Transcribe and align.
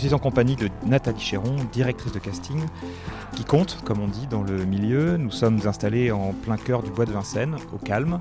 suis 0.00 0.14
en 0.14 0.18
compagnie 0.18 0.56
de 0.56 0.68
Nathalie 0.86 1.20
Chéron, 1.20 1.56
directrice 1.72 2.12
de 2.12 2.18
casting, 2.18 2.60
qui 3.36 3.44
compte, 3.44 3.78
comme 3.84 4.00
on 4.00 4.08
dit, 4.08 4.26
dans 4.28 4.42
le 4.42 4.64
milieu. 4.64 5.16
Nous 5.16 5.30
sommes 5.30 5.60
installés 5.66 6.10
en 6.10 6.32
plein 6.32 6.56
cœur 6.56 6.82
du 6.82 6.90
bois 6.90 7.04
de 7.04 7.12
Vincennes, 7.12 7.56
au 7.72 7.78
calme, 7.78 8.20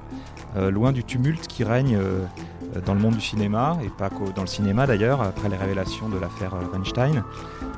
euh, 0.57 0.69
loin 0.71 0.91
du 0.91 1.03
tumulte 1.03 1.47
qui 1.47 1.63
règne 1.63 1.95
euh, 1.97 2.25
dans 2.85 2.93
le 2.93 2.99
monde 2.99 3.15
du 3.15 3.21
cinéma, 3.21 3.77
et 3.83 3.89
pas 3.89 4.09
qu'au- 4.09 4.31
dans 4.35 4.41
le 4.41 4.47
cinéma 4.47 4.85
d'ailleurs, 4.87 5.21
après 5.21 5.49
les 5.49 5.57
révélations 5.57 6.09
de 6.09 6.17
l'affaire 6.17 6.53
euh, 6.55 6.65
Weinstein. 6.73 7.23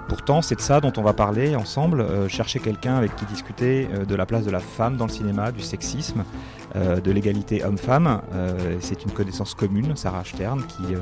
Pourtant, 0.08 0.42
c'est 0.42 0.56
de 0.56 0.62
ça 0.62 0.82
dont 0.82 0.94
on 0.98 1.02
va 1.02 1.14
parler 1.14 1.56
ensemble, 1.56 2.02
euh, 2.02 2.28
chercher 2.28 2.60
quelqu'un 2.60 2.96
avec 2.96 3.16
qui 3.16 3.26
discuter 3.26 3.88
euh, 3.94 4.06
de 4.06 4.16
la 4.16 4.26
place 4.26 4.46
de 4.46 4.52
la 4.52 4.60
femme 4.60 4.98
dans 4.98 5.06
le 5.06 5.12
cinéma, 5.12 5.52
du 5.52 5.62
sexisme, 5.62 6.24
euh, 6.76 7.00
de 7.00 7.12
l'égalité 7.12 7.64
homme-femme. 7.64 8.22
C'est 8.80 9.04
une 9.04 9.12
connaissance 9.12 9.54
commune, 9.54 9.96
Sarah 9.96 10.24
Stern, 10.24 10.64
qui 10.66 10.96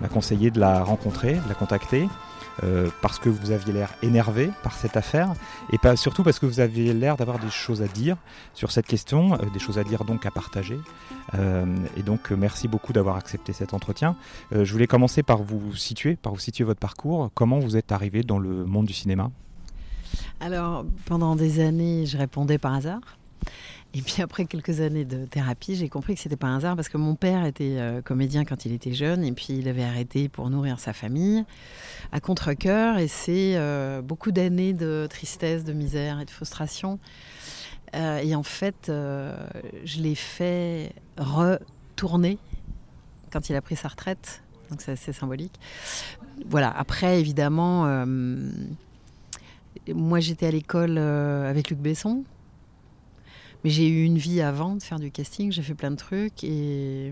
m'a 0.00 0.08
conseillé 0.08 0.50
de 0.50 0.60
la 0.60 0.82
rencontrer, 0.82 1.34
de 1.34 1.48
la 1.48 1.54
contacter. 1.54 2.08
Euh, 2.64 2.88
parce 3.02 3.18
que 3.18 3.28
vous 3.28 3.50
aviez 3.50 3.72
l'air 3.72 3.94
énervé 4.02 4.50
par 4.62 4.72
cette 4.72 4.96
affaire 4.96 5.32
et 5.72 5.78
pas, 5.78 5.96
surtout 5.96 6.22
parce 6.22 6.38
que 6.38 6.46
vous 6.46 6.60
aviez 6.60 6.92
l'air 6.92 7.16
d'avoir 7.16 7.38
des 7.38 7.50
choses 7.50 7.82
à 7.82 7.86
dire 7.86 8.16
sur 8.54 8.70
cette 8.70 8.86
question, 8.86 9.34
euh, 9.34 9.38
des 9.52 9.58
choses 9.58 9.78
à 9.78 9.84
dire 9.84 10.04
donc 10.04 10.26
à 10.26 10.30
partager. 10.30 10.78
Euh, 11.34 11.64
et 11.96 12.02
donc 12.02 12.30
merci 12.30 12.68
beaucoup 12.68 12.92
d'avoir 12.92 13.16
accepté 13.16 13.52
cet 13.52 13.74
entretien. 13.74 14.16
Je 14.52 14.72
voulais 14.72 14.86
commencer 14.86 15.22
par 15.22 15.42
vous 15.42 15.74
situer, 15.74 16.16
par 16.16 16.32
vous 16.32 16.38
situer 16.38 16.64
votre 16.64 16.80
parcours. 16.80 17.30
Comment 17.34 17.58
vous 17.58 17.76
êtes 17.76 17.92
arrivé 17.92 18.22
dans 18.22 18.38
le 18.38 18.64
monde 18.64 18.86
du 18.86 18.94
cinéma? 18.94 19.30
Alors, 20.40 20.84
pendant 21.04 21.36
des 21.36 21.60
années, 21.60 22.06
je 22.06 22.16
répondais 22.16 22.58
par 22.58 22.74
hasard. 22.74 23.17
Et 23.94 24.02
puis 24.02 24.20
après 24.20 24.44
quelques 24.44 24.80
années 24.80 25.06
de 25.06 25.24
thérapie, 25.24 25.74
j'ai 25.74 25.88
compris 25.88 26.14
que 26.14 26.20
c'était 26.20 26.36
pas 26.36 26.46
un 26.46 26.58
hasard 26.58 26.76
parce 26.76 26.90
que 26.90 26.98
mon 26.98 27.14
père 27.14 27.46
était 27.46 27.76
euh, 27.78 28.02
comédien 28.02 28.44
quand 28.44 28.66
il 28.66 28.72
était 28.72 28.92
jeune 28.92 29.24
et 29.24 29.32
puis 29.32 29.54
il 29.58 29.66
avait 29.66 29.82
arrêté 29.82 30.28
pour 30.28 30.50
nourrir 30.50 30.78
sa 30.78 30.92
famille 30.92 31.44
à 32.12 32.20
contre-cœur 32.20 32.98
et 32.98 33.08
c'est 33.08 33.56
euh, 33.56 34.02
beaucoup 34.02 34.30
d'années 34.30 34.74
de 34.74 35.06
tristesse, 35.08 35.64
de 35.64 35.72
misère 35.72 36.20
et 36.20 36.26
de 36.26 36.30
frustration. 36.30 36.98
Euh, 37.96 38.18
et 38.18 38.34
en 38.34 38.42
fait, 38.42 38.88
je 38.88 40.00
l'ai 40.00 40.14
fait 40.14 40.92
retourner 41.16 42.36
quand 43.32 43.48
il 43.48 43.56
a 43.56 43.62
pris 43.62 43.76
sa 43.76 43.88
retraite. 43.88 44.42
Donc 44.68 44.82
c'est 44.82 44.92
assez 44.92 45.14
symbolique. 45.14 45.58
Voilà. 46.44 46.70
Après, 46.76 47.18
évidemment, 47.20 48.04
moi 49.94 50.20
j'étais 50.20 50.46
à 50.46 50.50
l'école 50.50 50.98
avec 50.98 51.70
Luc 51.70 51.78
Besson. 51.78 52.24
Mais 53.64 53.70
j'ai 53.70 53.88
eu 53.88 54.04
une 54.04 54.18
vie 54.18 54.40
avant 54.40 54.76
de 54.76 54.82
faire 54.82 55.00
du 55.00 55.10
casting, 55.10 55.50
j'ai 55.50 55.62
fait 55.62 55.74
plein 55.74 55.90
de 55.90 55.96
trucs 55.96 56.44
et, 56.44 57.10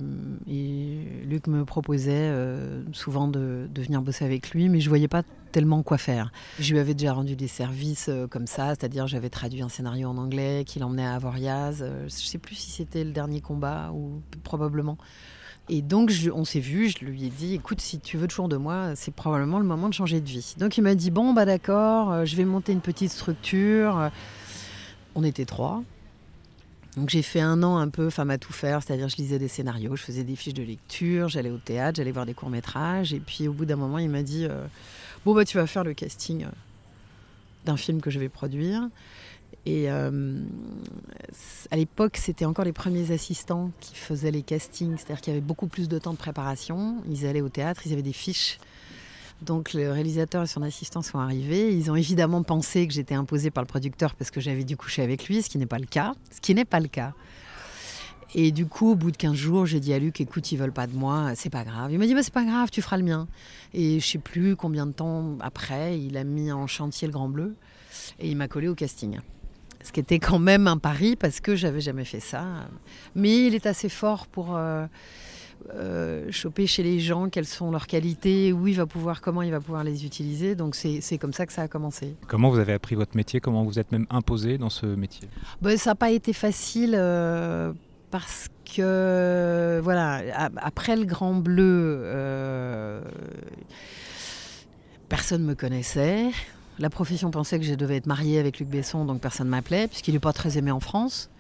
Luc 1.24 1.48
me 1.48 1.64
proposait 1.64 2.12
euh, 2.12 2.84
souvent 2.92 3.26
de, 3.26 3.68
venir 3.76 4.00
bosser 4.00 4.24
avec 4.24 4.50
lui, 4.50 4.68
mais 4.68 4.80
je 4.80 4.88
voyais 4.88 5.08
pas 5.08 5.22
tellement 5.50 5.82
quoi 5.82 5.98
faire. 5.98 6.30
Je 6.60 6.72
lui 6.72 6.78
avais 6.78 6.94
déjà 6.94 7.14
rendu 7.14 7.34
des 7.34 7.48
services 7.48 8.08
euh, 8.08 8.26
comme 8.28 8.46
ça, 8.46 8.68
c'est-à-dire 8.68 9.06
j'avais 9.06 9.28
traduit 9.28 9.62
un 9.62 9.68
scénario 9.68 10.08
en 10.08 10.18
anglais 10.18 10.64
qu'il 10.64 10.84
emmenait 10.84 11.06
à 11.06 11.14
Avoriaz. 11.14 11.78
Euh, 11.82 12.04
je 12.04 12.26
sais 12.26 12.38
plus 12.38 12.54
si 12.54 12.70
c'était 12.70 13.02
le 13.02 13.10
dernier 13.10 13.40
combat 13.40 13.90
ou 13.92 14.22
probablement. 14.44 14.98
Et 15.68 15.82
donc 15.82 16.12
on 16.32 16.44
s'est 16.44 16.60
vu, 16.60 16.90
je 16.90 17.04
lui 17.04 17.24
ai 17.24 17.28
dit, 17.28 17.54
écoute, 17.54 17.80
si 17.80 17.98
tu 17.98 18.16
veux 18.16 18.28
toujours 18.28 18.48
de 18.48 18.56
moi, 18.56 18.94
c'est 18.94 19.12
probablement 19.12 19.58
le 19.58 19.64
moment 19.64 19.88
de 19.88 19.94
changer 19.94 20.20
de 20.20 20.28
vie. 20.28 20.54
Donc 20.58 20.78
il 20.78 20.82
m'a 20.82 20.94
dit, 20.94 21.10
bon 21.10 21.32
bah 21.32 21.44
d'accord, 21.44 22.12
euh, 22.12 22.24
je 22.24 22.36
vais 22.36 22.44
monter 22.44 22.72
une 22.72 22.80
petite 22.80 23.10
structure. 23.10 24.10
On 25.16 25.24
était 25.24 25.44
trois. 25.44 25.82
Donc 26.96 27.10
j'ai 27.10 27.22
fait 27.22 27.40
un 27.40 27.62
an 27.62 27.76
un 27.76 27.90
peu 27.90 28.08
femme 28.08 28.30
à 28.30 28.38
tout 28.38 28.54
faire, 28.54 28.82
c'est-à-dire 28.82 29.08
je 29.08 29.16
lisais 29.16 29.38
des 29.38 29.48
scénarios, 29.48 29.96
je 29.96 30.02
faisais 30.02 30.24
des 30.24 30.34
fiches 30.34 30.54
de 30.54 30.62
lecture, 30.62 31.28
j'allais 31.28 31.50
au 31.50 31.58
théâtre, 31.58 31.96
j'allais 31.96 32.10
voir 32.10 32.24
des 32.24 32.32
courts-métrages. 32.32 33.12
Et 33.12 33.20
puis 33.20 33.48
au 33.48 33.52
bout 33.52 33.66
d'un 33.66 33.76
moment, 33.76 33.98
il 33.98 34.08
m'a 34.08 34.22
dit 34.22 34.46
euh, 34.46 34.66
Bon, 35.24 35.34
bah 35.34 35.44
tu 35.44 35.58
vas 35.58 35.66
faire 35.66 35.84
le 35.84 35.92
casting 35.92 36.44
euh, 36.44 36.48
d'un 37.66 37.76
film 37.76 38.00
que 38.00 38.10
je 38.10 38.18
vais 38.18 38.30
produire. 38.30 38.88
Et 39.66 39.90
euh, 39.90 40.40
à 41.70 41.76
l'époque, 41.76 42.16
c'était 42.16 42.46
encore 42.46 42.64
les 42.64 42.72
premiers 42.72 43.10
assistants 43.10 43.72
qui 43.80 43.94
faisaient 43.94 44.30
les 44.30 44.42
castings, 44.42 44.96
c'est-à-dire 44.96 45.20
qu'il 45.20 45.34
y 45.34 45.36
avait 45.36 45.44
beaucoup 45.44 45.66
plus 45.66 45.88
de 45.88 45.98
temps 45.98 46.12
de 46.12 46.18
préparation. 46.18 46.96
Ils 47.10 47.26
allaient 47.26 47.42
au 47.42 47.48
théâtre, 47.50 47.82
ils 47.84 47.92
avaient 47.92 48.00
des 48.00 48.12
fiches. 48.14 48.58
Donc 49.42 49.74
le 49.74 49.90
réalisateur 49.92 50.44
et 50.44 50.46
son 50.46 50.62
assistant 50.62 51.02
sont 51.02 51.18
arrivés. 51.18 51.74
Ils 51.74 51.90
ont 51.90 51.96
évidemment 51.96 52.42
pensé 52.42 52.86
que 52.86 52.94
j'étais 52.94 53.14
imposée 53.14 53.50
par 53.50 53.62
le 53.62 53.68
producteur 53.68 54.14
parce 54.14 54.30
que 54.30 54.40
j'avais 54.40 54.64
dû 54.64 54.76
coucher 54.76 55.02
avec 55.02 55.28
lui, 55.28 55.42
ce 55.42 55.48
qui 55.48 55.58
n'est 55.58 55.66
pas 55.66 55.78
le 55.78 55.86
cas. 55.86 56.14
Ce 56.30 56.40
qui 56.40 56.54
n'est 56.54 56.64
pas 56.64 56.80
le 56.80 56.88
cas. 56.88 57.12
Et 58.34 58.50
du 58.50 58.66
coup, 58.66 58.92
au 58.92 58.94
bout 58.96 59.10
de 59.10 59.16
15 59.16 59.34
jours, 59.34 59.66
j'ai 59.66 59.80
dit 59.80 59.92
à 59.94 59.98
Luc, 59.98 60.20
écoute, 60.20 60.50
ils 60.52 60.58
veulent 60.58 60.72
pas 60.72 60.86
de 60.86 60.94
moi, 60.94 61.32
c'est 61.36 61.50
pas 61.50 61.64
grave. 61.64 61.92
Il 61.92 61.98
m'a 61.98 62.06
dit, 62.06 62.14
bah, 62.14 62.22
c'est 62.22 62.34
pas 62.34 62.44
grave, 62.44 62.70
tu 62.70 62.82
feras 62.82 62.96
le 62.96 63.04
mien. 63.04 63.28
Et 63.72 64.00
je 64.00 64.06
sais 64.06 64.18
plus 64.18 64.56
combien 64.56 64.86
de 64.86 64.92
temps 64.92 65.38
après, 65.40 65.98
il 65.98 66.16
a 66.16 66.24
mis 66.24 66.50
en 66.50 66.66
chantier 66.66 67.06
le 67.06 67.12
Grand 67.12 67.28
Bleu 67.28 67.54
et 68.18 68.28
il 68.28 68.36
m'a 68.36 68.48
collé 68.48 68.68
au 68.68 68.74
casting. 68.74 69.20
Ce 69.82 69.92
qui 69.92 70.00
était 70.00 70.18
quand 70.18 70.40
même 70.40 70.66
un 70.66 70.78
pari 70.78 71.14
parce 71.14 71.40
que 71.40 71.54
j'avais 71.54 71.80
jamais 71.80 72.04
fait 72.04 72.20
ça. 72.20 72.44
Mais 73.14 73.46
il 73.46 73.54
est 73.54 73.66
assez 73.66 73.88
fort 73.88 74.26
pour 74.26 74.56
euh, 74.56 74.86
euh, 75.74 76.30
choper 76.30 76.66
chez 76.66 76.82
les 76.82 77.00
gens 77.00 77.28
quelles 77.28 77.46
sont 77.46 77.70
leurs 77.70 77.86
qualités, 77.86 78.52
où 78.52 78.66
il 78.66 78.76
va 78.76 78.86
pouvoir, 78.86 79.20
comment 79.20 79.42
il 79.42 79.50
va 79.50 79.60
pouvoir 79.60 79.84
les 79.84 80.04
utiliser. 80.04 80.54
Donc 80.54 80.74
c'est 80.74 81.18
comme 81.18 81.32
ça 81.32 81.46
que 81.46 81.52
ça 81.52 81.62
a 81.62 81.68
commencé. 81.68 82.16
Comment 82.28 82.50
vous 82.50 82.58
avez 82.58 82.72
appris 82.72 82.94
votre 82.94 83.16
métier? 83.16 83.40
Comment 83.40 83.64
vous 83.64 83.78
êtes 83.78 83.92
même 83.92 84.06
imposé 84.10 84.58
dans 84.58 84.70
ce 84.70 84.86
métier? 84.86 85.28
Ben, 85.60 85.76
ça 85.76 85.90
n'a 85.90 85.94
pas 85.94 86.10
été 86.10 86.32
facile 86.32 86.94
euh, 86.96 87.72
parce 88.10 88.48
que, 88.74 89.80
voilà, 89.82 90.22
après 90.56 90.96
le 90.96 91.04
Grand 91.04 91.34
Bleu, 91.34 92.00
euh, 92.04 93.00
personne 95.08 95.42
ne 95.42 95.48
me 95.48 95.54
connaissait. 95.54 96.30
La 96.78 96.90
profession 96.90 97.30
pensait 97.30 97.58
que 97.58 97.64
je 97.64 97.74
devais 97.74 97.96
être 97.96 98.06
mariée 98.06 98.38
avec 98.38 98.58
Luc 98.58 98.68
Besson, 98.68 99.04
donc 99.04 99.20
personne 99.20 99.46
ne 99.46 99.52
m'appelait, 99.52 99.88
puisqu'il 99.88 100.14
n'est 100.14 100.20
pas 100.20 100.32
très 100.32 100.58
aimé 100.58 100.70
en 100.70 100.80
France. 100.80 101.30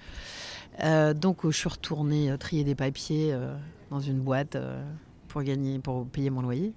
Euh, 0.82 1.14
donc 1.14 1.38
je 1.44 1.56
suis 1.56 1.68
retournée 1.68 2.34
trier 2.38 2.64
des 2.64 2.74
papiers 2.74 3.30
euh, 3.32 3.54
dans 3.90 4.00
une 4.00 4.20
boîte 4.20 4.56
euh, 4.56 4.82
pour 5.28 5.42
gagner, 5.42 5.78
pour 5.78 6.06
payer 6.06 6.30
mon 6.30 6.42
loyer. 6.42 6.72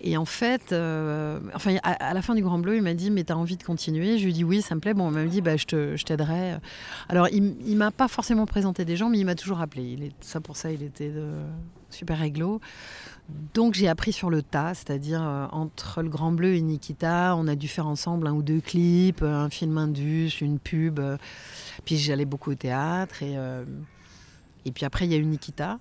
Et 0.00 0.16
en 0.16 0.24
fait, 0.24 0.72
euh, 0.72 1.40
enfin, 1.54 1.76
à, 1.82 2.14
la 2.14 2.22
fin 2.22 2.36
du 2.36 2.42
Grand 2.42 2.58
Bleu, 2.58 2.76
il 2.76 2.82
m'a 2.82 2.94
dit 2.94 3.10
Mais 3.10 3.24
t'as 3.24 3.34
envie 3.34 3.56
de 3.56 3.64
continuer? 3.64 4.18
Je 4.18 4.24
lui 4.24 4.30
ai 4.30 4.34
dit 4.34 4.44
Oui, 4.44 4.62
ça 4.62 4.76
me 4.76 4.80
plaît. 4.80 4.94
Bon, 4.94 5.10
il 5.10 5.14
m'a 5.14 5.24
dit 5.24 5.40
bah, 5.40 5.56
Je 5.56 6.04
t'aiderai. 6.04 6.56
Alors, 7.08 7.28
il, 7.32 7.56
il 7.66 7.76
m'a 7.76 7.90
pas 7.90 8.06
forcément 8.06 8.46
présenté 8.46 8.84
des 8.84 8.96
gens, 8.96 9.08
mais 9.08 9.18
il 9.18 9.24
m'a 9.24 9.34
toujours 9.34 9.60
appelé. 9.60 10.12
Ça, 10.20 10.40
pour 10.40 10.56
ça, 10.56 10.70
il 10.70 10.84
était 10.84 11.12
super 11.90 12.18
réglo. 12.18 12.60
Donc, 13.54 13.74
j'ai 13.74 13.88
appris 13.88 14.12
sur 14.12 14.30
le 14.30 14.40
tas, 14.40 14.74
c'est-à-dire 14.74 15.22
euh, 15.22 15.46
entre 15.50 16.00
le 16.02 16.08
Grand 16.08 16.30
Bleu 16.30 16.54
et 16.54 16.60
Nikita, 16.60 17.34
on 17.36 17.48
a 17.48 17.56
dû 17.56 17.68
faire 17.68 17.88
ensemble 17.88 18.26
un 18.28 18.32
ou 18.32 18.42
deux 18.42 18.60
clips, 18.60 19.22
un 19.22 19.50
film 19.50 19.76
indus, 19.78 20.40
une 20.40 20.60
pub. 20.60 21.00
puis 21.84 21.96
j'allais 21.96 22.24
beaucoup 22.24 22.52
au 22.52 22.54
théâtre. 22.54 23.24
Et, 23.24 23.36
et 24.64 24.70
puis 24.70 24.84
après, 24.84 25.06
il 25.06 25.12
y 25.12 25.14
a 25.14 25.18
eu 25.18 25.24
Nikita. 25.24 25.80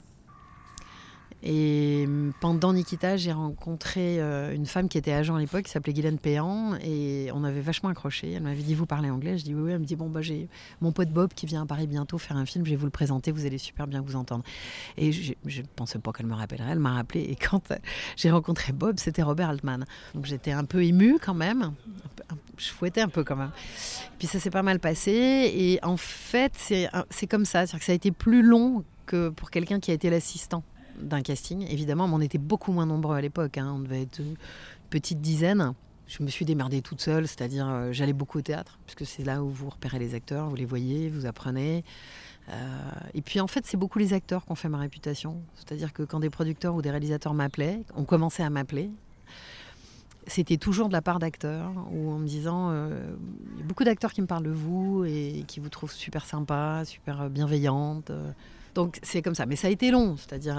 Et 1.43 2.07
pendant 2.39 2.73
Nikita, 2.73 3.15
j'ai 3.15 3.31
rencontré 3.31 4.19
euh, 4.19 4.55
une 4.55 4.65
femme 4.65 4.89
qui 4.89 4.97
était 4.97 5.11
agent 5.11 5.35
à 5.35 5.39
l'époque, 5.39 5.63
qui 5.63 5.71
s'appelait 5.71 5.93
Guylaine 5.93 6.17
Péan, 6.17 6.75
et 6.83 7.29
on 7.33 7.43
avait 7.43 7.61
vachement 7.61 7.89
accroché. 7.89 8.31
Elle 8.31 8.43
m'avait 8.43 8.63
dit 8.63 8.73
Vous 8.73 8.87
parlez 8.87 9.09
anglais? 9.09 9.37
Je 9.37 9.43
dis 9.43 9.53
Oui, 9.53 9.61
oui. 9.61 9.71
Elle 9.71 9.79
me 9.79 9.85
dit 9.85 9.95
Bon, 9.95 10.09
bah, 10.09 10.21
j'ai 10.21 10.49
mon 10.81 10.91
pote 10.91 11.09
Bob 11.09 11.33
qui 11.33 11.45
vient 11.45 11.61
à 11.61 11.65
Paris 11.65 11.85
bientôt 11.85 12.17
faire 12.17 12.37
un 12.37 12.45
film, 12.45 12.65
je 12.65 12.71
vais 12.71 12.75
vous 12.75 12.85
le 12.85 12.91
présenter, 12.91 13.31
vous 13.31 13.45
allez 13.45 13.59
super 13.59 13.85
bien 13.85 14.01
vous 14.01 14.15
entendre. 14.15 14.43
Et 14.97 15.11
je 15.11 15.33
ne 15.45 15.67
pensais 15.75 15.99
pas 15.99 16.11
qu'elle 16.11 16.25
me 16.25 16.33
rappellerait, 16.33 16.71
elle 16.71 16.79
m'a 16.79 16.93
rappelé. 16.93 17.21
Et 17.21 17.35
quand 17.35 17.71
j'ai 18.15 18.31
rencontré 18.31 18.73
Bob, 18.73 18.97
c'était 18.97 19.21
Robert 19.21 19.49
Altman. 19.49 19.85
Donc 20.15 20.25
j'étais 20.25 20.51
un 20.51 20.65
peu 20.65 20.83
émue 20.83 21.17
quand 21.21 21.35
même, 21.35 21.73
je 22.57 22.69
fouettais 22.69 23.01
un 23.01 23.09
peu 23.09 23.23
quand 23.23 23.35
même. 23.35 23.51
Puis 24.17 24.27
ça 24.27 24.39
s'est 24.39 24.49
pas 24.49 24.63
mal 24.63 24.79
passé, 24.79 25.11
et 25.55 25.79
en 25.83 25.97
fait, 25.97 26.53
c'est 27.09 27.27
comme 27.27 27.45
ça, 27.45 27.67
c'est-à-dire 27.67 27.79
que 27.79 27.85
ça 27.85 27.91
a 27.91 27.95
été 27.95 28.11
plus 28.11 28.41
long 28.41 28.83
que 29.05 29.29
pour 29.29 29.51
quelqu'un 29.51 29.79
qui 29.79 29.91
a 29.91 29.93
été 29.93 30.09
l'assistant 30.09 30.63
d'un 31.01 31.21
casting. 31.21 31.65
Évidemment, 31.69 32.05
on 32.05 32.21
était 32.21 32.37
beaucoup 32.37 32.71
moins 32.71 32.85
nombreux 32.85 33.15
à 33.15 33.21
l'époque. 33.21 33.57
hein. 33.57 33.73
On 33.75 33.79
devait 33.79 34.03
être 34.03 34.19
une 34.19 34.35
petite 34.89 35.21
dizaine. 35.21 35.73
je 36.07 36.23
me 36.23 36.29
suis 36.29 36.45
démerdée 36.45 36.81
toute 36.81 37.01
seule, 37.01 37.27
c'est-à-dire 37.27 37.67
euh, 37.67 37.91
j'allais 37.91 38.13
beaucoup 38.13 38.39
au 38.39 38.41
théâtre, 38.41 38.79
puisque 38.85 39.05
c'est 39.05 39.23
là 39.23 39.43
où 39.43 39.49
vous 39.49 39.69
repérez 39.69 39.99
les 39.99 40.15
acteurs, 40.15 40.49
vous 40.49 40.55
les 40.55 40.65
voyez, 40.65 41.09
vous 41.09 41.25
apprenez. 41.25 41.83
Euh, 42.49 42.89
et 43.13 43.21
puis 43.21 43.41
en 43.41 43.47
fait, 43.47 43.65
c'est 43.65 43.75
beaucoup 43.77 43.99
les 43.99 44.13
acteurs 44.13 44.45
qui 44.45 44.51
ont 44.51 44.55
fait 44.55 44.69
ma 44.69 44.77
réputation. 44.77 45.41
C'est-à-dire 45.55 45.91
que 45.91 46.03
quand 46.03 46.21
des 46.21 46.29
producteurs 46.29 46.75
ou 46.75 46.81
des 46.81 46.91
réalisateurs 46.91 47.33
m'appelaient, 47.33 47.83
ont 47.95 48.05
commencé 48.05 48.41
à 48.41 48.49
m'appeler, 48.49 48.89
c'était 50.27 50.57
toujours 50.57 50.87
de 50.87 50.93
la 50.93 51.01
part 51.01 51.19
d'acteurs, 51.19 51.71
ou 51.91 52.11
en 52.11 52.19
me 52.19 52.27
disant, 52.27 52.69
euh, 52.71 53.15
il 53.53 53.59
y 53.59 53.61
a 53.63 53.65
beaucoup 53.65 53.83
d'acteurs 53.83 54.13
qui 54.13 54.21
me 54.21 54.27
parlent 54.27 54.43
de 54.43 54.49
vous 54.51 55.03
et 55.05 55.43
qui 55.47 55.59
vous 55.59 55.69
trouvent 55.69 55.91
super 55.91 56.25
sympa, 56.25 56.83
super 56.85 57.29
bienveillante. 57.29 58.11
Donc 58.75 58.99
c'est 59.03 59.21
comme 59.21 59.35
ça. 59.35 59.45
Mais 59.45 59.55
ça 59.55 59.67
a 59.67 59.71
été 59.71 59.91
long, 59.91 60.17
c'est-à-dire 60.17 60.57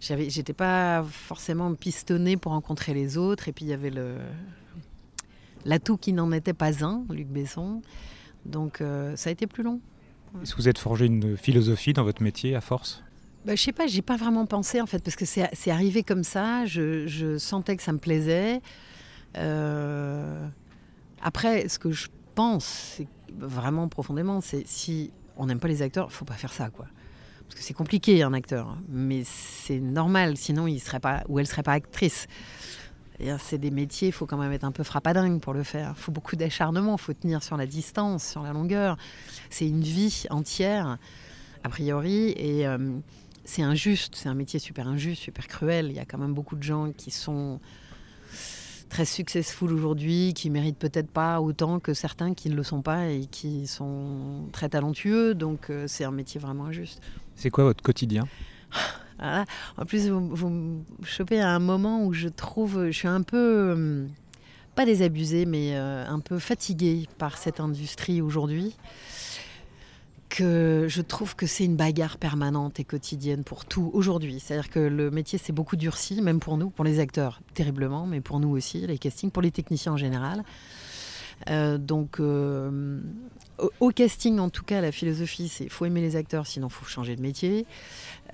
j'étais 0.00 0.52
pas 0.52 1.04
forcément 1.04 1.74
pistonnée 1.74 2.36
pour 2.36 2.52
rencontrer 2.52 2.94
les 2.94 3.16
autres. 3.16 3.48
Et 3.48 3.52
puis 3.52 3.64
il 3.64 3.68
y 3.68 3.74
avait 3.74 3.90
le 3.90 4.16
l'atout 5.64 5.96
qui 5.96 6.12
n'en 6.12 6.32
était 6.32 6.52
pas 6.52 6.84
un, 6.84 7.04
Luc 7.10 7.28
Besson. 7.28 7.82
Donc 8.44 8.80
euh, 8.80 9.16
ça 9.16 9.30
a 9.30 9.32
été 9.32 9.46
plus 9.46 9.62
long. 9.62 9.80
Est-ce 10.42 10.54
que 10.54 10.62
vous 10.62 10.68
êtes 10.68 10.78
forgé 10.78 11.06
une 11.06 11.36
philosophie 11.36 11.92
dans 11.92 12.04
votre 12.04 12.22
métier 12.22 12.54
à 12.54 12.60
force? 12.60 13.02
Bah, 13.44 13.54
Je 13.54 13.62
sais 13.62 13.72
pas, 13.72 13.86
j'ai 13.86 14.02
pas 14.02 14.16
vraiment 14.16 14.46
pensé 14.46 14.80
en 14.80 14.86
fait, 14.86 15.02
parce 15.02 15.16
que 15.16 15.24
c'est 15.24 15.70
arrivé 15.70 16.02
comme 16.02 16.24
ça. 16.24 16.64
Je, 16.66 17.06
je, 17.06 17.36
sentais 17.38 17.76
que 17.76 17.82
ça 17.82 17.92
me 17.92 17.98
plaisait. 17.98 18.60
Euh, 19.36 20.46
après, 21.22 21.68
ce 21.68 21.78
que 21.78 21.90
je 21.90 22.08
pense, 22.34 23.00
vraiment 23.36 23.88
profondément, 23.88 24.40
c'est 24.40 24.66
si 24.66 25.12
on 25.40 25.46
n'aime 25.46 25.58
pas 25.58 25.68
les 25.68 25.82
acteurs, 25.82 26.12
faut 26.12 26.26
pas 26.26 26.34
faire 26.34 26.52
ça, 26.52 26.68
quoi. 26.68 26.86
Parce 27.48 27.58
que 27.58 27.62
c'est 27.62 27.74
compliqué 27.74 28.22
un 28.22 28.32
acteur, 28.32 28.76
mais 28.88 29.22
c'est 29.24 29.80
normal, 29.80 30.36
sinon 30.36 30.68
il 30.68 30.78
serait 30.78 31.00
pas 31.00 31.24
ou 31.28 31.40
elle 31.40 31.48
serait 31.48 31.64
pas 31.64 31.72
actrice. 31.72 32.28
C'est 33.38 33.58
des 33.58 33.70
métiers, 33.70 34.08
il 34.08 34.12
faut 34.12 34.24
quand 34.24 34.38
même 34.38 34.52
être 34.52 34.64
un 34.64 34.72
peu 34.72 34.82
frappadingue 34.82 35.40
pour 35.40 35.52
le 35.52 35.62
faire. 35.62 35.94
Il 35.96 36.00
faut 36.00 36.12
beaucoup 36.12 36.36
d'acharnement, 36.36 36.96
il 36.96 37.00
faut 37.00 37.12
tenir 37.12 37.42
sur 37.42 37.56
la 37.56 37.66
distance, 37.66 38.26
sur 38.26 38.42
la 38.42 38.52
longueur. 38.52 38.96
C'est 39.50 39.68
une 39.68 39.82
vie 39.82 40.24
entière, 40.30 40.96
a 41.62 41.68
priori, 41.68 42.32
et 42.36 42.66
euh, 42.66 42.78
c'est 43.44 43.62
injuste. 43.62 44.14
C'est 44.16 44.30
un 44.30 44.34
métier 44.34 44.58
super 44.58 44.88
injuste, 44.88 45.22
super 45.22 45.48
cruel. 45.48 45.88
Il 45.90 45.96
y 45.96 45.98
a 45.98 46.06
quand 46.06 46.16
même 46.16 46.32
beaucoup 46.32 46.56
de 46.56 46.62
gens 46.62 46.92
qui 46.96 47.10
sont 47.10 47.60
très 48.90 49.06
successful 49.06 49.72
aujourd'hui, 49.72 50.34
qui 50.34 50.50
méritent 50.50 50.78
peut-être 50.78 51.08
pas 51.08 51.40
autant 51.40 51.80
que 51.80 51.94
certains 51.94 52.34
qui 52.34 52.50
ne 52.50 52.56
le 52.56 52.62
sont 52.62 52.82
pas 52.82 53.08
et 53.08 53.26
qui 53.30 53.66
sont 53.66 54.48
très 54.52 54.68
talentueux. 54.68 55.34
Donc 55.34 55.70
euh, 55.70 55.86
c'est 55.86 56.04
un 56.04 56.10
métier 56.10 56.38
vraiment 56.38 56.66
injuste. 56.66 57.00
C'est 57.36 57.48
quoi 57.48 57.64
votre 57.64 57.82
quotidien? 57.82 58.24
Ah, 59.22 59.44
En 59.76 59.84
plus, 59.84 60.08
vous, 60.08 60.48
me 60.48 60.82
chopez 61.02 61.42
à 61.42 61.50
un 61.50 61.58
moment 61.58 62.06
où 62.06 62.14
je 62.14 62.28
trouve, 62.28 62.86
je 62.86 62.90
suis 62.90 63.06
un 63.06 63.20
peu, 63.20 63.36
euh, 63.76 64.06
pas 64.74 64.86
désabusée, 64.86 65.44
mais 65.44 65.72
euh, 65.74 66.06
un 66.06 66.20
peu 66.20 66.38
fatiguée 66.38 67.06
par 67.18 67.36
cette 67.36 67.60
industrie 67.60 68.22
aujourd'hui. 68.22 68.74
Que 70.30 70.86
je 70.88 71.02
trouve 71.02 71.34
que 71.34 71.46
c'est 71.46 71.64
une 71.64 71.76
bagarre 71.76 72.16
permanente 72.16 72.80
et 72.80 72.84
quotidienne 72.84 73.44
pour 73.44 73.64
tout 73.64 73.90
aujourd'hui. 73.92 74.40
C'est-à-dire 74.40 74.70
que 74.70 74.78
le 74.78 75.10
métier 75.10 75.38
s'est 75.38 75.52
beaucoup 75.52 75.76
durci, 75.76 76.22
même 76.22 76.40
pour 76.40 76.56
nous, 76.56 76.70
pour 76.70 76.84
les 76.84 77.00
acteurs, 77.00 77.40
terriblement, 77.52 78.06
mais 78.06 78.20
pour 78.20 78.38
nous 78.38 78.50
aussi, 78.50 78.86
les 78.86 78.96
castings, 78.96 79.32
pour 79.32 79.42
les 79.42 79.50
techniciens 79.50 79.92
en 79.92 79.96
général. 79.96 80.44
Euh, 81.48 81.78
donc, 81.78 82.20
euh, 82.20 83.00
au, 83.80 83.90
casting, 83.90 84.38
en 84.38 84.50
tout 84.50 84.62
cas, 84.62 84.80
la 84.80 84.92
philosophie, 84.92 85.48
c'est 85.48 85.68
faut 85.68 85.84
aimer 85.84 86.00
les 86.00 86.16
acteurs, 86.16 86.46
sinon 86.46 86.68
faut 86.68 86.86
changer 86.86 87.16
de 87.16 87.22
métier. 87.22 87.66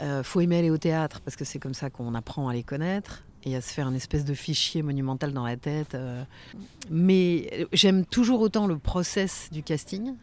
Euh, 0.00 0.22
faut 0.22 0.40
aimer 0.40 0.58
aller 0.58 0.70
au 0.70 0.78
théâtre 0.78 1.20
parce 1.20 1.36
que 1.36 1.44
c'est 1.44 1.58
comme 1.58 1.74
ça 1.74 1.90
qu'on 1.90 2.14
apprend 2.14 2.48
à 2.48 2.54
les 2.54 2.62
connaître 2.62 3.24
et 3.44 3.54
à 3.56 3.60
se 3.60 3.72
faire 3.72 3.88
une 3.88 3.94
espèce 3.94 4.24
de 4.24 4.34
fichier 4.34 4.82
monumental 4.82 5.32
dans 5.32 5.44
la 5.44 5.56
tête. 5.56 5.94
Euh. 5.94 6.24
Mais 6.90 7.66
j'aime 7.72 8.04
toujours 8.04 8.40
autant 8.40 8.66
le 8.66 8.76
process 8.76 9.48
du 9.52 9.62
casting. 9.62 10.14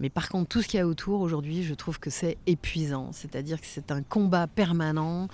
Mais 0.00 0.08
par 0.08 0.30
contre, 0.30 0.48
tout 0.48 0.62
ce 0.62 0.68
qu'il 0.68 0.78
y 0.78 0.82
a 0.82 0.86
autour 0.86 1.20
aujourd'hui, 1.20 1.62
je 1.62 1.74
trouve 1.74 2.00
que 2.00 2.08
c'est 2.08 2.38
épuisant. 2.46 3.10
C'est-à-dire 3.12 3.60
que 3.60 3.66
c'est 3.66 3.92
un 3.92 4.02
combat 4.02 4.46
permanent 4.46 5.28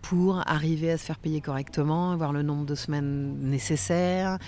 pour 0.00 0.42
arriver 0.48 0.90
à 0.90 0.98
se 0.98 1.04
faire 1.04 1.18
payer 1.18 1.42
correctement, 1.42 2.10
avoir 2.12 2.32
le 2.32 2.42
nombre 2.42 2.64
de 2.64 2.74
semaines 2.74 3.38
nécessaires, 3.38 4.38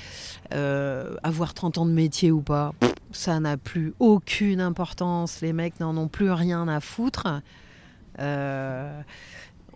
euh, 0.55 1.15
avoir 1.23 1.53
30 1.53 1.79
ans 1.79 1.87
de 1.87 1.93
métier 1.93 2.33
ou 2.33 2.41
pas. 2.41 2.73
Ça 3.13 3.39
n'a 3.39 3.59
plus 3.59 3.93
aucune 3.99 4.63
importance. 4.63 5.43
Les 5.43 5.53
mecs 5.53 5.79
n'en 5.79 5.97
ont 5.99 6.09
plus 6.09 6.31
rien 6.31 6.67
à 6.67 6.81
foutre. 6.81 7.43
Euh, 8.19 9.03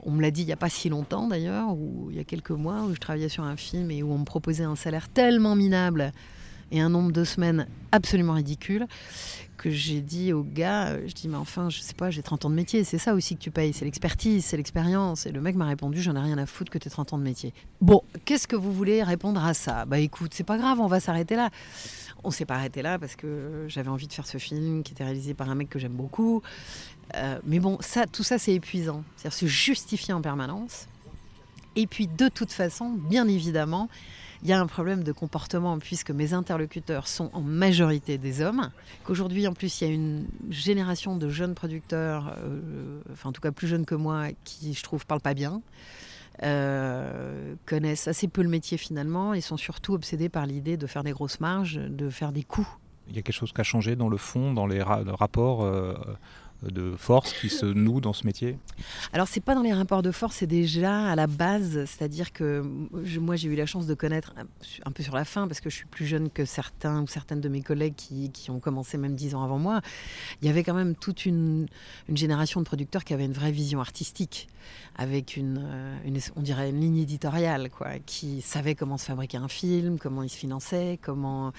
on 0.02 0.12
me 0.12 0.22
l'a 0.22 0.31
dit 0.31 0.42
il 0.42 0.46
n'y 0.46 0.52
a 0.52 0.56
pas 0.56 0.70
si 0.70 0.88
longtemps 0.88 1.28
d'ailleurs, 1.28 1.72
ou 1.72 2.08
il 2.10 2.16
y 2.16 2.20
a 2.20 2.25
quelques 2.25 2.50
mois, 2.50 2.82
où 2.84 2.94
je 2.94 3.00
travaillais 3.00 3.28
sur 3.28 3.44
un 3.44 3.56
film 3.56 3.90
et 3.90 4.02
où 4.02 4.12
on 4.12 4.19
me 4.19 4.25
proposait 4.25 4.64
un 4.64 4.76
salaire 4.76 5.08
tellement 5.10 5.56
minable 5.56 6.12
et 6.70 6.81
un 6.81 6.88
nombre 6.88 7.12
de 7.12 7.25
semaines 7.25 7.66
absolument 7.93 8.34
ridicule 8.34 8.87
que 9.56 9.70
j'ai 9.70 10.00
dit 10.00 10.32
au 10.32 10.43
gars, 10.43 10.88
euh, 10.88 11.05
je 11.06 11.14
dis 11.14 11.28
mais 11.28 11.37
enfin 11.37 11.70
je 11.70 11.81
sais 11.81 11.94
pas, 11.94 12.11
j'ai 12.11 12.22
30 12.22 12.44
ans 12.44 12.50
de 12.50 12.55
métier, 12.55 12.84
c'est 12.84 12.99
ça 12.99 13.14
aussi 13.14 13.37
que 13.37 13.40
tu 13.40 13.50
payes, 13.50 13.72
c'est 13.72 13.84
l'expertise, 13.84 14.44
c'est 14.44 14.56
l'expérience. 14.56 15.26
Et 15.26 15.32
le 15.32 15.40
mec 15.40 15.56
m'a 15.56 15.66
répondu, 15.66 16.02
j'en 16.02 16.16
ai 16.16 16.20
rien 16.20 16.38
à 16.38 16.46
foutre 16.46 16.70
que 16.70 16.78
tu 16.78 16.90
30 16.90 17.14
ans 17.14 17.19
de 17.19 17.22
métier. 17.22 17.55
Bon, 17.81 18.02
qu'est-ce 18.25 18.46
que 18.46 18.56
vous 18.56 18.72
voulez 18.72 19.02
répondre 19.02 19.43
à 19.44 19.55
ça? 19.55 19.84
Bah 19.84 19.99
écoute, 19.99 20.32
c'est 20.34 20.44
pas 20.44 20.58
grave, 20.58 20.81
on 20.81 20.87
va 20.87 21.00
s'arrêter 21.00 21.37
là. 21.37 21.50
On 22.25 22.31
s'est 22.31 22.46
pas 22.46 22.55
arrêté 22.55 22.82
là 22.82 22.99
parce 22.99 23.17
que 23.17 23.67
j'avais 23.69 23.90
envie 23.90 24.06
de 24.06 24.12
faire 24.12 24.26
ce 24.26 24.38
film 24.38 24.82
qui 24.82 24.93
était 24.93 25.05
réalisé 25.05 25.34
par 25.34 25.49
un 25.50 25.55
mec 25.55 25.69
que 25.69 25.78
j'aime 25.78 25.93
beaucoup. 25.93 26.43
Euh, 27.17 27.38
mais 27.44 27.58
bon, 27.58 27.78
ça, 27.81 28.06
tout 28.06 28.22
ça 28.22 28.38
c'est 28.38 28.55
épuisant, 28.55 29.05
c'est-à-dire 29.17 29.38
se 29.38 29.46
justifier 29.46 30.14
en 30.14 30.20
permanence. 30.20 30.88
Et 31.76 31.87
puis 31.87 32.06
de 32.06 32.28
toute 32.28 32.52
façon, 32.52 32.90
bien 32.90 33.28
évidemment, 33.28 33.88
il 34.44 34.50
y 34.50 34.52
a 34.52 34.61
un 34.61 34.67
problème 34.67 35.02
de 35.02 35.12
comportement 35.12 35.79
puisque 35.79 36.11
mes 36.11 36.35
interlocuteurs 36.35 37.08
sont 37.08 37.31
en 37.32 37.41
majorité 37.41 38.19
des 38.19 38.43
hommes. 38.43 38.70
Qu'aujourd'hui, 39.05 39.46
en 39.49 39.55
plus, 39.55 39.81
il 39.81 39.88
y 39.88 39.91
a 39.91 39.94
une 39.94 40.26
génération 40.50 41.17
de 41.17 41.31
jeunes 41.31 41.55
producteurs, 41.55 42.37
euh, 42.38 43.00
enfin 43.11 43.31
en 43.31 43.32
tout 43.32 43.41
cas 43.41 43.52
plus 43.52 43.67
jeunes 43.67 43.87
que 43.87 43.94
moi, 43.94 44.26
qui 44.44 44.75
je 44.75 44.82
trouve 44.82 45.06
parlent 45.06 45.23
pas 45.23 45.35
bien. 45.35 45.62
Euh, 46.43 47.55
connaissent 47.64 48.08
assez 48.08 48.26
peu 48.26 48.43
le 48.43 48.49
métier 48.49 48.76
finalement 48.76 49.35
et 49.35 49.41
sont 49.41 49.56
surtout 49.56 49.94
obsédés 49.94 50.29
par 50.29 50.46
l'idée 50.46 50.76
de 50.76 50.87
faire 50.87 51.05
des 51.05 51.12
grosses 51.12 51.41
marges, 51.41 51.76
de 51.76 52.11
faire 52.11 52.32
des 52.32 52.43
coups. 52.43 52.69
Il 53.08 53.17
y 53.17 53.19
a 53.19 53.23
quelque 53.23 53.37
chose 53.37 53.52
qui 53.52 53.61
a 53.61 53.64
changé 53.64 53.96
dans 53.96 54.08
le 54.08 54.17
fond, 54.17 54.52
dans 54.52 54.67
les 54.67 54.82
rapports 54.82 55.62
euh, 55.62 55.94
de 56.70 56.94
force 56.96 57.32
qui 57.32 57.49
se 57.49 57.66
noue 57.66 58.00
dans 58.00 58.12
ce 58.12 58.26
métier 58.26 58.58
Alors 59.12 59.28
c'est 59.28 59.40
pas 59.40 59.55
dans 59.55 59.62
les 59.62 59.72
rapports 59.72 60.02
de 60.02 60.11
force, 60.11 60.37
c'est 60.37 60.46
déjà 60.46 61.06
à 61.11 61.16
la 61.16 61.26
base, 61.26 61.84
c'est-à-dire 61.87 62.32
que 62.32 62.62
moi 63.19 63.37
j'ai 63.37 63.49
eu 63.49 63.55
la 63.55 63.66
chance 63.66 63.87
de 63.87 63.94
connaître 63.94 64.34
un 64.84 64.90
peu 64.90 65.02
sur 65.02 65.14
la 65.14 65.25
fin 65.25 65.46
parce 65.46 65.61
que 65.61 65.70
je 65.70 65.76
suis 65.76 65.87
plus 65.87 66.06
jeune 66.06 66.31
que 66.31 66.44
certains 66.44 67.02
ou 67.02 67.06
certaines 67.06 67.40
de 67.40 67.49
mes 67.49 67.62
collègues 67.62 67.94
qui, 67.96 68.31
ont 68.50 68.61
commencé 68.61 68.99
même 68.99 69.14
dix 69.14 69.34
ans 69.34 69.43
avant 69.43 69.58
moi. 69.58 69.81
Il 70.43 70.46
y 70.46 70.50
avait 70.50 70.62
quand 70.62 70.75
même 70.75 70.94
toute 70.94 71.25
une, 71.25 71.66
une, 72.08 72.16
génération 72.16 72.61
de 72.61 72.67
producteurs 72.67 73.05
qui 73.05 73.14
avaient 73.14 73.25
une 73.25 73.32
vraie 73.32 73.52
vision 73.52 73.81
artistique, 73.81 74.48
avec 74.96 75.36
une, 75.36 75.60
euh, 75.65 76.19
on 76.36 76.43
dirait 76.43 76.70
une 76.70 76.81
ligne 76.81 76.98
éditoriale, 76.98 77.70
quoi, 77.70 77.98
qui 78.05 78.41
savait 78.41 78.74
comment 78.74 78.96
se 78.96 79.06
fabriquer 79.06 79.39
un 79.39 79.48
film, 79.48 79.98
comment 79.98 80.22
il 80.22 80.29
se 80.29 80.36
finançait, 80.36 80.98
comment 81.03 81.53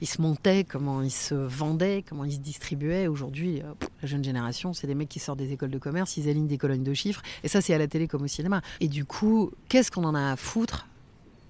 il 0.00 0.06
se 0.06 0.20
montait, 0.22 0.64
comment 0.64 1.02
il 1.02 1.10
se 1.10 1.34
vendait, 1.34 2.04
comment 2.08 2.24
il 2.24 2.32
se 2.32 2.38
distribuait. 2.38 3.06
Aujourd'hui, 3.06 3.60
euh, 3.60 3.72
la 4.02 4.08
jeune 4.08 4.24
génération 4.24 4.72
c'est 4.72 4.86
des 4.86 4.94
mecs 4.94 5.08
qui 5.08 5.18
sortent 5.18 5.38
des 5.38 5.52
écoles 5.52 5.70
de 5.70 5.78
commerce, 5.78 6.16
ils 6.16 6.28
alignent 6.28 6.46
des 6.46 6.58
colonnes 6.58 6.84
de 6.84 6.94
chiffres, 6.94 7.22
et 7.42 7.48
ça 7.48 7.60
c'est 7.60 7.74
à 7.74 7.78
la 7.78 7.88
télé 7.88 8.08
comme 8.08 8.22
au 8.22 8.28
cinéma. 8.28 8.62
Et 8.80 8.88
du 8.88 9.04
coup, 9.04 9.50
qu'est-ce 9.68 9.90
qu'on 9.90 10.04
en 10.04 10.14
a 10.14 10.32
à 10.32 10.36
foutre 10.36 10.86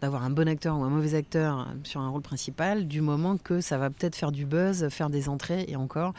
d'avoir 0.00 0.22
un 0.22 0.30
bon 0.30 0.48
acteur 0.48 0.78
ou 0.78 0.84
un 0.84 0.90
mauvais 0.90 1.14
acteur 1.14 1.68
sur 1.82 2.00
un 2.00 2.08
rôle 2.08 2.22
principal, 2.22 2.86
du 2.86 3.00
moment 3.00 3.36
que 3.36 3.60
ça 3.60 3.78
va 3.78 3.90
peut-être 3.90 4.14
faire 4.14 4.32
du 4.32 4.46
buzz, 4.46 4.88
faire 4.90 5.10
des 5.10 5.28
entrées 5.28 5.64
et 5.68 5.76
encore, 5.76 6.14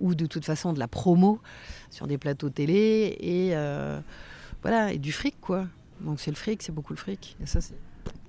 ou 0.00 0.14
de 0.14 0.26
toute 0.26 0.44
façon 0.44 0.72
de 0.72 0.78
la 0.78 0.88
promo 0.88 1.40
sur 1.90 2.06
des 2.06 2.18
plateaux 2.18 2.50
télé 2.50 3.16
et 3.20 3.50
euh, 3.54 4.00
voilà 4.62 4.92
et 4.92 4.98
du 4.98 5.12
fric 5.12 5.36
quoi. 5.40 5.66
Donc 6.00 6.20
c'est 6.20 6.30
le 6.30 6.36
fric, 6.36 6.62
c'est 6.62 6.72
beaucoup 6.72 6.92
le 6.92 6.98
fric 6.98 7.36
et 7.42 7.46
ça 7.46 7.60
c'est 7.60 7.74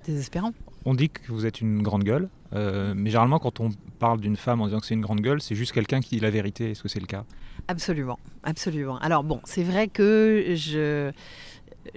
désespérant. 0.06 0.54
On 0.86 0.94
dit 0.94 1.10
que 1.10 1.32
vous 1.32 1.46
êtes 1.46 1.62
une 1.62 1.82
grande 1.82 2.04
gueule, 2.04 2.28
euh, 2.54 2.94
mais 2.96 3.10
généralement 3.10 3.40
quand 3.40 3.60
on 3.60 3.70
parle 4.00 4.20
d'une 4.20 4.36
femme 4.36 4.62
en 4.62 4.66
disant 4.66 4.80
que 4.80 4.86
c'est 4.86 4.94
une 4.94 5.02
grande 5.02 5.22
gueule, 5.22 5.42
c'est 5.42 5.56
juste 5.56 5.72
quelqu'un 5.72 6.02
qui 6.02 6.16
dit 6.16 6.22
la 6.22 6.30
vérité. 6.30 6.72
Est-ce 6.72 6.84
que 6.84 6.90
c'est 6.90 7.00
le 7.00 7.08
cas? 7.08 7.24
Absolument, 7.68 8.20
absolument. 8.44 8.98
Alors 9.00 9.24
bon, 9.24 9.40
c'est 9.46 9.63
vrai 9.63 9.88
que 9.88 10.54
je, 10.56 11.12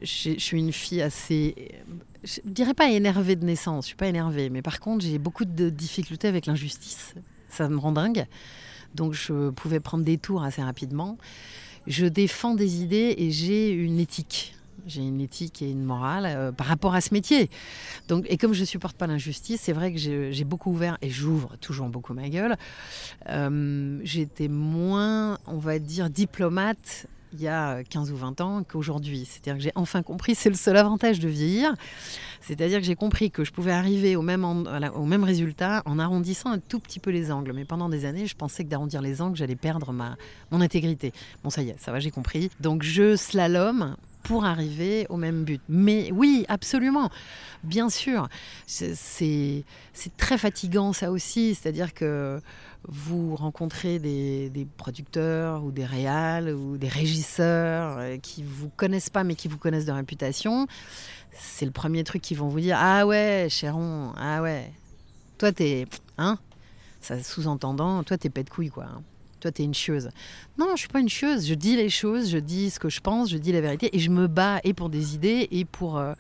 je, 0.02 0.38
suis 0.38 0.58
une 0.58 0.72
fille 0.72 1.02
assez, 1.02 1.72
je 2.22 2.40
dirais 2.44 2.74
pas 2.74 2.90
énervée 2.90 3.34
de 3.36 3.44
naissance, 3.44 3.84
je 3.84 3.88
suis 3.88 3.96
pas 3.96 4.08
énervée, 4.08 4.50
mais 4.50 4.62
par 4.62 4.78
contre 4.78 5.04
j'ai 5.04 5.18
beaucoup 5.18 5.44
de 5.44 5.68
difficultés 5.70 6.28
avec 6.28 6.46
l'injustice. 6.46 7.14
Ça 7.48 7.68
me 7.68 7.78
rend 7.78 7.92
dingue. 7.92 8.26
Donc 8.94 9.12
je 9.12 9.50
pouvais 9.50 9.80
prendre 9.80 10.04
des 10.04 10.18
tours 10.18 10.42
assez 10.42 10.62
rapidement. 10.62 11.18
Je 11.86 12.06
défends 12.06 12.54
des 12.54 12.82
idées 12.82 13.14
et 13.18 13.30
j'ai 13.30 13.70
une 13.70 13.98
éthique. 13.98 14.54
J'ai 14.86 15.02
une 15.02 15.20
éthique 15.20 15.62
et 15.62 15.70
une 15.70 15.82
morale 15.82 16.26
euh, 16.26 16.52
par 16.52 16.68
rapport 16.68 16.94
à 16.94 17.00
ce 17.00 17.12
métier. 17.12 17.50
Donc, 18.06 18.24
et 18.28 18.36
comme 18.36 18.52
je 18.52 18.60
ne 18.60 18.66
supporte 18.66 18.96
pas 18.96 19.08
l'injustice, 19.08 19.60
c'est 19.60 19.72
vrai 19.72 19.92
que 19.92 19.98
j'ai 19.98 20.44
beaucoup 20.44 20.70
ouvert 20.70 20.96
et 21.02 21.10
j'ouvre 21.10 21.56
toujours 21.60 21.88
beaucoup 21.88 22.14
ma 22.14 22.28
gueule. 22.28 22.56
Euh, 23.28 23.98
J'étais 24.04 24.48
moins, 24.48 25.38
on 25.46 25.58
va 25.58 25.80
dire, 25.80 26.08
diplomate 26.08 27.06
il 27.38 27.44
y 27.44 27.48
a 27.48 27.82
15 27.84 28.12
ou 28.12 28.16
20 28.16 28.40
ans 28.40 28.62
qu'aujourd'hui. 28.62 29.26
C'est-à-dire 29.26 29.54
que 29.54 29.62
j'ai 29.62 29.72
enfin 29.74 30.02
compris, 30.02 30.34
c'est 30.34 30.48
le 30.48 30.56
seul 30.56 30.76
avantage 30.76 31.20
de 31.20 31.28
vieillir, 31.28 31.74
c'est-à-dire 32.40 32.78
que 32.78 32.84
j'ai 32.84 32.94
compris 32.94 33.30
que 33.30 33.44
je 33.44 33.52
pouvais 33.52 33.72
arriver 33.72 34.16
au 34.16 34.22
même, 34.22 34.44
au 34.44 35.04
même 35.04 35.24
résultat 35.24 35.82
en 35.84 35.98
arrondissant 35.98 36.50
un 36.50 36.58
tout 36.58 36.80
petit 36.80 37.00
peu 37.00 37.10
les 37.10 37.30
angles. 37.30 37.52
Mais 37.52 37.64
pendant 37.64 37.88
des 37.88 38.04
années, 38.04 38.26
je 38.26 38.36
pensais 38.36 38.64
que 38.64 38.68
d'arrondir 38.68 39.02
les 39.02 39.20
angles, 39.20 39.36
j'allais 39.36 39.56
perdre 39.56 39.92
ma, 39.92 40.16
mon 40.50 40.60
intégrité. 40.60 41.12
Bon, 41.42 41.50
ça 41.50 41.62
y 41.62 41.70
est, 41.70 41.80
ça 41.80 41.92
va, 41.92 42.00
j'ai 42.00 42.10
compris. 42.10 42.50
Donc 42.60 42.82
je 42.82 43.16
slalom 43.16 43.96
pour 44.26 44.44
arriver 44.44 45.06
au 45.08 45.16
même 45.16 45.44
but. 45.44 45.60
Mais 45.68 46.10
oui, 46.12 46.44
absolument, 46.48 47.10
bien 47.62 47.88
sûr. 47.88 48.28
C'est 48.66 49.64
très 50.16 50.36
fatigant 50.36 50.92
ça 50.92 51.12
aussi, 51.12 51.54
c'est-à-dire 51.54 51.94
que 51.94 52.40
vous 52.88 53.34
rencontrez 53.34 53.98
des, 53.98 54.66
producteurs 54.76 55.64
ou 55.64 55.72
des 55.72 55.84
réals 55.84 56.50
ou 56.50 56.76
des 56.76 56.88
régisseurs 56.88 57.98
euh, 57.98 58.16
qui 58.18 58.42
vous 58.42 58.68
connaissent 58.68 59.10
pas 59.10 59.24
mais 59.24 59.34
qui 59.34 59.48
vous 59.48 59.58
connaissent 59.58 59.86
de 59.86 59.92
réputation, 59.92 60.66
c'est 61.32 61.66
le 61.66 61.72
premier 61.72 62.04
truc 62.04 62.22
qu'ils 62.22 62.38
vont 62.38 62.48
vous 62.48 62.60
dire 62.60 62.76
Ah 62.78 63.06
ouais, 63.06 63.48
Chéron, 63.50 64.12
ah 64.16 64.42
ouais, 64.42 64.70
toi 65.38 65.52
t'es. 65.52 65.86
Hein 66.18 66.38
Ça 67.00 67.22
sous-entendant, 67.22 68.02
toi 68.04 68.16
t'es 68.18 68.30
pète 68.30 68.50
couille 68.50 68.70
quoi. 68.70 68.84
Hein. 68.84 69.02
Toi 69.40 69.50
t'es 69.50 69.64
une 69.64 69.74
chieuse. 69.74 70.10
Non, 70.58 70.68
je 70.74 70.80
suis 70.80 70.88
pas 70.88 71.00
une 71.00 71.08
chieuse, 71.08 71.46
je 71.46 71.54
dis 71.54 71.76
les 71.76 71.90
choses, 71.90 72.30
je 72.30 72.38
dis 72.38 72.70
ce 72.70 72.78
que 72.78 72.88
je 72.88 73.00
pense, 73.00 73.30
je 73.30 73.38
dis 73.38 73.52
la 73.52 73.60
vérité 73.60 73.94
et 73.94 73.98
je 73.98 74.10
me 74.10 74.28
bats 74.28 74.60
et 74.64 74.74
pour 74.74 74.88
des 74.88 75.14
idées 75.14 75.48
et 75.50 75.64
pour. 75.64 75.98
Euh, 75.98 76.14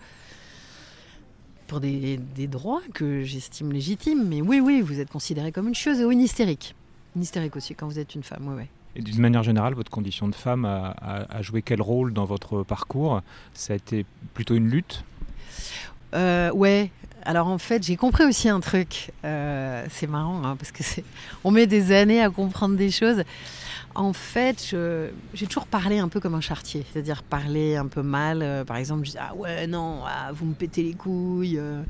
pour 1.66 1.80
des, 1.80 2.18
droits 2.48 2.82
que 2.94 3.22
j'estime 3.22 3.72
légitimes. 3.72 4.26
Mais 4.28 4.40
oui, 4.40 4.60
oui, 4.60 4.80
vous 4.80 5.00
êtes 5.00 5.10
considérée 5.10 5.52
comme 5.52 5.68
une 5.68 5.74
chose 5.74 6.00
ou 6.00 6.10
une 6.10 6.20
hystérique. 6.20 6.74
Une 7.14 7.22
hystérique 7.22 7.56
aussi 7.56 7.74
quand 7.74 7.86
vous 7.86 7.98
êtes 7.98 8.14
une 8.14 8.22
femme, 8.22 8.46
oui, 8.48 8.54
oui. 8.58 8.64
Et 8.94 9.02
d'une 9.02 9.20
manière 9.20 9.42
générale, 9.42 9.74
votre 9.74 9.90
condition 9.90 10.26
de 10.26 10.34
femme 10.34 10.64
a, 10.64 11.42
joué 11.42 11.60
quel 11.60 11.82
rôle 11.82 12.14
dans 12.14 12.24
votre 12.24 12.62
parcours? 12.62 13.20
Ça 13.52 13.74
a 13.74 13.76
été 13.76 14.06
plutôt 14.32 14.54
une 14.54 14.68
lutte? 14.68 15.04
Euh, 16.14 16.50
Ouais. 16.52 16.90
Alors 17.26 17.48
en 17.48 17.58
fait, 17.58 17.82
j'ai 17.82 17.96
compris 17.96 18.24
aussi 18.24 18.48
un 18.48 18.60
truc. 18.60 19.10
Euh, 19.24 19.84
c'est 19.90 20.06
marrant 20.06 20.44
hein, 20.44 20.54
parce 20.56 20.70
que 20.70 20.84
c'est, 20.84 21.02
on 21.42 21.50
met 21.50 21.66
des 21.66 21.90
années 21.90 22.22
à 22.22 22.30
comprendre 22.30 22.76
des 22.76 22.92
choses. 22.92 23.24
En 23.96 24.12
fait, 24.12 24.76
j'ai 25.32 25.46
toujours 25.46 25.66
parlé 25.66 25.98
un 26.00 26.08
peu 26.08 26.20
comme 26.20 26.34
un 26.34 26.42
chartier, 26.42 26.84
c'est-à-dire 26.92 27.22
parler 27.22 27.76
un 27.76 27.86
peu 27.86 28.02
mal. 28.02 28.42
Euh, 28.42 28.62
par 28.62 28.76
exemple, 28.76 29.06
je 29.06 29.12
dis 29.12 29.16
ah 29.18 29.34
ouais 29.34 29.66
non, 29.66 30.02
ah, 30.06 30.32
vous 30.34 30.44
me 30.44 30.52
pétez 30.52 30.82
les 30.82 30.92
couilles, 30.92 31.56
euh, 31.58 31.80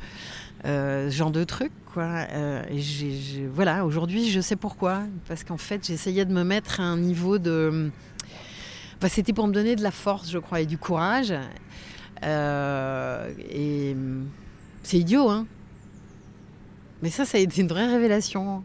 euh, 0.66 1.10
ce 1.10 1.16
genre 1.16 1.32
de 1.32 1.42
truc 1.42 1.72
quoi. 1.92 2.22
et 2.70 3.48
voilà, 3.52 3.84
aujourd'hui 3.84 4.30
je 4.30 4.40
sais 4.40 4.54
pourquoi, 4.54 5.00
parce 5.26 5.42
qu'en 5.42 5.56
fait 5.56 5.84
j'essayais 5.84 6.24
de 6.24 6.32
me 6.32 6.44
mettre 6.44 6.78
à 6.78 6.84
un 6.84 6.96
niveau 6.96 7.38
de, 7.38 7.90
c'était 9.08 9.32
pour 9.32 9.48
me 9.48 9.52
donner 9.52 9.74
de 9.74 9.82
la 9.82 9.90
force, 9.90 10.30
je 10.30 10.38
crois, 10.38 10.60
et 10.60 10.66
du 10.66 10.78
courage. 10.78 11.34
et 12.22 13.96
c'est 14.84 14.98
idiot, 14.98 15.28
hein. 15.28 15.44
Mais 17.02 17.10
ça, 17.10 17.24
ça 17.24 17.36
a 17.38 17.40
été 17.40 17.60
une 17.60 17.68
vraie 17.68 17.88
révélation 17.88 18.62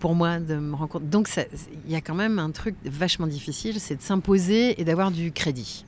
pour 0.00 0.14
moi 0.14 0.40
de 0.40 0.56
me 0.56 0.74
rencontrer. 0.74 1.06
Donc 1.06 1.30
il 1.84 1.92
y 1.92 1.94
a 1.94 2.00
quand 2.00 2.16
même 2.16 2.40
un 2.40 2.50
truc 2.50 2.74
vachement 2.84 3.28
difficile, 3.28 3.78
c'est 3.78 3.94
de 3.94 4.02
s'imposer 4.02 4.80
et 4.80 4.84
d'avoir 4.84 5.12
du 5.12 5.30
crédit. 5.30 5.84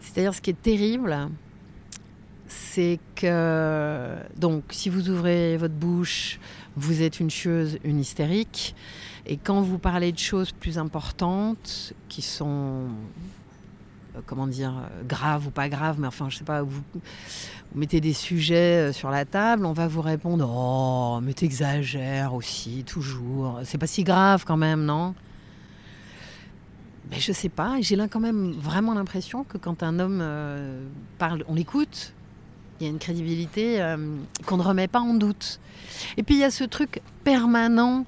C'est-à-dire 0.00 0.34
ce 0.34 0.40
qui 0.40 0.50
est 0.50 0.62
terrible, 0.62 1.28
c'est 2.46 3.00
que 3.16 4.14
donc 4.36 4.62
si 4.70 4.88
vous 4.88 5.10
ouvrez 5.10 5.56
votre 5.56 5.74
bouche, 5.74 6.38
vous 6.76 7.02
êtes 7.02 7.18
une 7.18 7.30
chieuse, 7.30 7.78
une 7.82 7.98
hystérique, 7.98 8.76
et 9.26 9.38
quand 9.38 9.62
vous 9.62 9.78
parlez 9.78 10.12
de 10.12 10.18
choses 10.18 10.52
plus 10.52 10.78
importantes 10.78 11.94
qui 12.08 12.22
sont 12.22 12.82
comment 14.26 14.46
dire, 14.46 14.70
euh, 14.70 15.02
grave 15.06 15.46
ou 15.46 15.50
pas 15.50 15.68
grave, 15.68 15.96
mais 15.98 16.06
enfin, 16.06 16.28
je 16.28 16.38
sais 16.38 16.44
pas, 16.44 16.62
vous, 16.62 16.82
mettez 17.74 18.00
des 18.00 18.12
sujets 18.12 18.88
euh, 18.88 18.92
sur 18.92 19.10
la 19.10 19.24
table, 19.24 19.66
on 19.66 19.72
va 19.72 19.88
vous 19.88 20.00
répondre 20.00 20.48
Oh, 20.50 21.20
mais 21.22 21.34
t'exagères 21.34 22.34
aussi, 22.34 22.84
toujours. 22.84 23.60
C'est 23.64 23.78
pas 23.78 23.86
si 23.86 24.04
grave 24.04 24.44
quand 24.46 24.56
même, 24.56 24.84
non? 24.84 25.14
Mais 27.10 27.20
je 27.20 27.32
sais 27.32 27.48
pas, 27.48 27.76
j'ai 27.80 27.94
là 27.94 28.08
quand 28.08 28.20
même 28.20 28.52
vraiment 28.52 28.94
l'impression 28.94 29.44
que 29.44 29.58
quand 29.58 29.82
un 29.84 30.00
homme 30.00 30.24
parle, 31.18 31.44
on 31.46 31.54
l'écoute, 31.54 32.12
il 32.80 32.84
y 32.84 32.86
a 32.88 32.90
une 32.90 32.98
crédibilité 32.98 33.78
qu'on 34.44 34.56
ne 34.56 34.62
remet 34.62 34.88
pas 34.88 34.98
en 34.98 35.14
doute. 35.14 35.60
Et 36.16 36.24
puis 36.24 36.34
il 36.34 36.40
y 36.40 36.44
a 36.44 36.50
ce 36.50 36.64
truc 36.64 37.00
permanent 37.22 38.04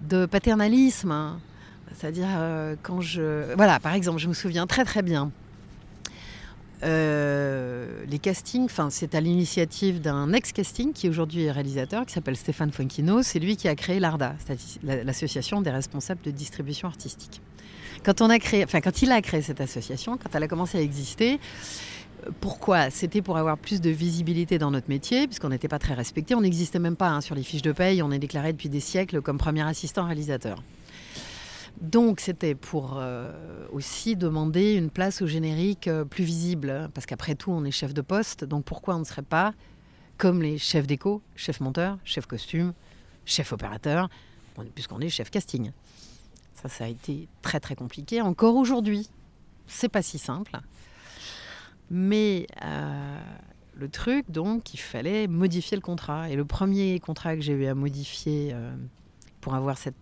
de 0.00 0.26
paternalisme. 0.26 1.12
Hein. 1.12 1.38
C'est-à-dire 1.96 2.28
euh, 2.30 2.76
quand 2.82 3.00
je... 3.00 3.54
Voilà, 3.54 3.80
par 3.80 3.94
exemple, 3.94 4.18
je 4.18 4.28
me 4.28 4.34
souviens 4.34 4.66
très 4.66 4.84
très 4.84 5.02
bien. 5.02 5.30
Euh, 6.82 8.04
les 8.08 8.18
castings, 8.18 8.64
enfin, 8.64 8.90
c'est 8.90 9.14
à 9.14 9.20
l'initiative 9.20 10.00
d'un 10.00 10.32
ex-casting 10.32 10.92
qui 10.92 11.08
aujourd'hui 11.08 11.44
est 11.44 11.50
réalisateur, 11.50 12.04
qui 12.04 12.12
s'appelle 12.12 12.36
Stéphane 12.36 12.72
Fonquino. 12.72 13.22
C'est 13.22 13.38
lui 13.38 13.56
qui 13.56 13.68
a 13.68 13.74
créé 13.74 14.00
l'ARDA, 14.00 14.34
l'association 14.82 15.62
des 15.62 15.70
responsables 15.70 16.20
de 16.22 16.30
distribution 16.30 16.88
artistique. 16.88 17.40
Quand 18.04 18.20
on 18.20 18.28
a 18.28 18.38
créé, 18.38 18.64
enfin, 18.64 18.80
quand 18.80 19.00
il 19.00 19.10
a 19.12 19.22
créé 19.22 19.40
cette 19.40 19.62
association, 19.62 20.18
quand 20.18 20.34
elle 20.34 20.42
a 20.42 20.48
commencé 20.48 20.76
à 20.76 20.82
exister, 20.82 21.40
pourquoi? 22.40 22.90
C'était 22.90 23.22
pour 23.22 23.38
avoir 23.38 23.56
plus 23.56 23.80
de 23.80 23.90
visibilité 23.90 24.58
dans 24.58 24.70
notre 24.70 24.88
métier, 24.88 25.26
puisqu'on 25.26 25.50
n'était 25.50 25.68
pas 25.68 25.78
très 25.78 25.94
respecté. 25.94 26.34
On 26.34 26.40
n'existait 26.42 26.78
même 26.78 26.96
pas 26.96 27.08
hein, 27.08 27.20
sur 27.20 27.34
les 27.34 27.42
fiches 27.42 27.62
de 27.62 27.72
paye. 27.72 28.02
On 28.02 28.10
est 28.10 28.18
déclaré 28.18 28.52
depuis 28.52 28.68
des 28.68 28.80
siècles 28.80 29.22
comme 29.22 29.38
premier 29.38 29.62
assistant 29.62 30.04
réalisateur. 30.04 30.62
Donc 31.80 32.20
c'était 32.20 32.54
pour 32.54 32.94
euh, 32.96 33.66
aussi 33.72 34.16
demander 34.16 34.74
une 34.74 34.90
place 34.90 35.22
au 35.22 35.26
générique 35.26 35.88
euh, 35.88 36.04
plus 36.04 36.24
visible, 36.24 36.88
parce 36.94 37.04
qu'après 37.06 37.34
tout 37.34 37.50
on 37.50 37.64
est 37.64 37.70
chef 37.70 37.92
de 37.92 38.00
poste, 38.00 38.44
donc 38.44 38.64
pourquoi 38.64 38.96
on 38.96 39.00
ne 39.00 39.04
serait 39.04 39.22
pas 39.22 39.54
comme 40.16 40.40
les 40.40 40.58
chefs 40.58 40.86
d'écho, 40.86 41.20
chef 41.34 41.60
monteur, 41.60 41.98
chef 42.04 42.26
costume, 42.26 42.72
chef 43.26 43.52
opérateur, 43.52 44.08
puisqu'on 44.74 45.00
est 45.00 45.08
chef 45.08 45.30
casting. 45.30 45.72
Ça, 46.54 46.68
ça 46.68 46.84
a 46.84 46.88
été 46.88 47.26
très 47.42 47.58
très 47.58 47.74
compliqué. 47.74 48.20
Encore 48.20 48.54
aujourd'hui, 48.54 49.10
c'est 49.66 49.88
pas 49.88 50.02
si 50.02 50.18
simple. 50.18 50.56
Mais 51.90 52.46
euh, 52.62 53.18
le 53.74 53.88
truc, 53.88 54.30
donc, 54.30 54.72
il 54.72 54.78
fallait 54.78 55.26
modifier 55.26 55.76
le 55.76 55.82
contrat. 55.82 56.30
Et 56.30 56.36
le 56.36 56.44
premier 56.44 57.00
contrat 57.00 57.34
que 57.34 57.42
j'ai 57.42 57.52
eu 57.52 57.66
à 57.66 57.74
modifier 57.74 58.54
pour 59.40 59.54
avoir 59.54 59.76
cette 59.76 59.96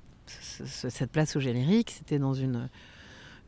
cette 0.67 1.11
place 1.11 1.37
au 1.37 1.41
générique, 1.41 1.91
c'était 1.91 2.19
dans 2.19 2.35
une, 2.35 2.69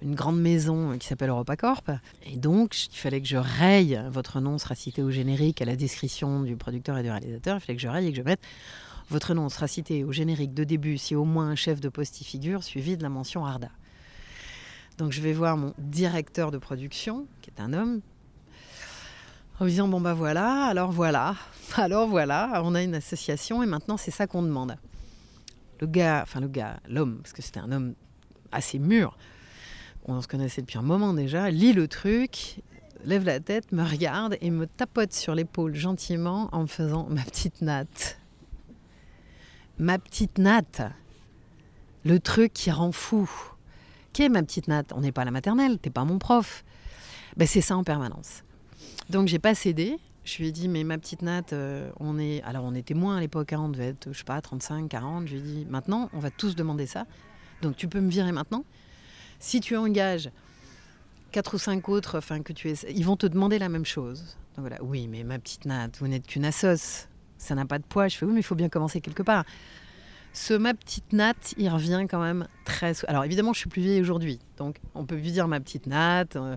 grande 0.02 0.38
maison 0.38 0.98
qui 0.98 1.06
s'appelle 1.06 1.30
EuropaCorp. 1.30 1.90
Et 2.26 2.36
donc, 2.36 2.76
il 2.86 2.96
fallait 2.96 3.22
que 3.22 3.26
je 3.26 3.38
raye, 3.38 4.02
votre 4.10 4.40
nom 4.40 4.58
sera 4.58 4.74
cité 4.74 5.02
au 5.02 5.10
générique 5.10 5.62
à 5.62 5.64
la 5.64 5.76
description 5.76 6.42
du 6.42 6.56
producteur 6.56 6.98
et 6.98 7.02
du 7.02 7.10
réalisateur, 7.10 7.56
il 7.56 7.60
fallait 7.60 7.76
que 7.76 7.82
je 7.82 7.88
raye 7.88 8.08
et 8.08 8.10
que 8.10 8.18
je 8.18 8.22
mette 8.22 8.40
votre 9.10 9.34
nom 9.34 9.48
sera 9.48 9.68
cité 9.68 10.04
au 10.04 10.12
générique 10.12 10.54
de 10.54 10.64
début 10.64 10.98
si 10.98 11.14
au 11.14 11.24
moins 11.24 11.48
un 11.48 11.54
chef 11.54 11.80
de 11.80 11.88
poste 11.88 12.20
y 12.20 12.24
figure, 12.24 12.62
suivi 12.64 12.96
de 12.96 13.02
la 13.02 13.08
mention 13.08 13.44
Arda. 13.44 13.68
Donc 14.98 15.12
je 15.12 15.20
vais 15.20 15.32
voir 15.32 15.56
mon 15.56 15.74
directeur 15.78 16.50
de 16.50 16.58
production, 16.58 17.26
qui 17.42 17.50
est 17.50 17.60
un 17.60 17.72
homme, 17.72 18.00
en 19.60 19.66
disant 19.66 19.88
bon 19.88 20.00
bah 20.00 20.14
voilà, 20.14 20.64
alors 20.64 20.92
voilà, 20.92 21.36
alors 21.76 22.08
voilà, 22.08 22.62
on 22.64 22.74
a 22.74 22.82
une 22.82 22.94
association 22.94 23.62
et 23.62 23.66
maintenant 23.66 23.96
c'est 23.96 24.10
ça 24.10 24.26
qu'on 24.26 24.42
demande 24.42 24.76
le 25.80 25.86
gars, 25.86 26.20
enfin 26.22 26.40
le 26.40 26.48
gars, 26.48 26.80
l'homme, 26.88 27.18
parce 27.18 27.32
que 27.32 27.42
c'était 27.42 27.60
un 27.60 27.72
homme 27.72 27.94
assez 28.52 28.78
mûr, 28.78 29.16
on 30.06 30.20
se 30.20 30.28
connaissait 30.28 30.60
depuis 30.60 30.78
un 30.78 30.82
moment 30.82 31.14
déjà, 31.14 31.50
lit 31.50 31.72
le 31.72 31.88
truc, 31.88 32.60
lève 33.04 33.24
la 33.24 33.40
tête, 33.40 33.72
me 33.72 33.82
regarde 33.82 34.36
et 34.40 34.50
me 34.50 34.66
tapote 34.66 35.12
sur 35.12 35.34
l'épaule 35.34 35.74
gentiment 35.74 36.48
en 36.52 36.62
me 36.62 36.66
faisant 36.66 37.06
ma 37.08 37.22
petite 37.22 37.62
natte. 37.62 38.18
Ma 39.78 39.98
petite 39.98 40.38
natte. 40.38 40.82
Le 42.04 42.20
truc 42.20 42.52
qui 42.52 42.70
rend 42.70 42.92
fou. 42.92 43.28
Qu'est 44.12 44.28
ma 44.28 44.42
petite 44.42 44.68
natte? 44.68 44.92
On 44.94 45.00
n'est 45.00 45.10
pas 45.10 45.22
à 45.22 45.24
la 45.24 45.30
maternelle, 45.30 45.78
t'es 45.78 45.90
pas 45.90 46.04
mon 46.04 46.18
prof. 46.18 46.64
Ben, 47.36 47.48
c'est 47.48 47.60
ça 47.60 47.76
en 47.76 47.82
permanence. 47.82 48.44
Donc 49.10 49.26
j'ai 49.28 49.38
pas 49.38 49.54
cédé, 49.54 49.98
je 50.24 50.38
lui 50.38 50.48
ai 50.48 50.52
dit, 50.52 50.68
mais 50.68 50.84
ma 50.84 50.96
petite 50.96 51.22
Nat, 51.22 51.52
euh, 51.52 51.90
on 52.00 52.18
est. 52.18 52.42
Alors, 52.42 52.64
on 52.64 52.74
était 52.74 52.94
moins 52.94 53.18
à 53.18 53.20
l'époque, 53.20 53.52
hein, 53.52 53.60
on 53.60 53.68
devait 53.68 53.88
être, 53.88 54.08
je 54.10 54.18
sais 54.18 54.24
pas, 54.24 54.40
35, 54.40 54.88
40. 54.88 55.26
Je 55.26 55.32
lui 55.34 55.38
ai 55.38 55.42
dit, 55.42 55.66
maintenant, 55.68 56.08
on 56.14 56.18
va 56.18 56.30
tous 56.30 56.56
demander 56.56 56.86
ça. 56.86 57.04
Donc, 57.60 57.76
tu 57.76 57.88
peux 57.88 58.00
me 58.00 58.10
virer 58.10 58.32
maintenant. 58.32 58.64
Si 59.38 59.60
tu 59.60 59.76
engages 59.76 60.30
quatre 61.30 61.54
ou 61.54 61.58
cinq 61.58 61.88
autres, 61.88 62.16
enfin, 62.16 62.42
que 62.42 62.52
tu 62.54 62.70
es. 62.70 62.74
Ils 62.90 63.04
vont 63.04 63.16
te 63.16 63.26
demander 63.26 63.58
la 63.58 63.68
même 63.68 63.84
chose. 63.84 64.36
Donc, 64.56 64.66
voilà. 64.66 64.82
Oui, 64.82 65.08
mais 65.08 65.24
ma 65.24 65.38
petite 65.38 65.66
Nat, 65.66 65.90
vous 65.98 66.08
n'êtes 66.08 66.26
qu'une 66.26 66.46
assos. 66.46 67.06
Ça 67.36 67.54
n'a 67.54 67.66
pas 67.66 67.78
de 67.78 67.84
poids. 67.84 68.08
Je 68.08 68.16
fais, 68.16 68.24
oui, 68.24 68.32
mais 68.32 68.40
il 68.40 68.44
faut 68.44 68.54
bien 68.54 68.70
commencer 68.70 69.02
quelque 69.02 69.22
part. 69.22 69.44
Ce 70.32 70.54
ma 70.54 70.72
petite 70.72 71.12
Nat, 71.12 71.34
il 71.58 71.68
revient 71.68 72.06
quand 72.08 72.20
même 72.20 72.48
très. 72.64 72.92
Alors, 73.08 73.24
évidemment, 73.24 73.52
je 73.52 73.58
suis 73.58 73.68
plus 73.68 73.82
vieille 73.82 74.00
aujourd'hui. 74.00 74.40
Donc, 74.56 74.80
on 74.94 75.04
peut 75.04 75.16
lui 75.16 75.32
dire 75.32 75.48
ma 75.48 75.60
petite 75.60 75.86
Nat. 75.86 76.24
Euh, 76.36 76.56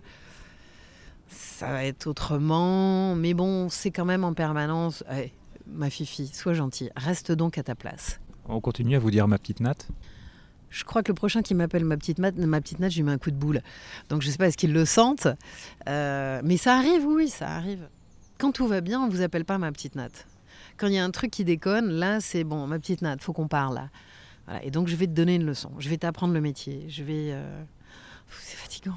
ça 1.29 1.71
va 1.71 1.83
être 1.85 2.07
autrement. 2.07 3.15
Mais 3.15 3.33
bon, 3.33 3.69
c'est 3.69 3.91
quand 3.91 4.05
même 4.05 4.23
en 4.23 4.33
permanence. 4.33 5.03
ma 5.65 5.89
fifi, 5.89 6.27
sois 6.27 6.53
gentille, 6.53 6.91
reste 6.95 7.31
donc 7.31 7.57
à 7.57 7.63
ta 7.63 7.75
place. 7.75 8.19
On 8.49 8.61
continue 8.61 8.95
à 8.95 8.99
vous 8.99 9.11
dire 9.11 9.27
ma 9.27 9.37
petite 9.37 9.59
natte? 9.59 9.87
Je 10.69 10.83
crois 10.83 11.01
que 11.01 11.09
le 11.09 11.15
prochain 11.15 11.41
qui 11.41 11.53
m'appelle 11.55 11.85
ma 11.85 11.95
petite 11.95 12.19
mat, 12.19 12.35
ma 12.37 12.59
petite 12.59 12.79
Nat, 12.79 12.89
je 12.89 12.97
lui 12.97 13.03
mets 13.03 13.11
un 13.13 13.17
coup 13.17 13.31
de 13.31 13.37
boule. 13.37 13.61
Donc 14.09 14.21
je 14.21 14.29
sais 14.29 14.37
pas, 14.37 14.47
est-ce 14.47 14.57
qu'ils 14.57 14.73
le 14.73 14.83
sentent 14.85 15.27
Euh, 15.87 16.41
Mais 16.43 16.57
ça 16.57 16.75
arrive, 16.75 17.05
oui, 17.05 17.29
ça 17.29 17.49
arrive. 17.55 17.87
Quand 18.37 18.51
tout 18.51 18.67
va 18.67 18.81
bien, 18.81 19.01
on 19.01 19.07
vous 19.07 19.21
appelle 19.21 19.45
pas 19.45 19.57
ma 19.57 19.71
petite 19.71 19.95
Nat. 19.95 20.09
Quand 20.75 20.87
il 20.87 20.93
y 20.93 20.97
a 20.97 21.03
un 21.05 21.11
truc 21.11 21.31
qui 21.31 21.45
déconne, 21.45 21.89
là, 21.89 22.19
c'est 22.19 22.43
bon, 22.43 22.67
ma 22.67 22.79
petite 22.79 23.01
Nat, 23.01 23.15
faut 23.21 23.31
qu'on 23.33 23.47
parle 23.47 23.75
là. 23.75 23.89
Voilà. 24.45 24.63
Et 24.65 24.69
donc 24.71 24.87
je 24.89 24.95
vais 24.97 25.07
te 25.07 25.11
donner 25.13 25.35
une 25.35 25.45
leçon. 25.45 25.71
Je 25.79 25.87
vais 25.89 25.97
t'apprendre 25.97 26.33
le 26.33 26.41
métier. 26.41 26.85
Je 26.89 27.03
vais. 27.03 27.29
euh, 27.31 27.63
C'est 28.41 28.57
fatigant. 28.57 28.95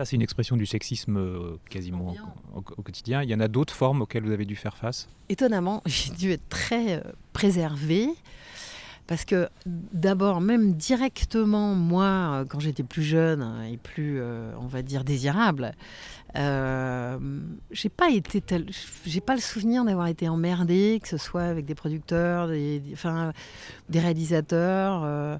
Ça, 0.00 0.06
c'est 0.06 0.16
une 0.16 0.22
expression 0.22 0.56
du 0.56 0.64
sexisme 0.64 1.18
euh, 1.18 1.56
quasiment 1.68 2.14
au, 2.54 2.60
au 2.60 2.82
quotidien. 2.82 3.22
Il 3.22 3.28
y 3.28 3.34
en 3.34 3.40
a 3.40 3.48
d'autres 3.48 3.74
formes 3.74 4.00
auxquelles 4.00 4.24
vous 4.24 4.32
avez 4.32 4.46
dû 4.46 4.56
faire 4.56 4.74
face? 4.78 5.10
Étonnamment, 5.28 5.82
j'ai 5.86 6.10
dû 6.14 6.30
être 6.30 6.48
très 6.48 6.94
euh, 6.94 7.00
préservée. 7.34 8.08
Parce 9.06 9.26
que 9.26 9.50
d'abord, 9.66 10.40
même 10.40 10.72
directement, 10.72 11.74
moi, 11.74 12.04
euh, 12.06 12.44
quand 12.48 12.60
j'étais 12.60 12.82
plus 12.82 13.02
jeune 13.02 13.42
hein, 13.42 13.62
et 13.70 13.76
plus, 13.76 14.20
euh, 14.22 14.52
on 14.58 14.68
va 14.68 14.80
dire, 14.80 15.04
désirable, 15.04 15.72
euh, 16.36 17.18
j'ai 17.70 17.90
pas 17.90 18.08
été 18.08 18.40
tel- 18.40 18.70
j'ai 19.04 19.20
pas 19.20 19.34
le 19.34 19.42
souvenir 19.42 19.84
d'avoir 19.84 20.06
été 20.06 20.30
emmerdée, 20.30 20.98
que 21.02 21.08
ce 21.08 21.18
soit 21.18 21.42
avec 21.42 21.66
des 21.66 21.74
producteurs, 21.74 22.48
des, 22.48 22.78
des- 22.80 22.94
enfin, 22.94 23.34
des 23.90 24.00
réalisateurs. 24.00 25.02
euh, 25.04 25.36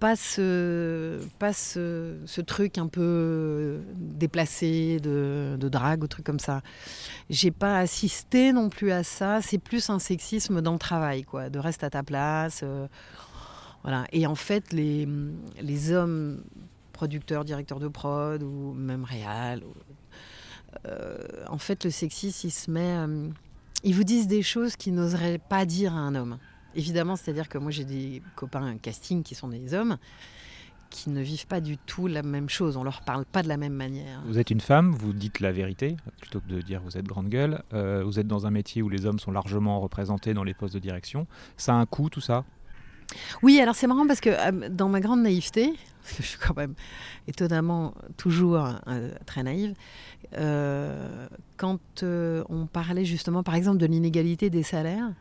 pas 0.00 0.16
ce, 0.16 1.20
pas 1.38 1.52
ce, 1.52 2.40
truc 2.40 2.78
un 2.78 2.86
peu 2.86 3.80
déplacé 3.96 5.00
de, 5.00 5.56
de 5.58 5.68
drague 5.68 6.02
ou 6.04 6.06
truc 6.06 6.24
comme 6.24 6.38
ça. 6.38 6.62
J'ai 7.30 7.50
pas 7.50 7.78
assisté 7.78 8.52
non 8.52 8.68
plus 8.68 8.90
à 8.92 9.02
ça. 9.02 9.40
C'est 9.42 9.58
plus 9.58 9.90
un 9.90 9.98
sexisme 9.98 10.60
dans 10.60 10.72
le 10.72 10.78
travail, 10.78 11.24
quoi. 11.24 11.50
De 11.50 11.58
reste 11.58 11.84
à 11.84 11.90
ta 11.90 12.02
place. 12.02 12.60
euh, 12.62 12.86
voilà. 13.82 14.06
Et 14.12 14.26
en 14.26 14.34
fait, 14.34 14.72
les, 14.72 15.08
les 15.60 15.92
hommes 15.92 16.42
producteurs, 16.92 17.44
directeurs 17.44 17.80
de 17.80 17.88
prod 17.88 18.42
ou 18.42 18.72
même 18.72 19.04
réal, 19.04 19.62
euh, 20.86 21.18
en 21.48 21.58
fait, 21.58 21.84
le 21.84 21.90
sexisme, 21.90 22.46
il 22.46 22.50
se 22.50 22.70
met. 22.70 22.96
euh, 22.98 23.28
ils 23.84 23.94
vous 23.94 24.04
disent 24.04 24.26
des 24.26 24.42
choses 24.42 24.76
qu'ils 24.76 24.94
n'oseraient 24.94 25.38
pas 25.38 25.66
dire 25.66 25.92
à 25.94 25.98
un 25.98 26.14
homme. 26.14 26.38
Évidemment, 26.76 27.16
c'est-à-dire 27.16 27.48
que 27.48 27.58
moi, 27.58 27.70
j'ai 27.70 27.84
des 27.84 28.22
copains 28.36 28.76
casting 28.78 29.22
qui 29.22 29.34
sont 29.34 29.48
des 29.48 29.74
hommes 29.74 29.98
qui 30.94 31.10
ne 31.10 31.20
vivent 31.20 31.48
pas 31.48 31.60
du 31.60 31.76
tout 31.76 32.06
la 32.06 32.22
même 32.22 32.48
chose. 32.48 32.76
On 32.76 32.84
leur 32.84 33.02
parle 33.02 33.24
pas 33.24 33.42
de 33.42 33.48
la 33.48 33.56
même 33.56 33.72
manière. 33.72 34.22
Vous 34.26 34.38
êtes 34.38 34.50
une 34.50 34.60
femme, 34.60 34.92
vous 34.92 35.12
dites 35.12 35.40
la 35.40 35.50
vérité, 35.50 35.96
plutôt 36.20 36.40
que 36.40 36.46
de 36.46 36.60
dire 36.60 36.80
vous 36.84 36.96
êtes 36.96 37.04
grande 37.04 37.28
gueule. 37.28 37.62
Euh, 37.72 38.04
vous 38.04 38.20
êtes 38.20 38.28
dans 38.28 38.46
un 38.46 38.52
métier 38.52 38.80
où 38.80 38.88
les 38.88 39.04
hommes 39.04 39.18
sont 39.18 39.32
largement 39.32 39.80
représentés 39.80 40.34
dans 40.34 40.44
les 40.44 40.54
postes 40.54 40.74
de 40.74 40.78
direction. 40.78 41.26
Ça 41.56 41.74
a 41.74 41.76
un 41.76 41.86
coût, 41.86 42.10
tout 42.10 42.20
ça? 42.20 42.44
Oui, 43.42 43.60
alors 43.60 43.74
c'est 43.74 43.88
marrant 43.88 44.06
parce 44.06 44.20
que 44.20 44.30
euh, 44.30 44.68
dans 44.68 44.88
ma 44.88 45.00
grande 45.00 45.22
naïveté, 45.22 45.72
je 46.16 46.22
suis 46.22 46.38
quand 46.38 46.56
même 46.56 46.74
étonnamment 47.26 47.94
toujours 48.16 48.64
euh, 48.86 49.10
très 49.26 49.42
naïve, 49.42 49.74
quand 51.56 52.02
euh, 52.02 52.42
on 52.48 52.66
parlait 52.66 53.04
justement 53.04 53.42
par 53.42 53.54
exemple 53.54 53.78
de 53.78 53.86
l'inégalité 53.86 54.50
des 54.50 54.62
salaires, 54.62 55.12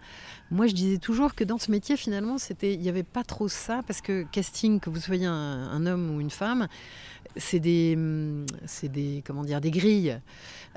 moi 0.52 0.68
je 0.68 0.74
disais 0.74 0.98
toujours 0.98 1.36
que 1.36 1.44
dans 1.44 1.58
ce 1.58 1.72
métier 1.72 1.98
finalement 1.98 2.38
c'était 2.38 2.74
il 2.74 2.80
n'y 2.80 2.90
avait 2.90 3.04
pas 3.04 3.24
trop 3.24 3.48
ça 3.48 3.82
parce 3.86 4.02
que 4.02 4.24
casting 4.32 4.80
que 4.80 4.90
vous 4.90 5.00
soyez 5.00 5.26
un, 5.26 5.86
homme 5.86 6.16
ou 6.16 6.22
une 6.22 6.30
femme, 6.30 6.68
c'est 7.36 7.60
des 7.60 7.94
hum, 7.96 8.46
c'est 8.66 8.90
des 8.90 9.24
comment 9.26 9.44
dire 9.44 9.62
des 9.62 9.72
grilles. 9.72 10.20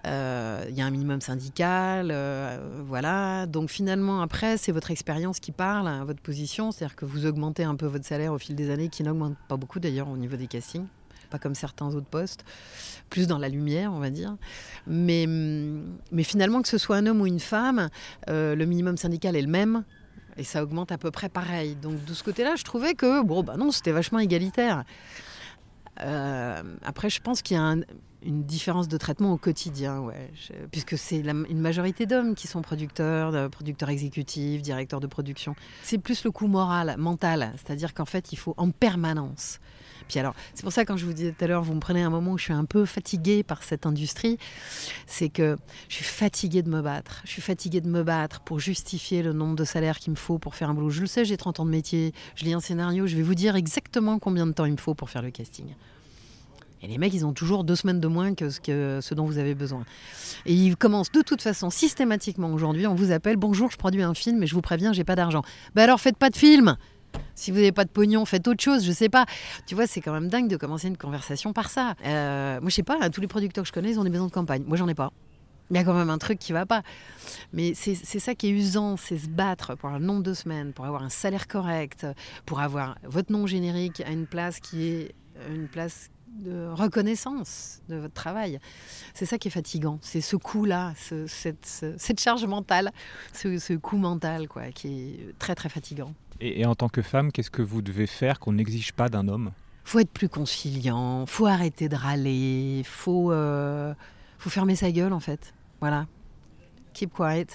Euh, 0.06 0.64
Il 0.68 0.76
y 0.76 0.82
a 0.82 0.86
un 0.86 0.90
minimum 0.90 1.20
syndical, 1.20 2.10
euh, 2.12 2.58
voilà. 2.84 3.46
Donc 3.46 3.70
finalement, 3.70 4.20
après, 4.20 4.56
c'est 4.56 4.70
votre 4.70 4.90
expérience 4.90 5.40
qui 5.40 5.52
parle, 5.52 5.88
hein, 5.88 6.04
votre 6.04 6.20
position. 6.20 6.70
C'est-à-dire 6.70 6.96
que 6.96 7.06
vous 7.06 7.26
augmentez 7.26 7.64
un 7.64 7.74
peu 7.74 7.86
votre 7.86 8.04
salaire 8.04 8.32
au 8.32 8.38
fil 8.38 8.54
des 8.54 8.70
années, 8.70 8.88
qui 8.88 9.02
n'augmente 9.02 9.36
pas 9.48 9.56
beaucoup 9.56 9.80
d'ailleurs 9.80 10.08
au 10.08 10.16
niveau 10.16 10.36
des 10.36 10.46
castings. 10.46 10.86
Pas 11.30 11.38
comme 11.38 11.54
certains 11.54 11.94
autres 11.94 12.06
postes, 12.06 12.44
plus 13.10 13.26
dans 13.26 13.38
la 13.38 13.48
lumière, 13.48 13.92
on 13.92 13.98
va 13.98 14.10
dire. 14.10 14.36
Mais, 14.86 15.26
mais 15.26 16.22
finalement, 16.22 16.62
que 16.62 16.68
ce 16.68 16.78
soit 16.78 16.96
un 16.96 17.06
homme 17.06 17.20
ou 17.20 17.26
une 17.26 17.40
femme, 17.40 17.88
euh, 18.28 18.54
le 18.54 18.64
minimum 18.66 18.96
syndical 18.96 19.36
est 19.36 19.42
le 19.42 19.48
même. 19.48 19.84
Et 20.36 20.44
ça 20.44 20.62
augmente 20.62 20.92
à 20.92 20.98
peu 20.98 21.10
près 21.10 21.28
pareil. 21.28 21.76
Donc 21.76 22.04
de 22.04 22.12
ce 22.14 22.22
côté-là, 22.22 22.56
je 22.56 22.64
trouvais 22.64 22.94
que, 22.94 23.22
bon, 23.22 23.42
bah 23.42 23.56
non, 23.56 23.70
c'était 23.70 23.92
vachement 23.92 24.18
égalitaire. 24.18 24.84
Euh, 26.02 26.62
après, 26.84 27.08
je 27.08 27.20
pense 27.20 27.40
qu'il 27.42 27.56
y 27.56 27.60
a 27.60 27.62
un- 27.62 27.80
une 28.22 28.42
différence 28.44 28.86
de 28.88 28.96
traitement 28.98 29.32
au 29.32 29.38
quotidien, 29.38 30.04
puisque 30.70 30.98
c'est 30.98 31.18
une 31.20 31.60
majorité 31.60 32.06
d'hommes 32.06 32.34
qui 32.34 32.48
sont 32.48 32.60
producteurs, 32.60 33.48
producteurs 33.50 33.88
exécutifs, 33.88 34.62
directeurs 34.62 35.00
de 35.00 35.06
production. 35.06 35.54
C'est 35.82 35.98
plus 35.98 36.24
le 36.24 36.30
coût 36.32 36.48
moral, 36.48 36.96
mental, 36.98 37.52
c'est-à-dire 37.56 37.94
qu'en 37.94 38.04
fait, 38.04 38.32
il 38.32 38.36
faut 38.36 38.54
en 38.56 38.70
permanence. 38.70 39.60
Alors, 40.14 40.34
c'est 40.54 40.62
pour 40.62 40.72
ça 40.72 40.84
quand 40.84 40.96
je 40.96 41.04
vous 41.04 41.12
disais 41.12 41.32
tout 41.32 41.44
à 41.44 41.48
l'heure, 41.48 41.62
vous 41.62 41.74
me 41.74 41.80
prenez 41.80 42.02
un 42.02 42.10
moment 42.10 42.32
où 42.32 42.38
je 42.38 42.44
suis 42.44 42.52
un 42.52 42.64
peu 42.64 42.84
fatiguée 42.84 43.42
par 43.42 43.62
cette 43.62 43.84
industrie, 43.84 44.38
c'est 45.06 45.28
que 45.28 45.56
je 45.88 45.96
suis 45.96 46.04
fatiguée 46.04 46.62
de 46.62 46.70
me 46.70 46.80
battre. 46.80 47.20
Je 47.24 47.30
suis 47.30 47.42
fatiguée 47.42 47.80
de 47.80 47.88
me 47.88 48.02
battre 48.02 48.40
pour 48.40 48.60
justifier 48.60 49.22
le 49.22 49.32
nombre 49.32 49.56
de 49.56 49.64
salaires 49.64 49.98
qu'il 49.98 50.12
me 50.12 50.16
faut 50.16 50.38
pour 50.38 50.54
faire 50.54 50.70
un 50.70 50.74
boulot. 50.74 50.90
Je 50.90 51.00
le 51.00 51.06
sais, 51.06 51.24
j'ai 51.24 51.36
30 51.36 51.60
ans 51.60 51.66
de 51.66 51.70
métier, 51.70 52.14
je 52.34 52.44
lis 52.44 52.54
un 52.54 52.60
scénario, 52.60 53.06
je 53.06 53.16
vais 53.16 53.22
vous 53.22 53.34
dire 53.34 53.56
exactement 53.56 54.18
combien 54.18 54.46
de 54.46 54.52
temps 54.52 54.64
il 54.64 54.72
me 54.72 54.78
faut 54.78 54.94
pour 54.94 55.10
faire 55.10 55.22
le 55.22 55.30
casting. 55.30 55.74
Et 56.82 56.88
les 56.88 56.98
mecs, 56.98 57.14
ils 57.14 57.24
ont 57.24 57.32
toujours 57.32 57.64
deux 57.64 57.74
semaines 57.74 58.00
de 58.00 58.06
moins 58.06 58.34
que 58.34 58.50
ce, 58.50 58.60
que 58.60 59.00
ce 59.02 59.14
dont 59.14 59.24
vous 59.24 59.38
avez 59.38 59.54
besoin. 59.54 59.84
Et 60.44 60.52
ils 60.52 60.76
commencent 60.76 61.10
de 61.10 61.22
toute 61.22 61.42
façon 61.42 61.70
systématiquement 61.70 62.52
aujourd'hui. 62.52 62.86
On 62.86 62.94
vous 62.94 63.12
appelle 63.12 63.36
Bonjour, 63.36 63.70
je 63.70 63.76
produis 63.76 64.02
un 64.02 64.14
film, 64.14 64.38
mais 64.38 64.46
je 64.46 64.54
vous 64.54 64.60
préviens, 64.60 64.92
j'ai 64.92 65.04
pas 65.04 65.16
d'argent. 65.16 65.42
Ben 65.74 65.84
alors 65.84 66.00
faites 66.00 66.18
pas 66.18 66.30
de 66.30 66.36
film 66.36 66.76
Si 67.34 67.50
vous 67.50 67.58
n'avez 67.58 67.72
pas 67.72 67.84
de 67.84 67.90
pognon, 67.90 68.24
faites 68.24 68.48
autre 68.48 68.62
chose, 68.62 68.84
je 68.84 68.92
sais 68.92 69.08
pas. 69.08 69.26
Tu 69.66 69.74
vois, 69.74 69.86
c'est 69.86 70.00
quand 70.00 70.12
même 70.12 70.28
dingue 70.28 70.48
de 70.48 70.56
commencer 70.56 70.88
une 70.88 70.96
conversation 70.96 71.52
par 71.52 71.68
ça. 71.70 71.94
Euh, 72.04 72.60
moi, 72.60 72.70
je 72.70 72.74
sais 72.74 72.82
pas, 72.82 72.96
hein, 73.00 73.10
tous 73.10 73.20
les 73.20 73.26
producteurs 73.28 73.62
que 73.64 73.68
je 73.68 73.72
connais, 73.72 73.90
ils 73.90 74.00
ont 74.00 74.04
des 74.04 74.10
maisons 74.10 74.26
de 74.26 74.32
campagne. 74.32 74.64
Moi, 74.66 74.76
j'en 74.76 74.88
ai 74.88 74.94
pas. 74.94 75.12
Il 75.70 75.76
y 75.76 75.80
a 75.80 75.84
quand 75.84 75.94
même 75.94 76.10
un 76.10 76.18
truc 76.18 76.38
qui 76.38 76.52
va 76.52 76.64
pas. 76.64 76.82
Mais 77.52 77.74
c'est 77.74 77.94
ça 77.96 78.34
qui 78.34 78.46
est 78.46 78.50
usant, 78.50 78.96
c'est 78.96 79.18
se 79.18 79.28
battre 79.28 79.74
pour 79.74 79.88
un 79.90 79.98
nombre 79.98 80.22
de 80.22 80.32
semaines, 80.32 80.72
pour 80.72 80.84
avoir 80.86 81.02
un 81.02 81.08
salaire 81.08 81.48
correct, 81.48 82.06
pour 82.46 82.60
avoir 82.60 82.96
votre 83.02 83.32
nom 83.32 83.46
générique 83.46 84.00
à 84.06 84.10
une 84.12 84.26
place 84.26 84.60
qui 84.60 84.86
est 84.86 85.14
une 85.50 85.66
place 85.68 86.08
de 86.38 86.68
reconnaissance 86.68 87.80
de 87.88 87.96
votre 87.96 88.14
travail. 88.14 88.60
C'est 89.14 89.26
ça 89.26 89.38
qui 89.38 89.48
est 89.48 89.50
fatigant. 89.50 89.98
C'est 90.02 90.20
ce 90.20 90.36
coup-là, 90.36 90.92
ce- 90.96 91.26
cette, 91.26 91.66
ce- 91.66 91.94
cette 91.98 92.20
charge 92.20 92.44
mentale, 92.44 92.92
ce, 93.32 93.58
ce 93.58 93.72
coup 93.72 93.96
mental, 93.96 94.46
quoi, 94.48 94.70
qui 94.70 94.88
est 95.14 95.38
très 95.38 95.54
très 95.56 95.68
fatigant. 95.68 96.14
Et, 96.40 96.60
et 96.60 96.66
en 96.66 96.74
tant 96.74 96.88
que 96.88 97.02
femme, 97.02 97.32
qu'est-ce 97.32 97.50
que 97.50 97.62
vous 97.62 97.82
devez 97.82 98.06
faire 98.06 98.38
qu'on 98.40 98.52
n'exige 98.52 98.92
pas 98.92 99.08
d'un 99.08 99.28
homme? 99.28 99.52
Faut 99.84 100.00
être 100.00 100.10
plus 100.10 100.28
conciliant, 100.28 101.26
faut 101.26 101.46
arrêter 101.46 101.88
de 101.88 101.94
râler, 101.96 102.82
faut, 102.84 103.30
euh, 103.32 103.94
faut 104.38 104.50
fermer 104.50 104.74
sa 104.76 104.90
gueule 104.90 105.12
en 105.12 105.20
fait. 105.20 105.54
Voilà. 105.80 106.06
Keep 106.92 107.12
quiet. 107.14 107.46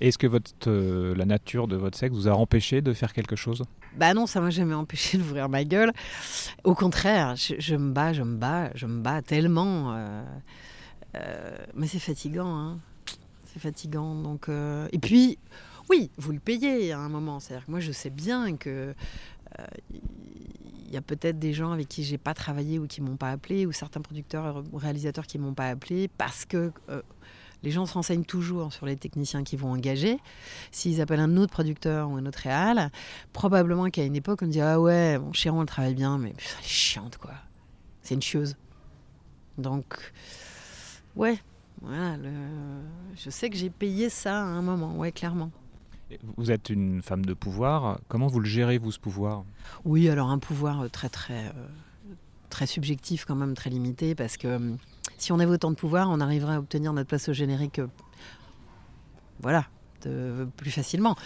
Et 0.00 0.08
Est-ce 0.08 0.18
que 0.18 0.26
votre, 0.26 0.50
euh, 0.66 1.14
la 1.14 1.24
nature 1.24 1.68
de 1.68 1.76
votre 1.76 1.96
sexe 1.96 2.14
vous 2.14 2.28
a 2.28 2.32
empêché 2.32 2.82
de 2.82 2.92
faire 2.92 3.12
quelque 3.12 3.36
chose? 3.36 3.62
Bah 3.96 4.12
non, 4.14 4.26
ça 4.26 4.40
m'a 4.40 4.50
jamais 4.50 4.74
empêché 4.74 5.16
d'ouvrir 5.16 5.48
ma 5.48 5.64
gueule. 5.64 5.92
Au 6.64 6.74
contraire, 6.74 7.34
je, 7.36 7.54
je 7.58 7.76
me 7.76 7.92
bats, 7.92 8.12
je 8.12 8.22
me 8.22 8.36
bats, 8.36 8.70
je 8.74 8.86
me 8.86 9.00
bats 9.00 9.22
tellement. 9.22 9.94
euh, 9.94 10.22
euh, 11.14 11.56
mais 11.74 11.86
c'est 11.86 11.98
fatigant, 11.98 12.54
hein. 12.58 12.78
C'est 13.44 13.60
fatigant. 13.60 14.14
Donc, 14.14 14.50
Et 14.92 14.98
puis, 14.98 15.38
oui, 15.90 16.10
vous 16.16 16.32
le 16.32 16.40
payez 16.40 16.92
à 16.92 16.98
un 16.98 17.08
moment. 17.08 17.40
C'est-à-dire 17.40 17.66
que 17.66 17.70
moi, 17.70 17.80
je 17.80 17.92
sais 17.92 18.10
bien 18.10 18.56
que 18.56 18.94
euh, 19.58 19.66
il 20.86 20.92
y 20.92 20.96
a 20.96 21.02
peut-être 21.02 21.38
des 21.38 21.52
gens 21.52 21.72
avec 21.72 21.88
qui 21.88 22.04
j'ai 22.04 22.18
pas 22.18 22.34
travaillé 22.34 22.78
ou 22.78 22.86
qui 22.86 23.00
m'ont 23.00 23.16
pas 23.16 23.30
appelé, 23.30 23.66
ou 23.66 23.72
certains 23.72 24.00
producteurs 24.00 24.62
ou 24.72 24.78
réalisateurs 24.78 25.26
qui 25.26 25.38
m'ont 25.38 25.54
pas 25.54 25.68
appelé 25.68 26.08
parce 26.08 26.44
que 26.44 26.72
euh, 26.88 27.02
les 27.62 27.70
gens 27.70 27.86
se 27.86 27.94
renseignent 27.94 28.24
toujours 28.24 28.72
sur 28.72 28.86
les 28.86 28.96
techniciens 28.96 29.42
qu'ils 29.42 29.58
vont 29.58 29.72
engager. 29.72 30.18
S'ils 30.70 31.00
appellent 31.00 31.20
un 31.20 31.36
autre 31.36 31.52
producteur 31.52 32.10
ou 32.10 32.16
un 32.16 32.26
autre 32.26 32.38
réal, 32.40 32.90
probablement 33.32 33.86
qu'à 33.90 34.04
une 34.04 34.16
époque, 34.16 34.40
on 34.42 34.46
dit 34.46 34.60
Ah 34.60 34.80
ouais, 34.80 35.18
mon 35.18 35.32
Chéron, 35.32 35.62
elle 35.62 35.66
travaille 35.66 35.94
bien, 35.94 36.18
mais 36.18 36.30
putain, 36.30 36.54
elle 36.58 36.64
est 36.64 36.68
chiante, 36.68 37.16
quoi. 37.18 37.32
C'est 38.02 38.14
une 38.14 38.22
chieuse. 38.22 38.56
Donc, 39.58 40.12
ouais, 41.16 41.38
Je 41.82 43.30
sais 43.30 43.50
que 43.50 43.56
j'ai 43.56 43.70
payé 43.70 44.10
ça 44.10 44.38
à 44.38 44.44
un 44.44 44.62
moment, 44.62 44.96
ouais, 44.96 45.10
clairement. 45.10 45.50
Vous 46.36 46.50
êtes 46.50 46.70
une 46.70 47.02
femme 47.02 47.24
de 47.24 47.34
pouvoir. 47.34 47.98
Comment 48.08 48.28
vous 48.28 48.40
le 48.40 48.46
gérez, 48.46 48.78
vous, 48.78 48.92
ce 48.92 48.98
pouvoir? 49.00 49.44
Oui, 49.84 50.08
alors 50.08 50.30
un 50.30 50.38
pouvoir 50.38 50.82
euh, 50.82 50.88
très, 50.88 51.08
très, 51.08 51.46
euh, 51.46 51.66
très 52.48 52.66
subjectif, 52.66 53.24
quand 53.24 53.34
même, 53.34 53.54
très 53.54 53.70
limité, 53.70 54.14
parce 54.14 54.36
que 54.36 54.56
hum, 54.56 54.78
si 55.18 55.32
on 55.32 55.38
avait 55.40 55.50
autant 55.52 55.70
de 55.70 55.76
pouvoir, 55.76 56.08
on 56.10 56.20
arriverait 56.20 56.54
à 56.54 56.58
obtenir 56.58 56.92
notre 56.92 57.08
place 57.08 57.28
au 57.28 57.32
générique. 57.32 57.80
euh, 57.80 57.88
voilà. 59.40 59.66
Fait 60.06 60.50
plus 60.56 60.70
facilement. 60.70 61.16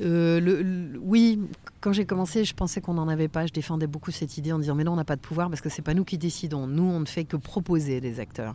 oui, 0.00 1.40
quand 1.80 1.92
j'ai 1.92 2.06
commencé, 2.06 2.44
je 2.44 2.54
pensais 2.54 2.80
qu'on 2.80 2.94
n'en 2.94 3.08
avait 3.08 3.28
pas. 3.28 3.46
Je 3.46 3.52
défendais 3.52 3.86
beaucoup 3.86 4.10
cette 4.10 4.36
idée 4.38 4.52
en 4.52 4.58
disant 4.58 4.74
mais 4.74 4.84
non, 4.84 4.92
on 4.92 4.96
n'a 4.96 5.04
pas 5.04 5.16
de 5.16 5.20
pouvoir 5.20 5.48
parce 5.48 5.60
que 5.60 5.68
c'est 5.68 5.82
pas 5.82 5.94
nous 5.94 6.04
qui 6.04 6.18
décidons. 6.18 6.66
Nous, 6.66 6.82
on 6.82 7.00
ne 7.00 7.06
fait 7.06 7.24
que 7.24 7.36
proposer 7.36 8.00
des 8.00 8.20
acteurs. 8.20 8.54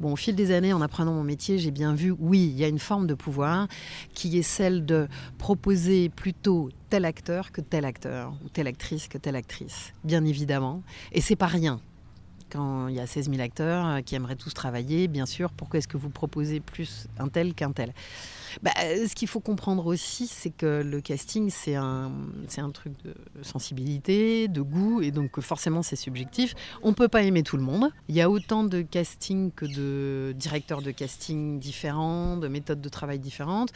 Bon, 0.00 0.12
au 0.12 0.16
fil 0.16 0.34
des 0.34 0.52
années, 0.52 0.72
en 0.72 0.80
apprenant 0.80 1.12
mon 1.12 1.24
métier, 1.24 1.58
j'ai 1.58 1.70
bien 1.70 1.94
vu, 1.94 2.14
oui, 2.18 2.50
il 2.52 2.58
y 2.58 2.64
a 2.64 2.68
une 2.68 2.78
forme 2.78 3.06
de 3.06 3.14
pouvoir 3.14 3.68
qui 4.14 4.38
est 4.38 4.42
celle 4.42 4.84
de 4.84 5.08
proposer 5.38 6.08
plutôt 6.08 6.70
tel 6.90 7.04
acteur 7.04 7.52
que 7.52 7.60
tel 7.60 7.84
acteur, 7.84 8.34
ou 8.44 8.48
telle 8.48 8.66
actrice 8.66 9.08
que 9.08 9.18
telle 9.18 9.36
actrice, 9.36 9.92
bien 10.04 10.24
évidemment. 10.24 10.82
Et 11.12 11.20
c'est 11.20 11.36
pas 11.36 11.46
rien 11.46 11.80
quand 12.50 12.88
il 12.88 12.94
y 12.94 13.00
a 13.00 13.06
16 13.06 13.30
000 13.30 13.40
acteurs 13.42 13.86
euh, 13.86 14.00
qui 14.00 14.14
aimeraient 14.14 14.36
tous 14.36 14.52
travailler, 14.54 15.08
bien 15.08 15.26
sûr, 15.26 15.50
pourquoi 15.52 15.78
est-ce 15.78 15.88
que 15.88 15.96
vous 15.96 16.10
proposez 16.10 16.60
plus 16.60 17.06
un 17.18 17.28
tel 17.28 17.54
qu'un 17.54 17.72
tel? 17.72 17.92
Bah, 18.62 18.70
Ce 18.76 19.14
qu'il 19.14 19.28
faut 19.28 19.40
comprendre 19.40 19.86
aussi, 19.86 20.26
c'est 20.26 20.50
que 20.50 20.82
le 20.82 21.00
casting, 21.00 21.50
c'est 21.50 21.74
un, 21.74 22.12
un 22.56 22.70
truc 22.70 22.92
de 23.04 23.14
sensibilité, 23.42 24.48
de 24.48 24.60
goût, 24.60 25.02
et 25.02 25.10
donc 25.10 25.40
forcément 25.40 25.82
c'est 25.82 25.96
subjectif. 25.96 26.54
On 26.82 26.90
ne 26.90 26.94
peut 26.94 27.08
pas 27.08 27.22
aimer 27.22 27.42
tout 27.42 27.56
le 27.56 27.62
monde. 27.62 27.90
Il 28.08 28.14
y 28.14 28.20
a 28.20 28.30
autant 28.30 28.64
de 28.64 28.82
casting 28.82 29.50
que 29.50 29.66
de 29.66 30.32
directeurs 30.36 30.82
de 30.82 30.90
casting 30.90 31.58
différents, 31.58 32.36
de 32.36 32.48
méthodes 32.48 32.80
de 32.80 32.88
travail 32.88 33.18
différentes. 33.18 33.72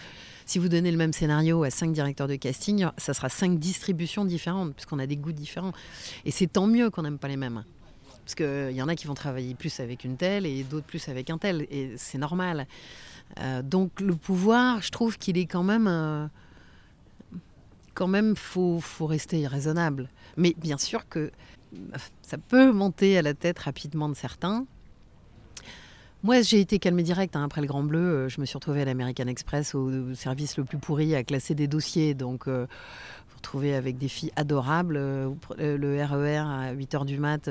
Si 0.46 0.59
vous 0.59 0.68
donnez 0.68 0.90
le 0.90 0.96
même 0.96 1.12
scénario 1.12 1.62
à 1.62 1.70
cinq 1.70 1.92
directeurs 1.92 2.28
de 2.28 2.37
casting, 2.37 2.87
ça 2.96 3.14
sera 3.14 3.28
cinq 3.28 3.59
distributions 3.59 4.24
différentes, 4.24 4.74
puisqu'on 4.74 4.98
a 4.98 5.07
des 5.07 5.16
goûts 5.16 5.33
différents. 5.33 5.72
Et 6.24 6.31
c'est 6.31 6.46
tant 6.46 6.66
mieux 6.66 6.90
qu'on 6.90 7.02
n'aime 7.02 7.18
pas 7.18 7.28
les 7.28 7.37
mêmes. 7.37 7.64
Parce 8.28 8.34
qu'il 8.34 8.76
y 8.76 8.82
en 8.82 8.88
a 8.88 8.94
qui 8.94 9.06
vont 9.06 9.14
travailler 9.14 9.54
plus 9.54 9.80
avec 9.80 10.04
une 10.04 10.18
telle 10.18 10.44
et 10.44 10.62
d'autres 10.62 10.84
plus 10.84 11.08
avec 11.08 11.30
un 11.30 11.38
tel. 11.38 11.66
Et 11.70 11.94
c'est 11.96 12.18
normal. 12.18 12.66
Euh, 13.40 13.62
donc 13.62 14.02
le 14.02 14.14
pouvoir, 14.14 14.82
je 14.82 14.90
trouve 14.90 15.16
qu'il 15.16 15.38
est 15.38 15.46
quand 15.46 15.62
même... 15.62 15.86
Euh, 15.88 16.26
quand 17.94 18.06
même, 18.06 18.36
faut, 18.36 18.80
faut 18.80 19.06
rester 19.06 19.46
raisonnable. 19.46 20.10
Mais 20.36 20.54
bien 20.58 20.76
sûr 20.76 21.08
que 21.08 21.30
ça 22.20 22.36
peut 22.36 22.70
monter 22.70 23.16
à 23.16 23.22
la 23.22 23.32
tête 23.32 23.60
rapidement 23.60 24.10
de 24.10 24.14
certains. 24.14 24.66
Moi, 26.22 26.42
j'ai 26.42 26.60
été 26.60 26.78
calmé 26.78 27.02
direct. 27.02 27.34
Hein. 27.34 27.44
Après 27.44 27.62
le 27.62 27.66
Grand 27.66 27.82
Bleu, 27.82 27.98
euh, 27.98 28.28
je 28.28 28.42
me 28.42 28.44
suis 28.44 28.56
retrouvée 28.56 28.82
à 28.82 28.84
l'American 28.84 29.26
Express, 29.26 29.74
au 29.74 30.12
service 30.14 30.58
le 30.58 30.64
plus 30.64 30.76
pourri, 30.76 31.14
à 31.14 31.24
classer 31.24 31.54
des 31.54 31.66
dossiers. 31.66 32.12
Donc, 32.12 32.46
euh, 32.46 32.66
vous 33.38 33.42
retrouvez 33.42 33.74
avec 33.74 33.98
des 33.98 34.09
filles 34.09 34.33
adorables. 34.35 34.96
Euh, 34.96 35.31
le 35.59 36.05
RER 36.05 36.16
e 36.16 36.38
à 36.38 36.74
8h 36.74 37.07
du 37.07 37.18
mat, 37.18 37.48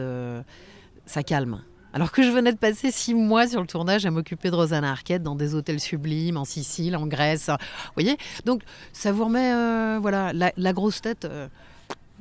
ça 1.06 1.24
calme. 1.24 1.62
Alors 1.94 2.12
que 2.12 2.22
je 2.22 2.30
venais 2.30 2.52
de 2.52 2.58
passer 2.58 2.92
six 2.92 3.14
mois 3.16 3.48
sur 3.48 3.62
le 3.62 3.68
tournage 3.68 4.06
à 4.06 4.12
m'occuper 4.12 4.52
de 4.52 4.56
Rosanna 4.56 4.92
Arquette 4.92 5.24
dans 5.24 5.36
des 5.36 5.56
hôtels 5.56 5.80
sublimes, 5.80 6.36
en 6.36 6.44
Sicile, 6.44 6.98
en 6.98 7.08
Grèce. 7.08 7.48
Vous 7.48 7.94
voyez? 7.96 8.18
Donc, 8.46 8.64
ça 8.92 9.14
vous 9.14 9.24
remet 9.24 9.98
voilà, 10.00 10.34
la, 10.34 10.74
grosse 10.74 11.02
tête. 11.02 11.26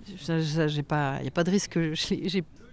il 0.09 0.35
n'y 0.35 0.81
a 0.81 1.31
pas 1.35 1.45
de 1.45 1.51
risque. 1.51 1.77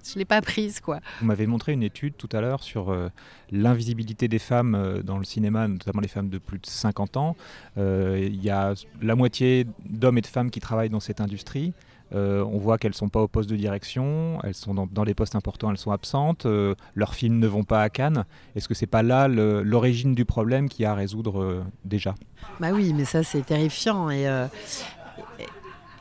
Je 0.03 0.15
ne 0.15 0.19
l'ai 0.19 0.25
pas 0.25 0.41
prise. 0.41 0.79
Quoi. 0.79 0.99
Vous 1.19 1.25
m'avez 1.25 1.47
montré 1.47 1.73
une 1.73 1.83
étude 1.83 2.15
tout 2.17 2.29
à 2.31 2.41
l'heure 2.41 2.63
sur 2.63 2.91
euh, 2.91 3.09
l'invisibilité 3.51 4.27
des 4.27 4.39
femmes 4.39 4.75
euh, 4.75 5.01
dans 5.01 5.17
le 5.17 5.23
cinéma, 5.23 5.67
notamment 5.67 6.01
les 6.01 6.07
femmes 6.07 6.29
de 6.29 6.37
plus 6.37 6.59
de 6.59 6.65
50 6.65 7.17
ans. 7.17 7.35
Euh, 7.77 8.19
il 8.21 8.43
y 8.43 8.49
a 8.49 8.73
la 9.01 9.15
moitié 9.15 9.65
d'hommes 9.85 10.17
et 10.17 10.21
de 10.21 10.27
femmes 10.27 10.51
qui 10.51 10.59
travaillent 10.59 10.89
dans 10.89 10.99
cette 10.99 11.21
industrie. 11.21 11.73
on 12.11 12.57
voit 12.59 12.77
qu'elles 12.77 12.91
ne 12.91 12.95
sont 12.95 13.09
pas 13.09 13.21
au 13.21 13.27
poste 13.27 13.49
de 13.49 13.55
direction, 13.55 14.39
elles 14.43 14.53
sont 14.53 14.73
dans, 14.75 14.87
dans 14.87 15.03
les 15.03 15.15
postes 15.15 15.35
importants, 15.35 15.71
elles 15.71 15.77
sont 15.77 15.91
absentes, 15.91 16.45
leurs 16.93 17.15
films 17.15 17.39
ne 17.39 17.47
vont 17.47 17.63
pas 17.63 17.81
à 17.81 17.89
Cannes. 17.89 18.25
Est-ce 18.55 18.67
que 18.67 18.75
c'est 18.75 18.85
pas 18.85 19.01
là 19.01 19.27
l'origine 19.27 20.13
du 20.13 20.25
problème 20.25 20.69
qu'il 20.69 20.83
y 20.83 20.85
a 20.85 20.91
à 20.91 20.95
résoudre 20.95 21.63
déjà? 21.85 22.13
Bah 22.59 22.69
oui, 22.71 22.93
mais 22.93 23.05
ça 23.05 23.23
c'est 23.23 23.41
terrifiant 23.43 24.11
et 24.11 24.27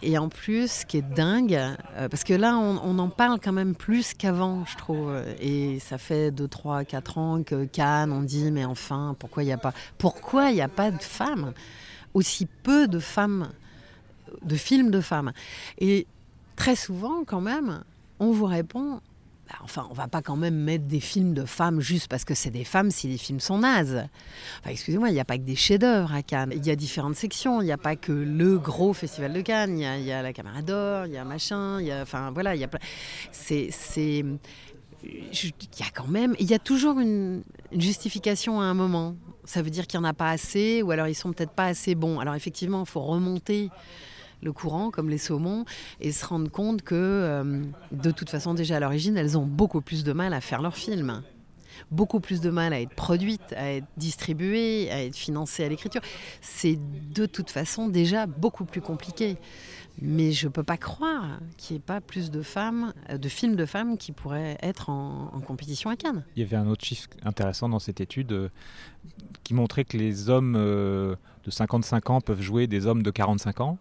et 0.02 0.18
en 0.18 0.28
plus, 0.28 0.70
ce 0.70 0.86
qui 0.86 0.98
est 0.98 1.14
dingue, 1.14 1.54
euh, 1.54 2.08
parce 2.08 2.24
que 2.24 2.34
là, 2.34 2.56
on, 2.56 2.98
en 2.98 3.08
parle 3.08 3.38
quand 3.40 3.52
même 3.52 3.74
plus 3.74 4.14
qu'avant, 4.14 4.64
je 4.64 4.76
trouve. 4.76 5.14
Et 5.40 5.78
ça 5.78 5.98
fait 5.98 6.30
2, 6.30 6.48
3, 6.48 6.84
4 6.84 7.18
ans 7.18 7.42
que 7.42 7.64
Cannes, 7.64 8.12
on 8.12 8.22
dit, 8.22 8.50
mais 8.50 8.64
enfin, 8.64 9.14
pourquoi 9.18 9.42
il 9.42 9.46
n'y 9.46 9.52
a 9.52 9.58
pas, 9.58 9.72
pourquoi 9.98 10.50
il 10.50 10.60
a 10.60 10.68
pas 10.68 10.90
de 10.90 11.02
femmes 11.02 11.52
Aussi 12.14 12.46
peu 12.46 12.88
de 12.88 12.98
femmes, 12.98 13.50
de 14.42 14.56
films 14.56 14.90
de 14.90 15.00
femmes. 15.00 15.32
Et 15.78 16.06
très 16.56 16.76
souvent, 16.76 17.24
quand 17.24 17.40
même, 17.40 17.82
on 18.18 18.32
vous 18.32 18.46
répond, 18.46 19.00
bah, 19.48 19.56
enfin, 19.62 19.86
on 19.90 19.94
va 19.94 20.08
pas 20.08 20.22
quand 20.22 20.36
même 20.36 20.54
mettre 20.54 20.84
des 20.84 21.00
films 21.00 21.34
de 21.34 21.44
femmes 21.44 21.80
juste 21.80 22.08
parce 22.08 22.24
que 22.24 22.34
c'est 22.34 22.50
des 22.50 22.64
femmes 22.64 22.90
si 22.90 23.08
les 23.08 23.18
films 23.18 23.40
sont 23.40 23.58
nazes. 23.58 24.06
Enfin, 24.60 24.70
excusez-moi, 24.70 25.10
il 25.10 25.14
n'y 25.14 25.20
a 25.20 25.24
pas 25.24 25.36
que 25.36 25.42
des 25.42 25.56
chefs-d'œuvre 25.56 26.12
à 26.12 26.22
Cannes. 26.22 26.52
Il 26.54 26.64
y 26.64 26.70
a 26.70 26.76
différentes 26.76 27.16
sections. 27.16 27.60
Il 27.60 27.64
n'y 27.64 27.72
a 27.72 27.78
pas 27.78 27.96
que 27.96 28.12
le 28.12 28.58
gros 28.58 28.92
festival 28.92 29.32
de 29.32 29.40
Cannes. 29.40 29.78
Il 29.78 30.04
y 30.04 30.12
a, 30.12 30.22
la 30.22 30.32
Caméra 30.32 30.62
d'Or, 30.62 31.06
il 31.06 31.12
y 31.12 31.16
a 31.16 31.24
machin. 31.24 31.80
Enfin, 32.00 32.30
voilà, 32.32 32.54
il 32.54 32.60
y 32.60 32.64
a 32.64 32.70
C'est, 33.32 33.68
c'est, 33.70 34.24
il 35.04 35.52
y 35.78 35.82
a 35.82 35.90
quand 35.92 36.06
même, 36.06 36.34
il 36.38 36.48
y 36.48 36.54
a 36.54 36.58
toujours 36.58 37.00
une, 37.00 37.42
justification 37.72 38.60
à 38.60 38.64
un 38.64 38.74
moment. 38.74 39.16
Ça 39.44 39.62
veut 39.62 39.70
dire 39.70 39.86
qu'il 39.86 39.98
n'y 39.98 40.06
en 40.06 40.08
a 40.08 40.14
pas 40.14 40.30
assez, 40.30 40.82
ou 40.82 40.90
alors 40.92 41.08
ils 41.08 41.14
sont 41.14 41.32
peut-être 41.32 41.52
pas 41.52 41.66
assez 41.66 41.94
bons. 41.94 42.20
Alors 42.20 42.34
effectivement, 42.34 42.80
il 42.80 42.88
faut 42.88 43.00
remonter 43.00 43.70
le 44.42 44.52
courant, 44.52 44.90
comme 44.90 45.08
les 45.08 45.18
saumons, 45.18 45.64
et 46.00 46.12
se 46.12 46.26
rendre 46.26 46.50
compte 46.50 46.82
que, 46.82 46.94
euh, 46.94 47.62
de 47.92 48.10
toute 48.10 48.30
façon, 48.30 48.54
déjà 48.54 48.76
à 48.76 48.80
l'origine, 48.80 49.16
elles 49.16 49.38
ont 49.38 49.46
beaucoup 49.46 49.80
plus 49.80 50.04
de 50.04 50.12
mal 50.12 50.34
à 50.34 50.40
faire 50.40 50.62
leurs 50.62 50.76
films 50.76 51.22
beaucoup 51.90 52.20
plus 52.20 52.40
de 52.40 52.50
mal 52.50 52.72
à 52.72 52.80
être 52.80 52.94
produites, 52.94 53.52
à 53.56 53.72
être 53.72 53.86
distribuées, 53.96 54.90
à 54.90 55.04
être 55.04 55.16
financées 55.16 55.64
à 55.64 55.68
l'écriture. 55.68 56.00
C'est 56.40 56.78
de 57.12 57.26
toute 57.26 57.50
façon 57.50 57.88
déjà 57.88 58.26
beaucoup 58.26 58.64
plus 58.64 58.80
compliqué. 58.80 59.36
Mais 60.00 60.32
je 60.32 60.46
ne 60.46 60.52
peux 60.52 60.62
pas 60.62 60.78
croire 60.78 61.38
qu'il 61.58 61.74
n'y 61.74 61.78
ait 61.78 61.84
pas 61.84 62.00
plus 62.00 62.30
de 62.30 62.40
femmes, 62.40 62.94
euh, 63.10 63.18
de 63.18 63.28
films 63.28 63.56
de 63.56 63.66
femmes 63.66 63.98
qui 63.98 64.12
pourraient 64.12 64.56
être 64.62 64.88
en, 64.88 65.40
compétition 65.46 65.90
à 65.90 65.96
Cannes. 65.96 66.24
Il 66.34 66.40
y 66.40 66.46
avait 66.46 66.56
un 66.56 66.66
autre 66.66 66.84
chiffre 66.84 67.08
intéressant 67.24 67.68
dans 67.68 67.78
cette 67.78 68.00
étude 68.00 68.32
euh, 68.32 68.48
qui 69.44 69.52
montrait 69.52 69.84
que 69.84 69.98
les 69.98 70.30
hommes 70.30 70.54
de 70.54 71.16
55 71.50 72.10
ans 72.10 72.20
peuvent 72.20 72.40
jouer 72.40 72.66
des 72.66 72.86
hommes 72.86 73.02
de 73.02 73.10
45 73.10 73.60
ans 73.60 73.78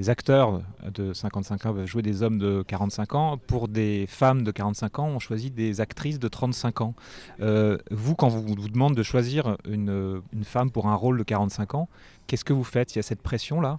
les 0.00 0.08
acteurs 0.08 0.62
de 0.82 1.12
55 1.12 1.66
ans 1.66 1.72
veulent 1.72 1.86
jouer 1.86 2.00
des 2.00 2.22
hommes 2.22 2.38
de 2.38 2.64
45 2.66 3.14
ans. 3.14 3.36
Pour 3.36 3.68
des 3.68 4.06
femmes 4.08 4.44
de 4.44 4.50
45 4.50 4.98
ans, 4.98 5.08
on 5.08 5.18
choisit 5.18 5.54
des 5.54 5.82
actrices 5.82 6.18
de 6.18 6.26
35 6.26 6.80
ans. 6.80 6.94
Euh, 7.40 7.76
vous, 7.90 8.14
quand 8.14 8.28
vous 8.28 8.40
vous 8.40 8.68
demandez 8.70 8.94
de 8.94 9.02
choisir 9.02 9.58
une, 9.68 10.22
une 10.32 10.44
femme 10.44 10.70
pour 10.70 10.88
un 10.88 10.94
rôle 10.94 11.18
de 11.18 11.22
45 11.22 11.74
ans, 11.74 11.88
qu'est-ce 12.26 12.46
que 12.46 12.54
vous 12.54 12.64
faites? 12.64 12.94
Il 12.94 12.96
y 12.96 13.00
a 13.00 13.02
cette 13.02 13.20
pression-là? 13.20 13.76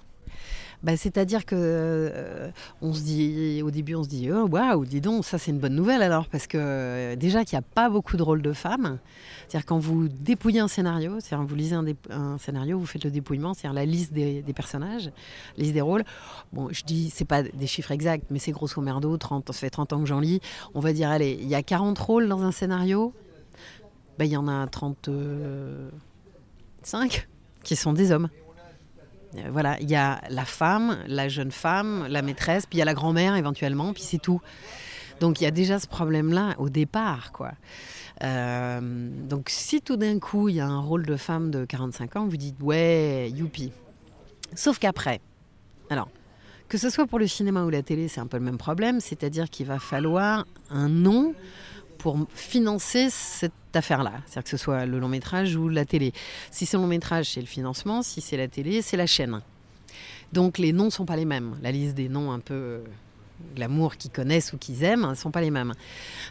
Bah, 0.83 0.97
c'est-à-dire 0.97 1.45
que 1.45 1.55
euh, 1.55 2.49
on 2.81 2.93
se 2.93 3.01
dit, 3.01 3.61
au 3.63 3.69
début, 3.69 3.93
on 3.95 4.03
se 4.03 4.09
dit, 4.09 4.31
oh 4.31 4.47
waouh, 4.47 4.83
dis 4.85 4.99
donc, 4.99 5.25
ça 5.25 5.37
c'est 5.37 5.51
une 5.51 5.59
bonne 5.59 5.75
nouvelle 5.75 6.01
alors, 6.01 6.27
parce 6.27 6.47
que 6.47 6.57
euh, 6.59 7.15
déjà 7.15 7.45
qu'il 7.45 7.55
n'y 7.55 7.59
a 7.59 7.67
pas 7.73 7.87
beaucoup 7.89 8.17
de 8.17 8.23
rôles 8.23 8.41
de 8.41 8.53
femmes. 8.53 8.97
C'est-à-dire 9.47 9.67
quand 9.67 9.77
vous 9.77 10.07
dépouillez 10.07 10.59
un 10.59 10.67
scénario, 10.67 11.19
c'est-à-dire 11.19 11.45
vous 11.45 11.55
lisez 11.55 11.75
un, 11.75 11.85
scénario, 12.39 12.79
vous 12.79 12.87
faites 12.87 13.03
le 13.03 13.11
dépouillement, 13.11 13.53
c'est-à-dire 13.53 13.75
la 13.75 13.85
liste 13.85 14.11
des, 14.11 14.41
personnages, 14.55 15.11
la 15.57 15.63
liste 15.63 15.73
des 15.73 15.81
rôles. 15.81 16.03
Bon, 16.51 16.69
je 16.71 16.83
dis, 16.83 17.11
c'est 17.13 17.25
pas 17.25 17.43
des 17.43 17.67
chiffres 17.67 17.91
exacts, 17.91 18.25
mais 18.31 18.39
c'est 18.39 18.51
grosso 18.51 18.81
merdo, 18.81 19.15
30, 19.17 19.51
ça 19.51 19.59
fait 19.59 19.69
30 19.69 19.93
ans 19.93 19.99
que 19.99 20.07
j'en 20.07 20.19
lis. 20.19 20.41
On 20.73 20.79
va 20.79 20.93
dire, 20.93 21.09
allez, 21.09 21.37
il 21.39 21.47
y 21.47 21.55
a 21.55 21.61
40 21.61 21.99
rôles 21.99 22.27
dans 22.27 22.41
un 22.41 22.51
scénario, 22.51 23.13
bah, 24.17 24.25
il 24.25 24.31
y 24.31 24.37
en 24.37 24.47
a 24.47 24.65
35 24.67 27.27
qui 27.63 27.75
sont 27.75 27.93
des 27.93 28.11
hommes. 28.11 28.29
Euh, 29.37 29.49
voilà, 29.51 29.79
il 29.79 29.89
y 29.89 29.95
a 29.95 30.21
la 30.29 30.45
femme, 30.45 30.97
la 31.07 31.29
jeune 31.29 31.51
femme, 31.51 32.05
la 32.09 32.21
maîtresse, 32.21 32.65
puis 32.65 32.77
il 32.77 32.79
y 32.79 32.81
a 32.81 32.85
la 32.85 32.93
grand-mère 32.93 33.35
éventuellement, 33.35 33.93
puis 33.93 34.03
c'est 34.03 34.21
tout. 34.21 34.41
Donc 35.19 35.39
il 35.39 35.43
y 35.43 35.47
a 35.47 35.51
déjà 35.51 35.79
ce 35.79 35.87
problème-là 35.87 36.55
au 36.57 36.69
départ, 36.69 37.31
quoi. 37.31 37.51
Euh, 38.23 39.09
donc 39.27 39.49
si 39.49 39.81
tout 39.81 39.97
d'un 39.97 40.19
coup 40.19 40.47
il 40.47 40.55
y 40.55 40.59
a 40.59 40.67
un 40.67 40.79
rôle 40.79 41.07
de 41.07 41.15
femme 41.15 41.49
de 41.49 41.65
45 41.65 42.15
ans, 42.17 42.27
vous 42.27 42.37
dites 42.37 42.55
ouais, 42.61 43.31
youpi. 43.31 43.71
Sauf 44.53 44.77
qu'après, 44.77 45.21
alors 45.89 46.09
que 46.67 46.77
ce 46.77 46.89
soit 46.89 47.05
pour 47.05 47.19
le 47.19 47.27
cinéma 47.27 47.63
ou 47.63 47.69
la 47.69 47.81
télé, 47.81 48.07
c'est 48.07 48.21
un 48.21 48.27
peu 48.27 48.37
le 48.37 48.43
même 48.43 48.57
problème, 48.57 49.01
c'est-à-dire 49.01 49.49
qu'il 49.49 49.65
va 49.65 49.77
falloir 49.77 50.45
un 50.69 50.87
nom 50.87 51.33
pour 52.01 52.17
financer 52.33 53.09
cette 53.11 53.53
affaire-là. 53.75 54.13
C'est-à-dire 54.25 54.43
que 54.43 54.49
ce 54.49 54.57
soit 54.57 54.87
le 54.87 54.97
long 54.97 55.07
métrage 55.07 55.55
ou 55.55 55.69
la 55.69 55.85
télé. 55.85 56.13
Si 56.49 56.65
c'est 56.65 56.75
le 56.75 56.81
long 56.81 56.89
métrage, 56.89 57.29
c'est 57.33 57.41
le 57.41 57.45
financement. 57.45 58.01
Si 58.01 58.21
c'est 58.21 58.37
la 58.37 58.47
télé, 58.47 58.81
c'est 58.81 58.97
la 58.97 59.05
chaîne. 59.05 59.39
Donc 60.33 60.57
les 60.57 60.73
noms 60.73 60.85
ne 60.85 60.89
sont 60.89 61.05
pas 61.05 61.15
les 61.15 61.25
mêmes. 61.25 61.57
La 61.61 61.71
liste 61.71 61.93
des 61.93 62.09
noms 62.09 62.31
un 62.31 62.39
peu 62.39 62.55
euh, 62.55 62.79
l'amour 63.55 63.97
qu'ils 63.97 64.09
connaissent 64.09 64.51
ou 64.51 64.57
qu'ils 64.57 64.83
aiment 64.83 65.07
ne 65.07 65.13
sont 65.13 65.29
pas 65.29 65.41
les 65.41 65.51
mêmes. 65.51 65.73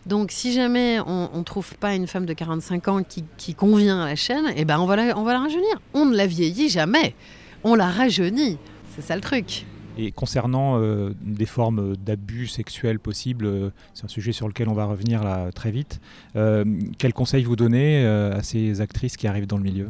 Donc 0.07 0.33
si 0.33 0.53
jamais 0.53 0.99
on 1.07 1.39
ne 1.39 1.45
trouve 1.45 1.77
pas 1.77 1.95
une 1.95 2.09
femme 2.09 2.27
de 2.27 2.33
45 2.33 2.89
ans 2.89 3.03
qui, 3.05 3.55
convient 3.55 4.03
à 4.03 4.07
la 4.07 4.17
chaîne, 4.17 4.53
eh 4.57 4.65
ben 4.65 4.81
on 4.81 4.87
va 4.87 4.97
on 5.17 5.23
va 5.23 5.35
la 5.35 5.41
rajeunir. 5.41 5.81
On 5.95 6.05
ne 6.05 6.17
la 6.17 6.27
vieillit 6.27 6.69
jamais. 6.69 7.15
On 7.63 7.77
la 7.77 7.89
rajeunit. 7.89 8.59
C'est 8.97 9.03
ça 9.03 9.15
le 9.15 9.21
truc. 9.21 9.67
Et 9.99 10.13
concernant 10.13 10.79
euh, 10.79 11.15
des 11.21 11.47
formes 11.47 11.97
d'abus 11.97 12.47
sexuels 12.47 12.99
possibles, 12.99 13.47
euh, 13.47 13.71
c'est 13.95 14.05
un 14.05 14.09
sujet 14.09 14.33
sur 14.33 14.49
lequel 14.49 14.69
on 14.69 14.73
va 14.73 14.85
revenir 14.85 15.25
là 15.25 15.51
très 15.53 15.71
vite. 15.71 16.01
Euh, 16.37 16.65
quel 16.99 17.13
conseil 17.13 17.45
vous 17.45 17.57
donnez 17.57 18.05
à 18.07 18.43
ces 18.43 18.81
actrices 18.81 19.17
qui 19.17 19.27
arrivent 19.27 19.47
dans 19.47 19.57
le 19.57 19.63
milieu? 19.63 19.89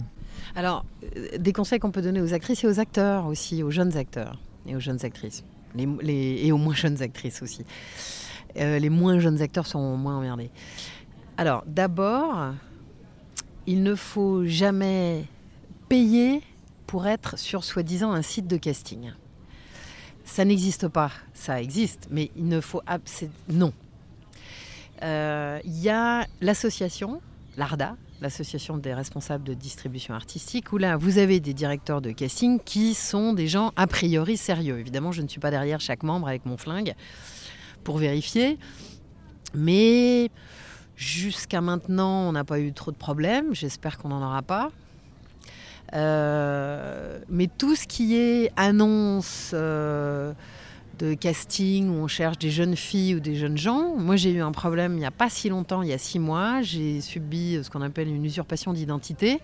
Alors, 0.57 0.85
des 1.39 1.53
conseils 1.53 1.79
qu'on 1.79 1.91
peut 1.91 2.03
donner 2.03 2.21
aux 2.21 2.35
actrices 2.35 2.65
et 2.65 2.67
aux 2.67 2.81
acteurs 2.81 3.27
aussi, 3.27 3.63
aux 3.63 3.71
jeunes 3.71 3.97
acteurs 3.97 4.39
et 4.67 4.75
aux 4.75 4.81
jeunes 4.81 5.05
actrices. 5.05 5.45
et 5.77 6.53
aux 6.53 6.57
moins 6.57 6.75
jeunes 6.75 7.03
actrices 7.03 7.43
aussi. 7.43 7.65
Les 8.57 8.91
moins 8.91 9.21
jeunes 9.21 9.43
acteurs 9.43 9.67
sont 9.67 9.97
moins 9.97 10.17
emmerdés. 10.17 10.51
Alors, 11.37 11.63
d'abord, 11.67 12.53
il 13.67 13.83
ne 13.83 13.95
faut 13.95 14.45
jamais 14.45 15.25
payer 15.89 16.43
pour 16.87 17.07
être 17.07 17.39
sur 17.39 17.63
soi-disant 17.63 18.13
un 18.13 18.23
site 18.23 18.49
de 18.49 18.57
casting. 18.57 19.13
Ça 20.31 20.45
n'existe 20.45 20.87
pas, 20.87 21.11
ça 21.35 21.61
existe, 21.61 22.07
mais 22.09 22.31
il 22.37 22.47
ne 22.47 22.61
faut 22.61 22.83
non. 23.49 23.73
Euh, 25.03 25.59
il 25.65 25.77
y 25.81 25.89
a 25.89 26.25
l'association, 26.41 27.21
l'ARDA, 27.57 27.97
l'association 28.21 28.77
des 28.77 28.95
responsables 28.95 29.43
de 29.43 29.55
distribution 29.55 30.15
artistique, 30.15 30.73
où 30.73 30.79
là, 30.79 30.97
vous 30.97 31.19
avez 31.19 31.41
des 31.41 31.53
directeurs 31.53 32.01
de 32.01 32.13
casting 32.13 32.61
qui 32.61 32.95
sont 32.95 33.33
des 33.33 33.49
gens 33.49 33.73
a 33.75 33.89
priori 33.89 34.37
sérieux. 34.37 34.79
Évidemment, 34.79 35.11
je 35.11 35.23
ne 35.23 35.27
suis 35.27 35.41
pas 35.41 35.51
derrière 35.51 35.81
chaque 35.81 36.05
membre 36.05 36.29
avec 36.29 36.47
mon 36.47 36.57
flingue 36.57 36.95
pour 37.83 37.99
vérifier, 37.99 38.57
mais 39.53 40.31
jusqu'à 40.95 41.61
maintenant, 41.61 42.29
on 42.29 42.33
n'a 42.33 42.45
pas 42.45 42.61
eu 42.61 42.73
trop 42.73 42.93
de 42.93 42.97
problèmes. 42.97 43.53
J'espère 43.53 43.99
qu'on 43.99 44.11
n'en 44.11 44.25
aura 44.25 44.43
pas. 44.43 44.71
Euh, 45.95 47.19
mais 47.29 47.49
tout 47.49 47.75
ce 47.75 47.87
qui 47.87 48.17
est 48.17 48.53
annonce 48.57 49.51
euh, 49.55 50.33
de 50.99 51.15
casting 51.15 51.89
où 51.89 52.05
on 52.05 52.07
cherche 52.07 52.39
des 52.39 52.51
jeunes 52.51 52.77
filles 52.77 53.17
ou 53.17 53.21
des 53.21 53.35
jeunes 53.35 53.59
gens, 53.59 53.97
moi 53.97 54.17
j'ai 54.17 54.31
eu 54.31 54.41
un 54.41 54.53
problème 54.53 54.93
il 54.93 55.01
n'y 55.01 55.07
a 55.07 55.11
pas 55.11 55.29
si 55.29 55.49
longtemps, 55.49 55.83
il 55.83 55.89
y 55.89 55.93
a 55.93 55.99
six 55.99 56.21
mois, 56.21 56.63
j'ai 56.63 57.01
subi 57.01 57.59
ce 57.63 57.71
qu'on 57.71 57.83
appelle 57.83 58.09
une 58.09 58.25
usurpation 58.25 58.73
d'identité. 58.73 59.41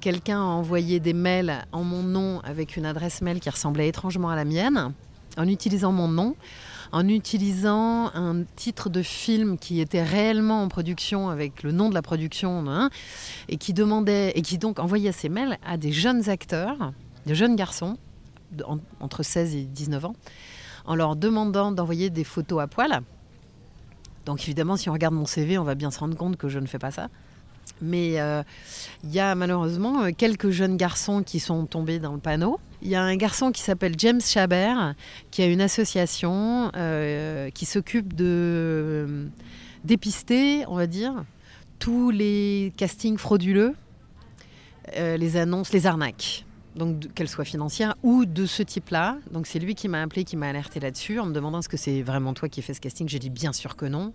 Quelqu'un 0.00 0.40
a 0.40 0.44
envoyé 0.44 1.00
des 1.00 1.12
mails 1.12 1.64
en 1.72 1.84
mon 1.84 2.02
nom 2.02 2.40
avec 2.44 2.76
une 2.76 2.86
adresse 2.86 3.20
mail 3.20 3.40
qui 3.40 3.50
ressemblait 3.50 3.88
étrangement 3.88 4.30
à 4.30 4.36
la 4.36 4.44
mienne, 4.44 4.94
en 5.36 5.48
utilisant 5.48 5.92
mon 5.92 6.08
nom 6.08 6.34
en 6.94 7.08
utilisant 7.08 8.14
un 8.14 8.44
titre 8.54 8.88
de 8.88 9.02
film 9.02 9.58
qui 9.58 9.80
était 9.80 10.04
réellement 10.04 10.62
en 10.62 10.68
production 10.68 11.28
avec 11.28 11.64
le 11.64 11.72
nom 11.72 11.88
de 11.88 11.94
la 11.94 12.02
production 12.02 12.66
hein, 12.68 12.88
et 13.48 13.56
qui 13.56 13.72
demandait 13.72 14.30
et 14.36 14.42
qui 14.42 14.58
donc 14.58 14.78
envoyait 14.78 15.10
ses 15.10 15.28
mails 15.28 15.58
à 15.66 15.76
des 15.76 15.90
jeunes 15.90 16.30
acteurs, 16.30 16.92
des 17.26 17.34
jeunes 17.34 17.56
garçons 17.56 17.98
entre 19.00 19.24
16 19.24 19.56
et 19.56 19.64
19 19.64 20.04
ans, 20.04 20.14
en 20.84 20.94
leur 20.94 21.16
demandant 21.16 21.72
d'envoyer 21.72 22.10
des 22.10 22.22
photos 22.22 22.62
à 22.62 22.68
poil. 22.68 23.00
Donc 24.24 24.44
évidemment, 24.44 24.76
si 24.76 24.88
on 24.88 24.92
regarde 24.92 25.14
mon 25.14 25.26
CV, 25.26 25.58
on 25.58 25.64
va 25.64 25.74
bien 25.74 25.90
se 25.90 25.98
rendre 25.98 26.16
compte 26.16 26.36
que 26.36 26.48
je 26.48 26.60
ne 26.60 26.66
fais 26.66 26.78
pas 26.78 26.92
ça. 26.92 27.08
Mais 27.82 28.20
euh, 28.20 28.44
il 29.02 29.12
y 29.12 29.18
a 29.18 29.34
malheureusement 29.34 30.04
euh, 30.04 30.10
quelques 30.16 30.50
jeunes 30.50 30.76
garçons 30.76 31.24
qui 31.24 31.40
sont 31.40 31.66
tombés 31.66 31.98
dans 31.98 32.12
le 32.12 32.20
panneau. 32.20 32.60
Il 32.84 32.90
y 32.90 32.94
a 32.94 33.02
un 33.02 33.16
garçon 33.16 33.50
qui 33.50 33.62
s'appelle 33.62 33.94
James 33.98 34.20
Chabert, 34.20 34.94
qui 35.30 35.42
a 35.42 35.46
une 35.46 35.62
association 35.62 36.70
euh, 36.76 37.50
qui 37.50 37.64
s'occupe 37.64 38.12
de 38.12 39.28
dépister, 39.84 40.64
on 40.68 40.76
va 40.76 40.86
dire, 40.86 41.24
tous 41.78 42.10
les 42.10 42.72
castings 42.76 43.18
frauduleux, 43.18 43.74
les 44.96 45.36
annonces, 45.38 45.72
les 45.72 45.86
arnaques 45.86 46.44
donc 46.76 47.12
qu'elles 47.14 47.28
soient 47.28 47.44
financières 47.44 47.94
ou 48.02 48.24
de 48.24 48.46
ce 48.46 48.62
type-là. 48.62 49.18
Donc 49.30 49.46
c'est 49.46 49.58
lui 49.58 49.74
qui 49.74 49.88
m'a 49.88 50.02
appelé, 50.02 50.24
qui 50.24 50.36
m'a 50.36 50.48
alerté 50.48 50.80
là-dessus 50.80 51.18
en 51.20 51.26
me 51.26 51.32
demandant 51.32 51.60
est-ce 51.60 51.68
que 51.68 51.76
c'est 51.76 52.02
vraiment 52.02 52.34
toi 52.34 52.48
qui 52.48 52.62
fais 52.62 52.74
ce 52.74 52.80
casting. 52.80 53.08
J'ai 53.08 53.18
dit 53.18 53.30
bien 53.30 53.52
sûr 53.52 53.76
que 53.76 53.86
non. 53.86 54.12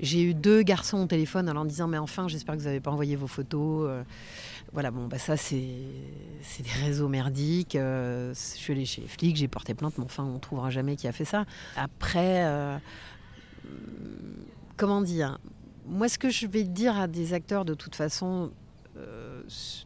J'ai 0.00 0.22
eu 0.22 0.34
deux 0.34 0.62
garçons 0.62 0.98
au 0.98 1.06
téléphone 1.06 1.48
en 1.48 1.54
leur 1.54 1.64
disant 1.64 1.88
mais 1.88 1.98
enfin 1.98 2.28
j'espère 2.28 2.54
que 2.54 2.60
vous 2.60 2.66
n'avez 2.66 2.80
pas 2.80 2.90
envoyé 2.90 3.16
vos 3.16 3.26
photos. 3.26 3.90
Euh, 4.66 4.70
voilà 4.72 4.90
bon 4.90 5.06
bah 5.06 5.18
ça 5.18 5.36
c'est 5.36 5.54
des 5.54 6.70
réseaux 6.82 7.08
merdiques. 7.08 7.76
Euh, 7.76 8.34
je 8.34 8.38
suis 8.38 8.72
allée 8.72 8.84
chez 8.84 9.02
les 9.02 9.08
flics, 9.08 9.36
j'ai 9.36 9.48
porté 9.48 9.74
plainte, 9.74 9.94
mais 9.98 10.04
enfin 10.04 10.24
on 10.24 10.38
trouvera 10.38 10.70
jamais 10.70 10.96
qui 10.96 11.08
a 11.08 11.12
fait 11.12 11.24
ça. 11.24 11.44
Après 11.76 12.44
euh, 12.44 12.78
comment 14.76 15.00
dire 15.00 15.38
moi 15.86 16.08
ce 16.08 16.18
que 16.18 16.30
je 16.30 16.46
vais 16.46 16.64
dire 16.64 16.98
à 16.98 17.06
des 17.06 17.32
acteurs 17.32 17.64
de 17.64 17.74
toute 17.74 17.94
façon 17.94 18.50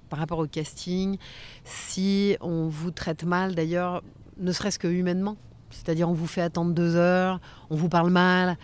par 0.08 0.20
rapport 0.20 0.38
au 0.38 0.46
casting, 0.46 1.18
si 1.64 2.36
on 2.40 2.68
vous 2.68 2.92
traite 2.92 3.24
mal 3.24 3.56
d'ailleurs, 3.56 4.04
ne 4.38 4.52
serait-ce 4.52 4.78
que 4.78 4.86
humainement, 4.86 5.36
c'est-à-dire 5.70 6.08
on 6.08 6.12
vous 6.12 6.28
fait 6.28 6.42
attendre 6.42 6.72
deux 6.72 6.94
heures, 6.94 7.40
on 7.70 7.74
vous 7.74 7.88
parle 7.88 8.10
mal, 8.10 8.56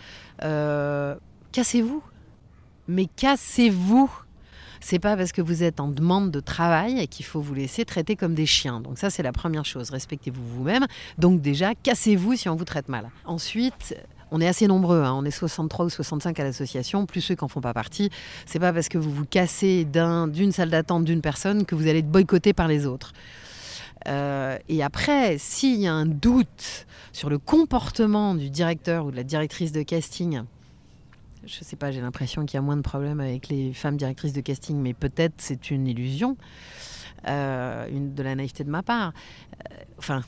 cassez-vous. 1.51 2.01
Mais 2.87 3.05
cassez-vous. 3.05 4.09
C'est 4.89 4.99
pas 4.99 5.17
parce 5.17 5.33
que 5.33 5.41
vous 5.41 5.63
êtes 5.63 5.81
en 5.81 5.89
demande 5.89 6.31
de 6.31 6.39
travail 6.39 7.09
qu'il 7.09 7.25
faut 7.25 7.41
vous 7.41 7.53
laisser 7.53 7.83
traiter 7.83 8.15
comme 8.15 8.33
des 8.33 8.45
chiens. 8.45 8.79
Donc 8.79 8.97
ça 8.97 9.09
c'est 9.09 9.21
la 9.21 9.33
première 9.33 9.65
chose, 9.65 9.89
respectez-vous 9.89 10.41
vous-même. 10.41 10.85
Donc 11.17 11.41
déjà 11.41 11.75
cassez-vous 11.75 12.37
si 12.37 12.47
on 12.47 12.55
vous 12.55 12.63
traite 12.63 12.87
mal. 12.87 13.09
Ensuite, 13.25 13.97
on 14.31 14.39
est 14.39 14.47
assez 14.47 14.65
nombreux, 14.65 15.01
hein. 15.01 15.11
on 15.13 15.25
est 15.25 15.31
63 15.31 15.87
ou 15.87 15.89
65 15.89 16.39
à 16.39 16.43
l'association, 16.45 17.05
plus 17.05 17.19
ceux 17.19 17.35
qui 17.35 17.43
n'en 17.43 17.49
font 17.49 17.59
pas 17.59 17.73
partie. 17.73 18.09
C'est 18.45 18.59
pas 18.59 18.71
parce 18.71 18.87
que 18.87 18.97
vous 18.97 19.11
vous 19.11 19.25
cassez 19.25 19.83
d'une 19.83 20.53
salle 20.53 20.69
d'attente 20.69 21.03
d'une 21.03 21.19
personne 21.19 21.65
que 21.65 21.75
vous 21.75 21.85
allez 21.89 21.99
être 21.99 22.09
boycotté 22.09 22.53
par 22.53 22.69
les 22.69 22.85
autres. 22.85 23.11
Euh, 24.07 24.57
et 24.69 24.83
après, 24.83 25.37
s'il 25.37 25.81
y 25.81 25.87
a 25.87 25.93
un 25.93 26.05
doute 26.05 26.87
sur 27.11 27.29
le 27.29 27.39
comportement 27.39 28.35
du 28.35 28.49
directeur 28.49 29.05
ou 29.05 29.11
de 29.11 29.17
la 29.17 29.23
directrice 29.23 29.73
de 29.73 29.81
casting, 29.81 30.43
je 31.47 31.63
sais 31.63 31.75
pas, 31.75 31.91
j'ai 31.91 32.01
l'impression 32.01 32.45
qu'il 32.45 32.55
y 32.55 32.57
a 32.57 32.61
moins 32.61 32.77
de 32.77 32.81
problèmes 32.81 33.19
avec 33.19 33.47
les 33.47 33.73
femmes 33.73 33.97
directrices 33.97 34.33
de 34.33 34.41
casting, 34.41 34.77
mais 34.77 34.93
peut-être 34.93 35.35
c'est 35.37 35.71
une 35.71 35.87
illusion, 35.87 36.37
euh, 37.27 37.87
une, 37.89 38.13
de 38.13 38.23
la 38.23 38.35
naïveté 38.35 38.63
de 38.63 38.69
ma 38.69 38.83
part. 38.83 39.13
Euh, 39.71 39.75
enfin, 39.97 40.21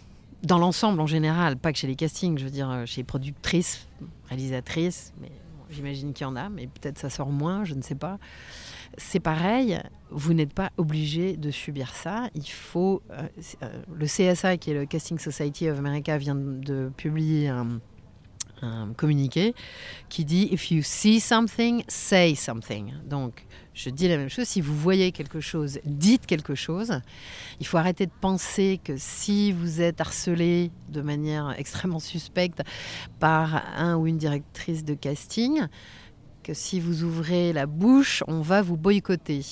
dans 0.44 0.58
l'ensemble 0.58 1.00
en 1.02 1.08
général, 1.08 1.58
pas 1.58 1.74
que 1.74 1.78
chez 1.78 1.88
les 1.88 1.96
castings, 1.96 2.38
je 2.38 2.46
veux 2.46 2.52
dire 2.52 2.70
euh, 2.70 2.86
chez 2.86 3.04
productrices, 3.04 3.88
réalisatrices, 4.30 5.14
mais 5.22 5.32
j'imagine 5.70 6.14
qu'il 6.14 6.26
y 6.26 6.30
en 6.30 6.36
a, 6.36 6.50
mais 6.50 6.68
peut-être 6.68 6.98
ça 6.98 7.10
sort 7.10 7.30
moins, 7.30 7.66
je 7.66 7.76
ne 7.76 7.82
sais 7.82 7.96
pas. 7.96 8.18
C'est 8.98 9.20
pareil, 9.20 9.80
vous 10.10 10.34
n'êtes 10.34 10.54
pas 10.54 10.72
obligé 10.78 11.38
de 11.38 11.52
subir 11.52 11.94
ça. 11.94 12.30
Il 12.34 12.50
faut. 12.50 13.04
le 13.94 14.06
CSA, 14.06 14.58
qui 14.58 14.72
est 14.72 14.74
le 14.74 14.86
Casting 14.86 15.20
Society 15.20 15.70
of 15.70 15.78
America, 15.78 16.18
vient 16.18 16.36
de 16.36 16.92
publier 16.98 17.50
un, 17.50 17.80
un 18.62 18.94
communiqué 18.94 19.54
qui 20.10 20.26
dit 20.26 20.50
If 20.52 20.72
you 20.72 20.82
see 20.84 21.20
something, 21.20 21.84
say 21.88 22.36
something. 22.36 22.94
Donc, 23.06 23.46
je 23.74 23.90
dis 23.90 24.08
la 24.08 24.18
même 24.18 24.30
chose. 24.30 24.46
Si 24.46 24.62
vous 24.62 24.76
voyez 24.76 25.12
quelque 25.12 25.40
chose, 25.40 25.80
dites 25.86 26.26
quelque 26.26 26.56
chose. 26.56 27.00
Il 27.60 27.66
faut 27.66 27.78
arrêter 27.78 28.06
de 28.06 28.12
penser 28.20 28.80
que 28.84 28.96
si 28.98 29.52
vous 29.52 29.82
êtes 29.82 30.02
harcelé 30.02 30.72
de 30.90 31.02
manière 31.02 31.56
extrêmement 31.58 32.00
suspecte 32.00 32.62
par 33.20 33.64
un 33.78 33.96
ou 33.96 34.08
une 34.08 34.18
directrice 34.18 34.84
de 34.84 34.94
casting, 34.94 35.62
que 36.44 36.54
si 36.54 36.80
vous 36.80 37.04
ouvrez 37.04 37.54
la 37.54 37.66
bouche, 37.66 38.24
on 38.28 38.42
va 38.42 38.62
vous 38.62 38.78
boycotter. 38.78 39.46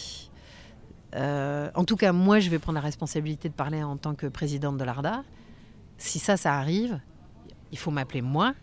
Euh, 1.16 1.70
en 1.74 1.86
tout 1.86 1.96
cas, 1.96 2.12
moi, 2.12 2.40
je 2.40 2.50
vais 2.50 2.60
prendre 2.60 2.76
la 2.76 2.82
responsabilité 2.82 3.50
de 3.50 3.54
parler 3.54 3.82
en 3.84 3.98
tant 3.98 4.14
que 4.14 4.28
présidente 4.28 4.78
de 4.78 4.84
l'ARDA. 4.84 5.24
Si 5.98 6.20
ça, 6.20 6.38
ça 6.38 6.56
arrive, 6.56 7.00
il 7.72 7.78
faut 7.78 7.92
m'appeler 7.92 8.22
moi 8.22 8.54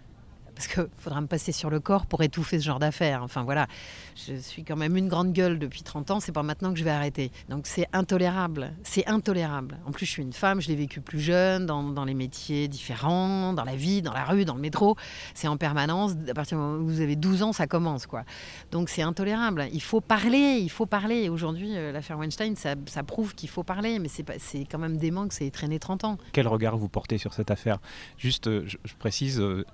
parce 0.55 0.69
qu'il 0.69 0.87
faudra 0.99 1.21
me 1.21 1.27
passer 1.27 1.53
sur 1.53 1.71
le 1.71 1.81
corps 1.81 2.07
pour 2.07 2.23
étouffer 2.23 2.59
ce 2.59 2.65
genre 2.65 2.79
d'affaires. 2.79 3.23
Enfin 3.23 3.43
voilà, 3.43 3.67
je 4.15 4.35
suis 4.35 4.65
quand 4.65 4.77
même 4.77 4.97
une 4.97 5.09
grande 5.09 5.33
gueule 5.33 5.59
depuis 5.59 5.83
30 5.83 6.11
ans, 6.13 6.21
c'est 6.21 6.33
pas 6.33 6.43
maintenant 6.43 6.73
que 6.73 6.79
je 6.79 6.85
vais 6.85 6.91
arrêter. 6.91 7.31
Donc 7.49 7.67
c'est 7.67 7.87
intolérable, 7.93 8.73
c'est 8.83 9.07
intolérable. 9.07 9.79
En 9.87 9.91
plus, 9.91 10.07
je 10.07 10.11
suis 10.11 10.23
une 10.23 10.33
femme, 10.33 10.61
je 10.61 10.69
l'ai 10.69 10.77
vécu 10.77 11.01
plus 11.01 11.21
jeune, 11.21 11.67
dans, 11.67 12.05
les 12.05 12.15
métiers 12.15 12.69
différents, 12.69 13.53
dans 13.53 13.65
la 13.65 13.77
vie, 13.77 14.03
dans 14.03 14.13
la 14.13 14.25
rue, 14.25 14.45
dans 14.45 14.55
le 14.55 14.61
métro. 14.61 14.97
C'est 15.35 15.49
en 15.49 15.57
permanence. 15.57 16.13
À 16.29 16.35
partir 16.35 16.59
du 16.59 16.63
moment 16.65 16.79
où 16.79 16.87
vous 16.87 17.01
avez 17.01 17.17
12 17.17 17.43
ans, 17.43 17.53
ça 17.53 17.67
commence 17.67 18.07
quoi. 18.07 18.25
Donc 18.71 18.89
c'est 18.89 19.03
intolérable. 19.03 19.67
Il 19.73 19.83
faut 19.83 20.01
parler, 20.01 20.59
il 20.61 20.71
faut 20.71 20.87
parler. 20.87 21.29
Aujourd'hui, 21.29 21.77
euh, 21.77 21.93
l'affaire 21.93 22.19
Weinstein, 22.19 22.55
ça, 22.57 23.03
prouve 23.03 23.35
qu'il 23.35 23.49
faut 23.49 23.63
parler, 23.63 23.99
mais 23.99 24.09
c'est 24.09 24.65
quand 24.71 24.79
même 24.79 24.97
dément 24.97 25.29
que 25.29 25.35
c'est 25.35 25.51
traîné 25.51 25.79
30 25.79 26.05
ans. 26.05 26.19
Quel 26.33 26.49
regard 26.49 26.77
vous 26.77 26.89
portez 26.89 27.19
sur 27.19 27.35
cette 27.35 27.51
affaire? 27.51 27.79
Juste, 28.17 28.47
euh, 28.47 28.65
je, 28.67 28.95
précise. 28.99 29.41
Euh, 29.41 29.65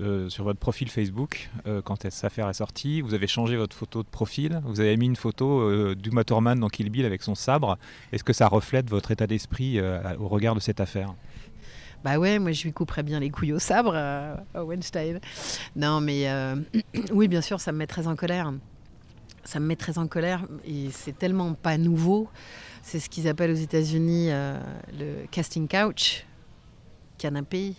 euh, 0.00 0.28
sur 0.28 0.42
votre 0.42 0.58
profil 0.58 0.90
Facebook, 0.90 1.50
euh, 1.68 1.80
quand 1.80 2.02
cette 2.02 2.24
affaire 2.24 2.48
est 2.48 2.54
sortie, 2.54 3.00
vous 3.00 3.14
avez 3.14 3.28
changé 3.28 3.56
votre 3.56 3.76
photo 3.76 4.02
de 4.02 4.08
profil, 4.08 4.60
vous 4.64 4.80
avez 4.80 4.96
mis 4.96 5.06
une 5.06 5.14
photo 5.14 5.60
euh, 5.60 5.94
du 5.94 6.10
Motorman 6.10 6.58
dans 6.58 6.68
Kill 6.68 6.90
Bill 6.90 7.04
avec 7.04 7.22
son 7.22 7.36
sabre. 7.36 7.78
Est-ce 8.10 8.24
que 8.24 8.32
ça 8.32 8.48
reflète 8.48 8.90
votre 8.90 9.12
état 9.12 9.28
d'esprit 9.28 9.80
au 10.18 10.26
regard 10.28 10.56
de 10.56 10.60
cette 10.60 10.80
affaire? 10.80 11.14
Bah 12.02 12.18
ouais, 12.18 12.40
moi 12.40 12.50
je 12.50 12.64
lui 12.64 12.72
couperais 12.72 13.04
bien 13.04 13.20
les 13.20 13.30
couilles 13.30 13.52
au 13.52 13.60
sabre, 13.60 13.94
à 13.94 14.64
Weinstein. 14.64 15.20
Non, 15.76 16.00
mais 16.00 16.26
oui, 17.12 17.28
bien 17.28 17.40
sûr, 17.40 17.60
ça 17.60 17.70
me 17.70 17.78
met 17.78 17.86
très 17.86 18.08
en 18.08 18.16
colère. 18.16 18.52
Ça 19.44 19.60
me 19.60 19.66
met 19.66 19.76
très 19.76 19.98
en 19.98 20.08
colère 20.08 20.46
et 20.66 20.88
c'est 20.90 21.16
tellement 21.16 21.54
pas 21.54 21.78
nouveau. 21.78 22.28
C'est 22.82 22.98
ce 22.98 23.08
qu'ils 23.08 23.28
appellent 23.28 23.52
aux 23.52 23.54
États-Unis 23.54 24.30
le 24.98 25.26
casting 25.30 25.68
couch, 25.68 26.26
canapé, 27.16 27.74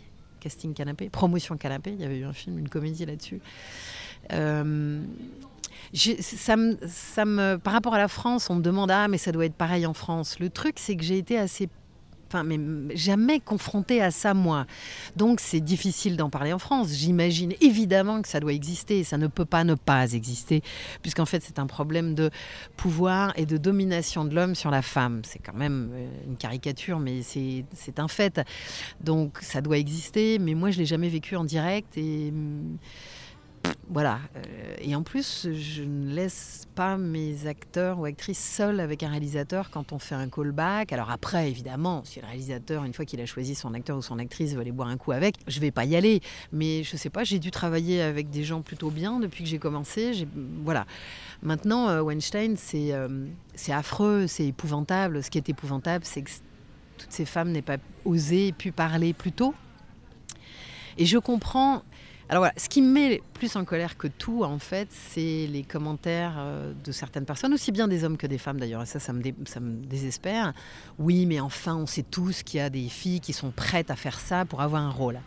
casting 0.45 0.75
canapé, 0.75 1.10
promotion 1.10 1.58
canapé. 1.58 1.91
Il 1.91 2.01
y 2.01 2.05
avait 2.05 2.19
eu 2.19 2.25
un 2.25 2.34
film, 2.34 2.60
une 2.60 2.69
comédie 2.69 3.03
là-dessus. 3.03 3.41
Euh, 4.31 5.01
ça 6.19 6.55
me, 6.55 6.77
ça 6.88 7.25
me, 7.25 7.58
par 7.58 7.73
rapport 7.73 7.95
à 7.95 7.97
la 7.97 8.08
France, 8.08 8.49
on 8.51 8.55
me 8.55 8.62
demande 8.62 8.91
ah 8.91 9.08
mais 9.08 9.17
ça 9.17 9.31
doit 9.31 9.45
être 9.45 9.55
pareil 9.55 9.88
en 9.88 9.93
France. 9.93 10.39
Le 10.39 10.51
truc 10.51 10.75
c'est 10.77 10.95
que 10.95 11.03
j'ai 11.03 11.17
été 11.17 11.39
assez 11.39 11.67
Enfin, 12.27 12.43
mais 12.43 12.59
jamais 12.95 13.39
confronté 13.39 14.01
à 14.01 14.11
ça, 14.11 14.33
moi. 14.33 14.65
Donc, 15.15 15.39
c'est 15.39 15.59
difficile 15.59 16.17
d'en 16.17 16.29
parler 16.29 16.53
en 16.53 16.59
France. 16.59 16.89
J'imagine 16.91 17.53
évidemment 17.61 18.21
que 18.21 18.27
ça 18.27 18.39
doit 18.39 18.53
exister. 18.53 19.03
Ça 19.03 19.17
ne 19.17 19.27
peut 19.27 19.45
pas 19.45 19.63
ne 19.63 19.75
pas 19.75 20.11
exister, 20.11 20.61
puisqu'en 21.01 21.25
fait, 21.25 21.43
c'est 21.43 21.59
un 21.59 21.67
problème 21.67 22.15
de 22.15 22.31
pouvoir 22.77 23.33
et 23.38 23.45
de 23.45 23.57
domination 23.57 24.25
de 24.25 24.33
l'homme 24.33 24.55
sur 24.55 24.71
la 24.71 24.81
femme. 24.81 25.21
C'est 25.23 25.39
quand 25.39 25.55
même 25.55 25.91
euh, 25.93 26.07
une 26.27 26.38
caricature, 26.38 26.99
mais 26.99 27.21
c'est 27.21 27.99
un 27.99 28.07
fait. 28.07 28.41
Donc, 29.01 29.38
ça 29.41 29.61
doit 29.61 29.77
exister. 29.77 30.39
Mais 30.39 30.55
moi, 30.55 30.71
je 30.71 30.79
l'ai 30.79 30.85
jamais 30.85 31.09
vécu 31.09 31.35
en 31.35 31.43
direct 31.43 31.97
et 31.97 32.33
voilà. 33.89 34.19
Euh, 34.36 34.75
et 34.82 34.95
en 34.95 35.04
plus, 35.04 35.47
je 35.54 35.84
ne 35.84 36.13
laisse 36.13 36.67
pas 36.75 36.97
mes 36.97 37.47
acteurs 37.47 37.99
ou 37.99 38.06
actrices 38.06 38.43
seuls 38.43 38.80
avec 38.80 39.04
un 39.04 39.10
réalisateur 39.10 39.69
quand 39.69 39.93
on 39.93 39.99
fait 39.99 40.15
un 40.15 40.28
callback. 40.28 40.91
Alors 40.91 41.10
après, 41.10 41.49
évidemment, 41.49 42.04
si 42.04 42.19
le 42.19 42.25
réalisateur, 42.25 42.84
une 42.84 42.93
fois 42.93 43.06
qu'il 43.06 43.21
a 43.21 43.25
choisi 43.25 43.56
son 43.56 43.73
acteur 43.73 43.97
ou 43.97 44.01
son 44.01 44.19
actrice, 44.19 44.54
veut 44.54 44.62
aller 44.62 44.71
boire 44.71 44.89
un 44.89 44.97
coup 44.97 45.12
avec, 45.12 45.36
je 45.47 45.60
vais 45.60 45.71
pas 45.71 45.86
y 45.86 45.95
aller. 45.95 46.21
Mais 46.51 46.84
je 46.84 46.97
sais 46.97 47.10
pas, 47.10 47.23
j'ai 47.23 47.39
dû 47.39 47.51
travailler 47.51 48.01
avec 48.01 48.30
des 48.30 48.43
gens 48.43 48.62
plutôt 48.62 48.89
bien 48.89 49.19
depuis 49.19 49.43
que 49.43 49.49
j'ai 49.49 49.60
commencé. 49.60 50.28
Voilà. 50.63 50.86
Maintenant, 51.41 51.89
euh, 51.89 52.01
Weinstein, 52.01 52.56
euh, 52.73 53.28
c'est 53.54 53.73
affreux, 53.73 54.28
c'est 54.28 54.47
épouvantable. 54.47 55.23
Ce 55.23 55.30
qui 55.30 55.38
est 55.38 55.49
épouvantable, 55.49 56.06
c'est 56.06 56.21
que 56.21 56.32
toutes 56.97 57.12
ces 57.12 57.25
femmes 57.25 57.51
n'aient 57.51 57.62
pas 57.62 57.78
osé, 58.04 58.51
pu 58.51 58.71
parler 58.71 59.13
plus 59.13 59.32
tôt. 59.32 59.54
Et 60.97 61.06
je 61.06 61.17
comprends 61.17 61.84
alors 62.27 62.41
voilà, 62.41 62.53
ce 62.57 62.69
qui 62.69 62.81
me 62.81 62.91
met 62.91 63.21
plus 63.33 63.55
en 63.55 63.65
colère 63.65 63.97
que 63.97 64.07
tout, 64.07 64.43
en 64.43 64.57
fait, 64.57 64.88
c'est 64.91 65.47
les 65.47 65.63
commentaires 65.63 66.35
euh, 66.38 66.73
de 66.83 66.91
certaines 66.91 67.25
personnes, 67.25 67.53
aussi 67.53 67.71
bien 67.71 67.88
des 67.88 68.03
hommes 68.03 68.17
que 68.17 68.25
des 68.25 68.39
femmes 68.39 68.59
d'ailleurs, 68.59 68.81
et 68.81 68.88
ça, 68.88 68.99
ça 68.99 69.13
me, 69.13 69.21
désespère. 69.85 70.53
Oui, 70.97 71.27
mais 71.27 71.39
enfin, 71.39 71.75
on 71.75 71.85
sait 71.85 72.03
tous 72.03 72.41
qu'il 72.41 72.59
y 72.59 72.63
a 72.63 72.71
des 72.71 72.89
filles 72.89 73.19
qui 73.19 73.31
sont 73.31 73.51
prêtes 73.51 73.91
à 73.91 73.95
faire 73.95 74.19
ça 74.19 74.43
pour 74.45 74.61
avoir 74.61 74.81
un 74.81 74.89
rôle. 74.89 75.19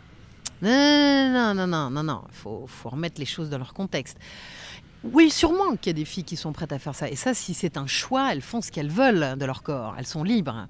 Non, 0.61 1.29
non, 1.31 1.53
non, 1.53 1.67
non, 1.67 1.89
non, 1.89 2.03
non, 2.03 2.21
il 2.29 2.35
faut 2.35 2.89
remettre 2.89 3.17
les 3.17 3.25
choses 3.25 3.49
dans 3.49 3.57
leur 3.57 3.73
contexte. 3.73 4.17
Oui, 5.03 5.29
sûrement 5.29 5.77
qu'il 5.77 5.87
y 5.87 5.89
a 5.91 5.93
des 5.93 6.05
filles 6.05 6.25
qui 6.25 6.35
sont 6.35 6.51
prêtes 6.51 6.73
à 6.73 6.79
faire 6.79 6.95
ça. 6.95 7.09
Et 7.09 7.15
ça, 7.15 7.33
si 7.33 7.53
c'est 7.53 7.77
un 7.77 7.87
choix, 7.87 8.33
elles 8.33 8.41
font 8.41 8.61
ce 8.61 8.69
qu'elles 8.71 8.89
veulent 8.89 9.37
de 9.37 9.45
leur 9.45 9.63
corps. 9.63 9.95
Elles 9.97 10.05
sont 10.05 10.23
libres. 10.23 10.67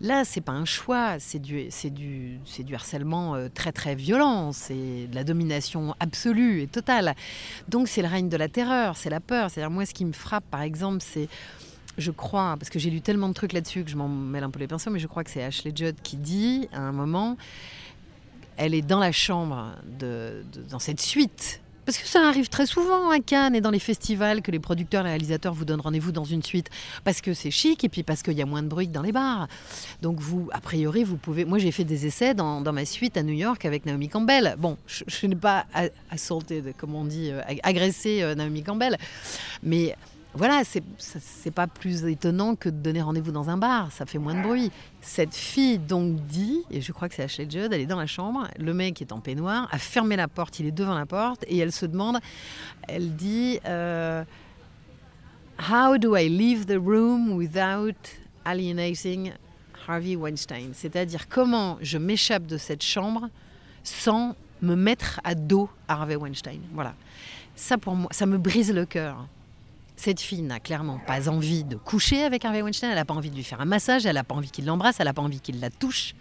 Là, 0.00 0.24
c'est 0.24 0.40
pas 0.40 0.52
un 0.52 0.64
choix, 0.64 1.18
c'est 1.18 1.40
du, 1.40 1.66
c'est 1.70 1.90
du, 1.90 2.38
c'est 2.44 2.62
du 2.62 2.74
harcèlement 2.74 3.34
euh, 3.34 3.48
très 3.52 3.72
très 3.72 3.96
violent, 3.96 4.52
c'est 4.52 5.08
de 5.08 5.14
la 5.14 5.24
domination 5.24 5.94
absolue 5.98 6.62
et 6.62 6.66
totale. 6.68 7.14
Donc 7.68 7.88
c'est 7.88 8.02
le 8.02 8.08
règne 8.08 8.28
de 8.28 8.36
la 8.36 8.48
terreur, 8.48 8.96
c'est 8.96 9.10
la 9.10 9.18
peur. 9.18 9.50
C'est-à-dire 9.50 9.70
moi, 9.70 9.86
ce 9.86 9.94
qui 9.94 10.04
me 10.04 10.12
frappe, 10.12 10.44
par 10.50 10.62
exemple, 10.62 11.02
c'est 11.06 11.28
je 11.96 12.12
crois, 12.12 12.54
parce 12.56 12.70
que 12.70 12.78
j'ai 12.78 12.90
lu 12.90 13.00
tellement 13.00 13.28
de 13.28 13.34
trucs 13.34 13.52
là-dessus 13.52 13.82
que 13.82 13.90
je 13.90 13.96
m'en 13.96 14.08
mêle 14.08 14.44
un 14.44 14.50
peu 14.50 14.60
les 14.60 14.68
pinceaux, 14.68 14.90
mais 14.90 15.00
je 15.00 15.08
crois 15.08 15.24
que 15.24 15.30
c'est 15.30 15.42
Ashley 15.42 15.72
Judd 15.74 15.96
qui 16.00 16.16
dit 16.16 16.68
à 16.72 16.80
un 16.80 16.92
moment, 16.92 17.36
elle 18.56 18.72
est 18.72 18.82
dans 18.82 19.00
la 19.00 19.10
chambre 19.10 19.74
dans 20.70 20.78
cette 20.78 21.00
suite 21.00 21.60
parce 21.88 21.96
que 21.96 22.06
ça 22.06 22.28
arrive 22.28 22.50
très 22.50 22.66
souvent 22.66 23.08
à 23.08 23.18
Cannes 23.18 23.54
et 23.54 23.62
dans 23.62 23.70
les 23.70 23.78
festivals 23.78 24.42
que 24.42 24.50
les 24.50 24.58
producteurs 24.58 25.04
les 25.04 25.08
réalisateurs 25.08 25.54
vous 25.54 25.64
donnent 25.64 25.80
rendez-vous 25.80 26.12
dans 26.12 26.26
une 26.26 26.42
suite 26.42 26.68
parce 27.02 27.22
que 27.22 27.32
c'est 27.32 27.50
chic 27.50 27.82
et 27.82 27.88
puis 27.88 28.02
parce 28.02 28.22
qu'il 28.22 28.34
y 28.34 28.42
a 28.42 28.44
moins 28.44 28.62
de 28.62 28.68
bruit 28.68 28.88
que 28.88 28.92
dans 28.92 29.00
les 29.00 29.10
bars. 29.10 29.48
Donc 30.02 30.20
vous, 30.20 30.50
a 30.52 30.60
priori, 30.60 31.02
vous 31.02 31.16
pouvez... 31.16 31.46
Moi, 31.46 31.56
j'ai 31.56 31.72
fait 31.72 31.84
des 31.84 32.04
essais 32.04 32.34
dans, 32.34 32.60
ma 32.60 32.84
suite 32.84 33.16
à 33.16 33.22
New 33.22 33.32
York 33.32 33.64
avec 33.64 33.86
Naomi 33.86 34.10
Campbell. 34.10 34.56
Bon, 34.58 34.76
je, 34.86 35.26
n'ai 35.26 35.34
pas 35.34 35.64
assaulté, 36.10 36.62
comme 36.76 36.94
on 36.94 37.06
dit, 37.06 37.30
euh, 37.30 37.40
agressé 37.62 38.20
euh, 38.20 38.34
Naomi 38.34 38.62
Campbell. 38.62 38.98
Mais 39.62 39.96
voilà, 40.38 40.62
c'est 40.64 41.50
pas 41.50 41.66
plus 41.66 42.04
étonnant 42.04 42.54
que 42.54 42.68
de 42.68 42.76
donner 42.76 43.02
rendez-vous 43.02 43.32
dans 43.32 43.50
un 43.50 43.58
bar, 43.58 43.90
ça 43.90 44.06
fait 44.06 44.18
moins 44.18 44.34
de 44.34 44.42
bruit. 44.42 44.70
Cette 45.00 45.34
fille 45.34 45.78
donc 45.78 46.14
dit, 46.26 46.62
et 46.70 46.80
je 46.80 46.92
crois 46.92 47.08
que 47.08 47.16
c'est 47.16 47.24
Ashley 47.24 47.50
Judd, 47.50 47.72
elle 47.72 47.80
est 47.80 47.86
dans 47.86 47.98
la 47.98 48.06
chambre, 48.06 48.46
le 48.56 48.72
mec 48.72 49.02
est 49.02 49.10
en 49.10 49.18
peignoir, 49.18 49.68
a 49.72 49.78
fermé 49.78 50.14
la 50.14 50.28
porte, 50.28 50.60
il 50.60 50.66
est 50.66 50.72
devant 50.72 50.94
la 50.94 51.06
porte, 51.06 51.44
et 51.48 51.58
elle 51.58 51.72
se 51.72 51.86
demande, 51.86 52.20
elle 52.86 53.16
dit, 53.16 53.58
euh, 53.66 54.22
How 55.68 55.98
do 55.98 56.16
I 56.16 56.28
leave 56.28 56.66
the 56.66 56.78
room 56.78 57.32
without 57.32 57.96
alienating 58.44 59.32
Harvey 59.88 60.14
Weinstein? 60.14 60.70
C'est-à-dire 60.72 61.28
comment 61.28 61.78
je 61.80 61.98
m'échappe 61.98 62.46
de 62.46 62.58
cette 62.58 62.84
chambre 62.84 63.28
sans 63.82 64.36
me 64.62 64.76
mettre 64.76 65.20
à 65.24 65.34
dos 65.34 65.68
Harvey 65.88 66.14
Weinstein? 66.14 66.60
Voilà. 66.72 66.94
Ça 67.56 67.76
pour 67.76 67.96
moi, 67.96 68.08
ça 68.12 68.24
me 68.24 68.38
brise 68.38 68.72
le 68.72 68.86
cœur. 68.86 69.26
Cette 69.98 70.20
fille 70.20 70.42
n'a 70.42 70.60
clairement 70.60 71.00
pas 71.04 71.28
envie 71.28 71.64
de 71.64 71.74
coucher 71.74 72.22
avec 72.22 72.44
Harvey 72.44 72.62
Weinstein, 72.62 72.90
elle 72.90 72.94
n'a 72.94 73.04
pas 73.04 73.14
envie 73.14 73.30
de 73.30 73.34
lui 73.34 73.42
faire 73.42 73.60
un 73.60 73.64
massage, 73.64 74.06
elle 74.06 74.14
n'a 74.14 74.22
pas 74.22 74.36
envie 74.36 74.52
qu'il 74.52 74.64
l'embrasse, 74.64 75.00
elle 75.00 75.06
n'a 75.06 75.12
pas 75.12 75.22
envie 75.22 75.40
qu'il 75.40 75.58
la 75.58 75.70
touche. 75.70 76.14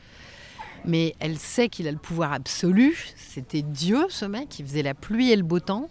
Mais 0.84 1.14
elle 1.20 1.38
sait 1.38 1.70
qu'il 1.70 1.88
a 1.88 1.92
le 1.92 2.00
pouvoir 2.00 2.34
absolu. 2.34 2.98
C'était 3.16 3.62
Dieu, 3.62 4.08
ce 4.10 4.26
mec, 4.26 4.58
il 4.58 4.66
faisait 4.66 4.82
la 4.82 4.96
pluie 4.96 5.32
et 5.32 5.36
le 5.36 5.44
beau 5.44 5.60
temps. 5.60 5.90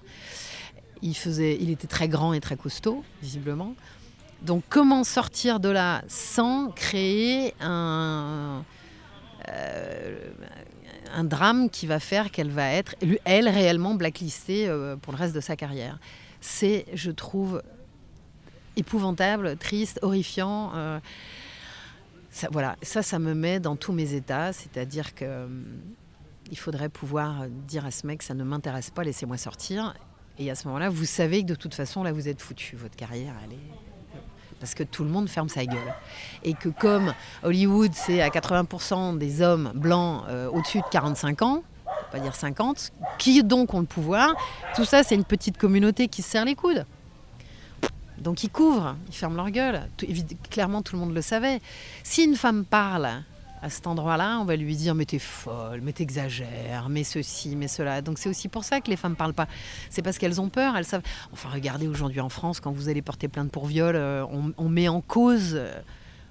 Il, 1.01 1.17
faisait, 1.17 1.59
il 1.61 1.71
était 1.71 1.87
très 1.87 2.09
grand 2.09 2.33
et 2.33 2.41
très 2.41 2.57
costaud, 2.57 3.05
visiblement. 3.23 3.77
Donc 4.43 4.65
comment 4.69 5.05
sortir 5.05 5.61
de 5.61 5.69
là 5.69 6.03
sans 6.09 6.73
créer 6.73 7.55
un, 7.61 8.65
euh, 9.49 10.33
drame 11.23 11.71
qui 11.71 11.87
va 11.87 12.01
faire 12.01 12.33
qu'elle 12.33 12.51
va 12.51 12.69
être, 12.73 12.97
elle, 13.25 13.49
réellement 13.49 13.95
blacklistée 13.95 14.67
euh, 14.67 14.97
pour 14.97 15.13
le 15.13 15.19
reste 15.19 15.37
de 15.37 15.41
sa 15.41 15.55
carrière? 15.55 16.01
C'est, 16.41 16.87
je 16.95 17.13
trouve, 17.13 17.63
épouvantable, 18.77 19.57
triste, 19.57 19.99
horrifiant. 20.03 20.73
Euh, 20.75 21.01
ça, 22.31 22.49
voilà, 22.51 22.77
ça, 22.83 23.03
ça 23.03 23.19
me 23.19 23.35
met 23.35 23.61
dans 23.61 23.77
tous 23.77 23.93
mes 23.93 24.15
états, 24.15 24.53
c'est-à-dire 24.53 25.15
que 25.15 25.25
euh, 25.25 25.47
il 26.51 26.59
faudrait 26.59 26.89
pouvoir 26.89 27.47
dire 27.49 27.87
à 27.87 27.91
ce 27.91 28.07
mec, 28.07 28.23
ça 28.23 28.35
ne 28.35 28.45
m'intéresse 28.45 28.91
pas, 28.91 29.03
laissez-moi 29.03 29.37
sortir. 29.37 29.95
Et 30.39 30.51
à 30.51 30.55
ce 30.55 30.67
moment-là, 30.69 30.91
vous 30.91 31.07
savez 31.07 31.43
que 31.43 31.49
de 31.49 31.55
toute 31.55 31.75
façon, 31.75 32.03
là, 32.03 32.13
vous 32.13 32.29
êtes 32.29 32.43
foutu, 32.43 32.77
votre 32.77 32.97
carrière, 32.97 33.35
elle 33.45 33.55
est 33.55 33.87
parce 34.61 34.75
que 34.75 34.83
tout 34.83 35.05
le 35.05 35.11
monde 35.11 35.29
ferme 35.29 35.49
sa 35.49 35.65
gueule. 35.65 35.95
Et 36.43 36.55
que 36.55 36.69
comme 36.69 37.13
Hollywood, 37.43 37.93
c'est 37.95 38.21
à 38.21 38.29
80% 38.29 39.19
des 39.19 39.43
hommes 39.43 39.73
blancs 39.75 40.25
euh, 40.29 40.49
au-dessus 40.51 40.79
de 40.79 40.87
45 40.91 41.43
ans, 41.43 41.63
pas 42.11 42.21
dire 42.21 42.35
50, 42.35 42.93
qui 43.19 43.43
donc 43.43 43.75
ont 43.75 43.81
le 43.81 43.87
pouvoir, 43.87 44.35
tout 44.75 44.85
ça 44.85 45.03
c'est 45.03 45.15
une 45.15 45.25
petite 45.25 45.59
communauté 45.59 46.09
qui 46.09 46.23
se 46.23 46.31
serre 46.31 46.45
les 46.45 46.55
coudes. 46.55 46.87
Donc 48.19 48.45
ils 48.45 48.51
couvrent, 48.51 48.97
ils 49.09 49.15
ferment 49.15 49.37
leur 49.37 49.51
gueule. 49.51 49.89
clairement, 50.51 50.83
tout 50.83 50.97
le 50.97 51.01
monde 51.01 51.15
le 51.15 51.23
savait. 51.23 51.61
Si 52.03 52.25
une 52.25 52.37
femme 52.37 52.65
parle 52.65 53.09
à 53.63 53.71
cet 53.71 53.87
endroit-là, 53.87 54.39
on 54.41 54.45
va 54.45 54.57
lui 54.57 54.77
dire 54.77 54.95
mais 54.95 55.05
t'es 55.05 55.19
folle, 55.19 55.81
mais 55.83 55.93
t'exagères, 55.93 56.89
mais 56.89 57.05
ceci, 57.05 57.57
mais 57.57 57.69
cela. 57.69 58.03
Donc 58.03 58.19
c'est 58.19 58.29
aussi 58.29 58.49
pour 58.49 58.65
ça 58.65 58.81
que 58.81 58.91
les 58.91 58.97
femmes 58.97 59.17
parlent 59.17 59.35
pas. 59.35 59.49
C'est 59.91 60.03
parce 60.03 60.19
qu'elles 60.19 60.41
ont 60.41 60.49
peur, 60.49 60.77
elles 60.77 60.85
savent. 60.85 61.03
Enfin, 61.33 61.49
regardez 61.53 61.89
aujourd'hui 61.89 62.21
en 62.21 62.29
France, 62.29 62.61
quand 62.61 62.73
vous 62.73 62.89
allez 62.89 63.03
porter 63.03 63.29
plainte 63.29 63.51
pour 63.51 63.67
viol, 63.67 63.97
euh, 63.97 64.25
on, 64.57 64.69
met 64.69 64.89
en 64.89 65.01
cause 65.01 65.53
euh, 65.55 65.81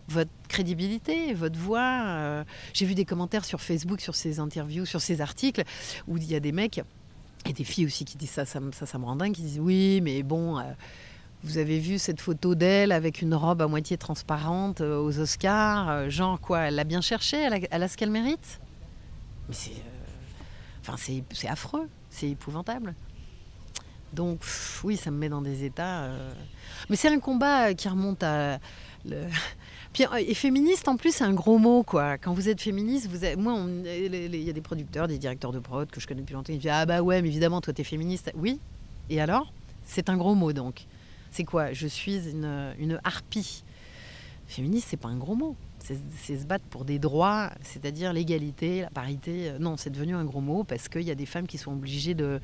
votre 0.08 0.32
crédibilité, 0.48 1.34
votre 1.34 1.58
voix. 1.58 2.04
Euh. 2.06 2.44
J'ai 2.74 2.86
vu 2.86 2.96
des 2.96 3.06
commentaires 3.06 3.46
sur 3.46 3.62
Facebook, 3.62 4.02
sur 4.02 4.16
ces 4.16 4.40
interviews, 4.40 4.86
sur 4.86 5.02
ces 5.02 5.22
articles, 5.22 5.64
où 6.08 6.18
il 6.18 6.26
y 6.26 6.36
a 6.36 6.40
des 6.40 6.52
mecs 6.52 6.82
et 7.48 7.54
des 7.54 7.64
filles 7.64 7.86
aussi 7.86 8.06
qui 8.06 8.18
disent 8.18 8.32
ça, 8.32 8.46
ça, 8.46 8.60
ça, 8.72 8.86
ça 8.86 8.98
me 8.98 9.06
rend 9.06 9.16
dingue, 9.16 9.34
qui 9.34 9.42
disent 9.42 9.60
oui, 9.60 10.02
mais 10.02 10.24
bon. 10.24 10.62
Vous 11.46 11.60
avez 11.60 11.78
vu 11.78 12.00
cette 12.00 12.22
photo 12.22 12.56
d'elle 12.56 12.92
avec 12.92 13.22
une 13.22 13.36
robe 13.36 13.62
à 13.62 13.68
moitié 13.68 13.98
transparente 13.98 14.82
euh, 14.82 14.98
aux 15.00 15.20
Oscars 15.20 15.90
euh, 15.92 16.10
Genre 16.10 16.42
quoi 16.42 16.62
Elle 16.62 16.76
l'a 16.76 16.84
bien 16.84 17.02
cherché 17.02 17.38
elle 17.38 17.84
a, 17.84 17.88
ce 17.88 17.96
qu'elle 17.96 18.10
mérite? 18.10 18.60
Mais 19.48 19.54
c'est. 19.54 19.70
Euh, 19.70 20.82
enfin, 20.82 20.96
c'est 20.98 21.48
affreux, 21.48 21.88
c'est 22.10 22.30
épouvantable. 22.30 22.96
Donc, 24.12 24.40
oui, 24.84 24.98
ça 24.98 25.12
me 25.12 25.18
met 25.18 25.30
dans 25.30 25.44
des 25.44 25.66
états. 25.66 26.10
Mais 26.90 26.96
c'est 26.96 27.10
un 27.10 27.20
combat 27.20 27.76
qui 27.76 27.90
remonte 27.90 28.24
à. 28.24 28.58
Et 30.18 30.34
féministe, 30.34 30.88
en 30.88 30.98
plus, 30.98 31.14
c'est 31.14 31.26
un 31.26 31.34
gros 31.34 31.60
mot, 31.60 31.84
quoi. 31.84 32.18
Quand 32.18 32.34
vous 32.34 32.50
êtes 32.50 32.60
féministe, 32.60 33.08
vous 33.08 33.20
moi, 33.40 33.60
il 33.86 34.36
y 34.36 34.50
a 34.50 34.54
des 34.54 34.62
producteurs, 34.62 35.08
des 35.08 35.20
directeurs 35.20 35.52
de 35.52 35.60
prod 35.60 35.90
que 35.92 36.02
je 36.02 36.08
connais 36.08 36.22
depuis 36.22 36.34
longtemps. 36.34 36.54
Ils 36.54 36.60
disent 36.60 36.72
Ah, 36.74 36.88
bah 36.88 37.02
ouais, 37.02 37.22
mais 37.22 37.28
évidemment, 37.28 37.62
toi, 37.62 37.72
t'es 37.72 37.84
féministe. 37.84 38.32
Oui. 38.36 38.60
Et 39.12 39.22
alors? 39.22 39.54
C'est 39.84 40.10
un 40.10 40.18
gros 40.18 40.34
mot, 40.34 40.52
donc 40.52 40.88
c'est 41.36 41.44
quoi? 41.44 41.74
Je 41.74 41.86
suis 41.88 42.30
une, 42.30 43.00
harpie. 43.04 43.66
Féministe, 44.48 44.88
c'est 44.90 44.98
pas 44.98 45.10
un 45.10 45.18
gros 45.18 45.36
mot. 45.36 45.58
C'est 45.80 46.40
se 46.40 46.46
battre 46.46 46.64
pour 46.70 46.86
des 46.86 46.98
droits, 46.98 47.52
c'est-à-dire 47.62 48.14
l'égalité, 48.14 48.82
la 48.82 48.90
parité. 48.90 49.52
Non, 49.60 49.76
c'est 49.76 49.90
devenu 49.90 50.16
un 50.16 50.24
gros 50.24 50.40
mot 50.40 50.64
parce 50.64 50.88
qu'il 50.88 51.02
y 51.02 51.12
a 51.12 51.16
des 51.16 51.26
femmes 51.26 51.46
qui 51.46 51.58
sont 51.58 51.74
obligées 51.74 52.14
de, 52.14 52.40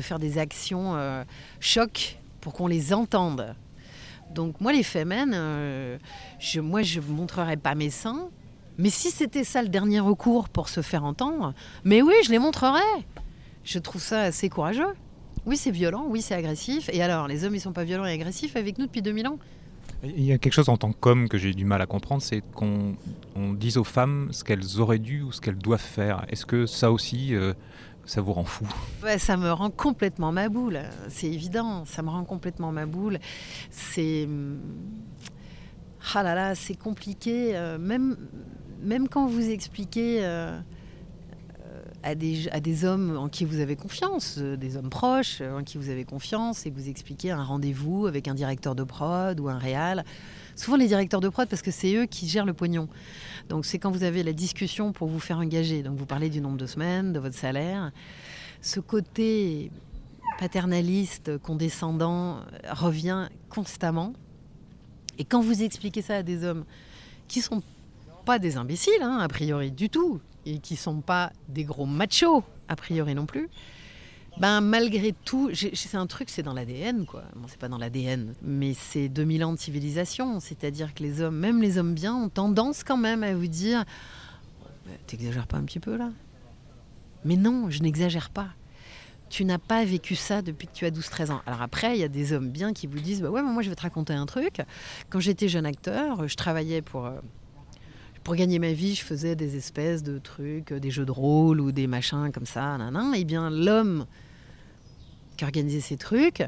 faire 0.00 0.18
des 0.18 0.36
actions 0.36 0.94
euh, 0.94 1.24
choc 1.58 2.18
pour 2.42 2.52
qu'on 2.52 2.66
les 2.66 2.92
entende. 2.92 3.54
Donc 4.30 4.60
moi, 4.60 4.74
les 4.74 4.82
femmes, 4.82 5.32
euh, 5.32 5.96
je, 6.38 6.60
moi, 6.60 6.82
je 6.82 7.00
montrerai 7.00 7.56
pas 7.56 7.74
mes 7.74 7.90
seins, 7.90 8.28
mais 8.76 8.90
si 8.90 9.10
c'était 9.10 9.44
ça 9.44 9.62
le 9.62 9.68
dernier 9.68 10.00
recours 10.00 10.50
pour 10.50 10.68
se 10.68 10.82
faire 10.82 11.04
entendre, 11.04 11.54
mais 11.82 12.02
oui, 12.02 12.14
je 12.24 12.30
les 12.30 12.38
montrerai. 12.38 12.80
Je 13.64 13.78
trouve 13.78 14.02
ça 14.02 14.22
assez 14.22 14.50
courageux. 14.50 14.94
Oui, 15.46 15.56
c'est 15.56 15.70
violent, 15.70 16.04
oui, 16.08 16.22
c'est 16.22 16.34
agressif. 16.34 16.90
Et 16.92 17.02
alors, 17.02 17.28
les 17.28 17.44
hommes, 17.44 17.54
ils 17.54 17.60
sont 17.60 17.72
pas 17.72 17.84
violents 17.84 18.04
et 18.04 18.12
agressifs 18.12 18.56
avec 18.56 18.78
nous 18.78 18.86
depuis 18.86 19.02
2000 19.02 19.28
ans? 19.28 19.38
Il 20.02 20.24
y 20.24 20.32
a 20.32 20.38
quelque 20.38 20.52
chose 20.52 20.68
en 20.68 20.76
tant 20.76 20.92
qu'homme 20.92 21.28
que 21.28 21.38
j'ai 21.38 21.54
du 21.54 21.64
mal 21.64 21.80
à 21.80 21.86
comprendre, 21.86 22.22
c'est 22.22 22.42
qu'on 22.54 22.96
on 23.34 23.52
dise 23.52 23.76
aux 23.76 23.84
femmes 23.84 24.28
ce 24.32 24.44
qu'elles 24.44 24.80
auraient 24.80 24.98
dû 24.98 25.22
ou 25.22 25.32
ce 25.32 25.40
qu'elles 25.40 25.56
doivent 25.58 25.80
faire. 25.80 26.26
Est-ce 26.28 26.44
que 26.44 26.66
ça 26.66 26.92
aussi, 26.92 27.34
euh, 27.34 27.54
ça 28.04 28.20
vous 28.20 28.32
rend 28.32 28.44
fou? 28.44 28.66
Ouais, 29.02 29.18
Ça 29.18 29.36
me 29.36 29.50
rend 29.50 29.70
complètement 29.70 30.32
ma 30.32 30.48
boule, 30.48 30.80
c'est 31.08 31.28
évident, 31.28 31.84
ça 31.86 32.02
me 32.02 32.10
rend 32.10 32.24
complètement 32.24 32.72
ma 32.72 32.84
boule. 32.86 33.18
C'est... 33.70 34.28
Ah 36.14 36.22
là 36.22 36.34
là, 36.34 36.54
c'est 36.54 36.76
compliqué. 36.76 37.56
euh, 37.56 37.78
même, 37.78 38.16
même 38.82 39.08
quand 39.08 39.26
vous 39.26 39.48
expliquez 39.48 40.18
euh, 40.24 40.58
à, 42.06 42.14
des, 42.14 42.84
hommes 42.84 43.16
en 43.16 43.28
qui 43.28 43.44
vous 43.44 43.58
avez 43.58 43.74
confiance, 43.74 44.36
euh, 44.38 44.56
des 44.56 44.76
hommes 44.76 44.90
proches 44.90 45.38
euh, 45.40 45.58
en 45.58 45.64
qui 45.64 45.76
vous 45.76 45.90
avez 45.90 46.04
confiance, 46.04 46.64
et 46.64 46.70
vous 46.70 46.88
expliquez 46.88 47.32
un 47.32 47.42
rendez-vous 47.42 48.06
avec 48.06 48.28
un 48.28 48.34
directeur 48.34 48.76
de 48.76 48.84
prod 48.84 49.38
ou 49.40 49.48
un 49.48 49.58
réal, 49.58 50.04
souvent 50.54 50.76
les 50.76 50.86
directeurs 50.86 51.20
de 51.20 51.28
prod 51.28 51.48
parce 51.48 51.62
que 51.62 51.72
c'est 51.72 51.94
eux 51.96 52.06
qui 52.06 52.28
gèrent 52.28 52.46
le 52.46 52.52
pognon. 52.52 52.88
Donc 53.48 53.66
c'est 53.66 53.78
quand 53.78 53.90
vous 53.90 54.04
avez 54.04 54.22
la 54.22 54.32
discussion 54.32 54.92
pour 54.92 55.08
vous 55.08 55.18
faire 55.18 55.38
engager. 55.38 55.82
Donc 55.82 55.98
vous 55.98 56.06
parlez 56.06 56.30
du 56.30 56.40
nombre 56.40 56.58
de 56.58 56.66
semaines, 56.66 57.12
de 57.12 57.18
votre 57.18 57.36
salaire. 57.36 57.90
Ce 58.60 58.78
côté 58.78 59.72
paternaliste, 60.38 61.38
condescendant, 61.38 62.36
euh, 62.36 62.72
revient 62.72 63.28
constamment. 63.48 64.12
Et 65.18 65.24
quand 65.24 65.40
vous 65.40 65.62
expliquez 65.62 66.02
ça 66.02 66.16
à 66.16 66.22
des 66.22 66.44
hommes 66.44 66.64
qui 67.26 67.40
sont 67.40 67.62
pas 68.24 68.38
des 68.38 68.56
imbéciles, 68.56 69.02
hein, 69.02 69.18
a 69.20 69.28
priori 69.28 69.72
du 69.72 69.88
tout, 69.88 70.20
et 70.46 70.58
qui 70.58 70.76
sont 70.76 71.02
pas 71.02 71.32
des 71.48 71.64
gros 71.64 71.86
machos, 71.86 72.42
a 72.68 72.76
priori 72.76 73.14
non 73.14 73.26
plus, 73.26 73.50
ben 74.38 74.60
malgré 74.60 75.12
tout, 75.12 75.50
c'est 75.54 75.96
un 75.96 76.06
truc, 76.06 76.28
c'est 76.28 76.42
dans 76.42 76.52
l'ADN, 76.52 77.06
quoi. 77.06 77.24
Bon, 77.34 77.46
c'est 77.48 77.58
pas 77.58 77.68
dans 77.68 77.78
l'ADN, 77.78 78.34
mais 78.42 78.74
c'est 78.74 79.08
2000 79.08 79.44
ans 79.44 79.52
de 79.54 79.58
civilisation. 79.58 80.40
C'est-à-dire 80.40 80.92
que 80.94 81.02
les 81.02 81.22
hommes, 81.22 81.38
même 81.38 81.62
les 81.62 81.78
hommes 81.78 81.94
bien, 81.94 82.14
ont 82.14 82.28
tendance 82.28 82.84
quand 82.84 82.98
même 82.98 83.22
à 83.22 83.34
vous 83.34 83.46
dire 83.46 83.84
T'exagères 85.06 85.46
pas 85.46 85.56
un 85.56 85.64
petit 85.64 85.80
peu 85.80 85.96
là? 85.96 86.10
Mais 87.24 87.36
non, 87.36 87.70
je 87.70 87.82
n'exagère 87.82 88.30
pas. 88.30 88.48
Tu 89.30 89.44
n'as 89.44 89.58
pas 89.58 89.84
vécu 89.84 90.14
ça 90.14 90.42
depuis 90.42 90.68
que 90.68 90.72
tu 90.72 90.84
as 90.84 90.90
12-13 90.90 91.32
ans. 91.32 91.42
Alors 91.46 91.62
après, 91.62 91.96
il 91.96 92.00
y 92.00 92.04
a 92.04 92.08
des 92.08 92.32
hommes 92.32 92.50
bien 92.50 92.72
qui 92.72 92.86
vous 92.86 93.00
disent 93.00 93.22
bah 93.22 93.30
ouais, 93.30 93.42
mais 93.42 93.50
moi 93.50 93.62
je 93.62 93.70
vais 93.70 93.74
te 93.74 93.82
raconter 93.82 94.12
un 94.12 94.26
truc. 94.26 94.60
Quand 95.08 95.18
j'étais 95.18 95.48
jeune 95.48 95.66
acteur, 95.66 96.28
je 96.28 96.36
travaillais 96.36 96.82
pour 96.82 97.06
euh, 97.06 97.18
pour 98.26 98.34
gagner 98.34 98.58
ma 98.58 98.72
vie, 98.72 98.96
je 98.96 99.04
faisais 99.04 99.36
des 99.36 99.56
espèces 99.56 100.02
de 100.02 100.18
trucs, 100.18 100.72
euh, 100.72 100.80
des 100.80 100.90
jeux 100.90 101.04
de 101.06 101.12
rôle 101.12 101.60
ou 101.60 101.70
des 101.70 101.86
machins 101.86 102.32
comme 102.34 102.44
ça. 102.44 102.76
Et 103.14 103.22
bien 103.22 103.50
l'homme 103.50 104.04
qui 105.36 105.44
organisait 105.44 105.78
ces 105.78 105.96
trucs, 105.96 106.42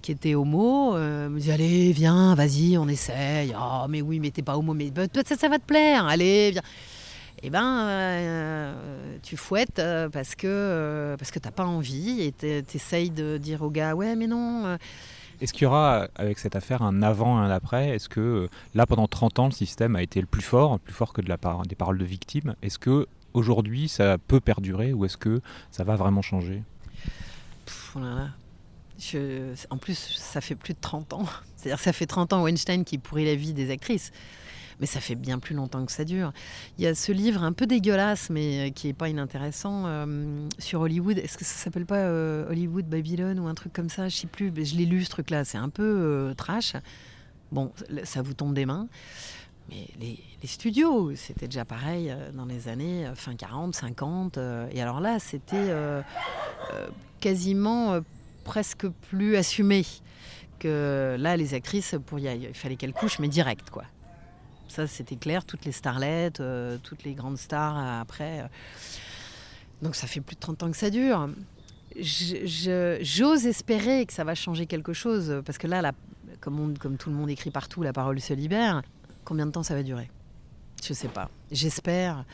qui 0.00 0.12
était 0.12 0.36
homo, 0.36 0.94
euh, 0.94 1.28
me 1.28 1.40
dit 1.40 1.50
allez 1.50 1.90
viens, 1.90 2.36
vas-y, 2.36 2.78
on 2.78 2.86
essaye. 2.86 3.52
Oh 3.60 3.86
mais 3.88 4.00
oui, 4.00 4.20
mais 4.20 4.30
t'es 4.30 4.42
pas 4.42 4.56
homo, 4.56 4.74
mais 4.74 4.92
peut-être 4.92 5.26
ça, 5.26 5.34
ça 5.34 5.48
va 5.48 5.58
te 5.58 5.64
plaire. 5.64 6.06
Allez 6.06 6.52
viens. 6.52 6.62
Eh 7.42 7.50
ben, 7.50 7.80
euh, 7.88 9.16
tu 9.24 9.36
fouettes 9.36 9.82
parce 10.12 10.36
que 10.36 11.16
parce 11.18 11.32
que 11.32 11.40
t'as 11.40 11.50
pas 11.50 11.66
envie 11.66 12.22
et 12.22 12.30
t'es- 12.30 12.62
t'essayes 12.62 13.10
de 13.10 13.38
dire 13.38 13.62
au 13.62 13.70
gars 13.70 13.96
ouais 13.96 14.14
mais 14.14 14.28
non. 14.28 14.78
Est-ce 15.40 15.52
qu'il 15.52 15.62
y 15.62 15.66
aura, 15.66 16.08
avec 16.16 16.38
cette 16.38 16.56
affaire, 16.56 16.82
un 16.82 17.02
avant 17.02 17.42
et 17.42 17.46
un 17.46 17.50
après? 17.50 17.90
Est-ce 17.90 18.08
que, 18.08 18.20
euh, 18.20 18.48
là, 18.74 18.86
pendant 18.86 19.08
30 19.08 19.38
ans, 19.38 19.46
le 19.46 19.52
système 19.52 19.96
a 19.96 20.02
été 20.02 20.20
le 20.20 20.26
plus 20.26 20.42
fort, 20.42 20.78
plus 20.78 20.94
fort 20.94 21.12
que 21.12 21.20
des 21.20 21.74
paroles 21.74 21.98
de 21.98 22.04
victimes? 22.04 22.54
Est-ce 22.62 22.78
que 22.78 23.06
aujourd'hui 23.34 23.88
ça 23.88 24.16
peut 24.16 24.40
perdurer 24.40 24.92
ou 24.92 25.04
est-ce 25.04 25.16
que 25.16 25.40
ça 25.70 25.84
va 25.84 25.96
vraiment 25.96 26.22
changer? 26.22 26.62
Oh 27.96 28.00
en 29.70 29.76
plus, 29.76 29.98
ça 30.16 30.40
fait 30.40 30.54
plus 30.54 30.74
de 30.74 30.78
30 30.80 31.12
ans. 31.12 31.26
C'est-à-dire 31.56 31.80
ça 31.80 31.92
fait 31.92 32.06
30 32.06 32.32
ans 32.32 32.42
Weinstein 32.42 32.84
qui 32.84 32.98
pourrit 32.98 33.24
la 33.24 33.34
vie 33.34 33.52
des 33.52 33.70
actrices. 33.70 34.12
Mais 34.84 34.86
ça 34.86 35.00
fait 35.00 35.14
bien 35.14 35.38
plus 35.38 35.54
longtemps 35.54 35.86
que 35.86 35.92
ça 35.92 36.04
dure. 36.04 36.34
Il 36.76 36.84
y 36.84 36.86
a 36.86 36.94
ce 36.94 37.10
livre 37.10 37.42
un 37.42 37.54
peu 37.54 37.64
dégueulasse, 37.64 38.28
mais 38.28 38.68
euh, 38.68 38.70
qui 38.70 38.90
est 38.90 38.92
pas 38.92 39.08
inintéressant, 39.08 39.84
euh, 39.86 40.46
sur 40.58 40.82
Hollywood. 40.82 41.16
Est-ce 41.16 41.38
que 41.38 41.44
ça 41.46 41.54
s'appelle 41.54 41.86
pas 41.86 42.00
euh, 42.00 42.46
Hollywood 42.50 42.84
Babylon 42.84 43.38
ou 43.38 43.46
un 43.46 43.54
truc 43.54 43.72
comme 43.72 43.88
ça? 43.88 44.10
Je 44.10 44.14
sais 44.14 44.26
plus. 44.26 44.52
Je 44.62 44.76
l'ai 44.76 44.84
lu 44.84 45.02
ce 45.02 45.08
truc-là. 45.08 45.46
C'est 45.46 45.56
un 45.56 45.70
peu 45.70 45.82
euh, 45.82 46.34
trash. 46.34 46.74
Bon, 47.50 47.72
ça 48.02 48.20
vous 48.20 48.34
tombe 48.34 48.52
des 48.52 48.66
mains. 48.66 48.86
Mais 49.70 49.88
les, 49.98 50.18
studios, 50.46 51.16
c'était 51.16 51.46
déjà 51.46 51.64
pareil 51.64 52.14
dans 52.34 52.44
les 52.44 52.68
années 52.68 53.10
fin 53.14 53.34
40, 53.34 53.74
50. 53.74 54.36
euh, 54.36 54.68
et 54.70 54.82
alors 54.82 55.00
là, 55.00 55.18
c'était 55.18 55.72
quasiment 57.20 58.00
presque 58.44 58.86
plus 59.08 59.34
assumé 59.36 59.86
que 60.58 61.16
là, 61.18 61.38
les 61.38 61.54
actrices, 61.54 61.96
pour 62.04 62.18
y 62.18 62.24
il 62.24 62.52
fallait 62.52 62.76
qu'elles 62.76 62.92
couchent, 62.92 63.18
mais 63.18 63.28
direct, 63.28 63.70
quoi. 63.70 63.84
Ça, 64.74 64.88
c'était 64.88 65.14
clair. 65.14 65.44
Toutes 65.44 65.64
les 65.64 65.70
starlettes, 65.70 66.40
euh, 66.40 66.78
toutes 66.82 67.04
les 67.04 67.14
grandes 67.14 67.38
stars 67.38 67.78
euh, 67.78 68.00
après. 68.00 68.40
euh. 68.40 68.46
Donc 69.82 69.94
ça 69.94 70.08
fait 70.08 70.20
plus 70.20 70.34
de 70.34 70.40
30 70.40 70.64
ans 70.64 70.70
que 70.72 70.76
ça 70.76 70.90
dure. 70.90 71.28
J'ose 71.96 73.46
espérer 73.46 74.04
que 74.04 74.12
ça 74.12 74.24
va 74.24 74.34
changer 74.34 74.66
quelque 74.66 74.92
chose, 74.92 75.42
parce 75.46 75.58
que 75.58 75.68
là, 75.68 75.92
comme 76.40 76.76
tout 76.98 77.08
le 77.08 77.14
monde 77.14 77.30
écrit 77.30 77.50
partout, 77.52 77.84
la 77.84 77.92
parole 77.92 78.20
se 78.20 78.34
libère. 78.34 78.82
Combien 79.24 79.46
de 79.46 79.52
temps 79.52 79.62
ça 79.62 79.76
va 79.76 79.84
durer? 79.84 80.10
Je 80.86 80.92
sais 80.92 81.08
pas. 81.08 81.30
J'espère. 81.50 82.24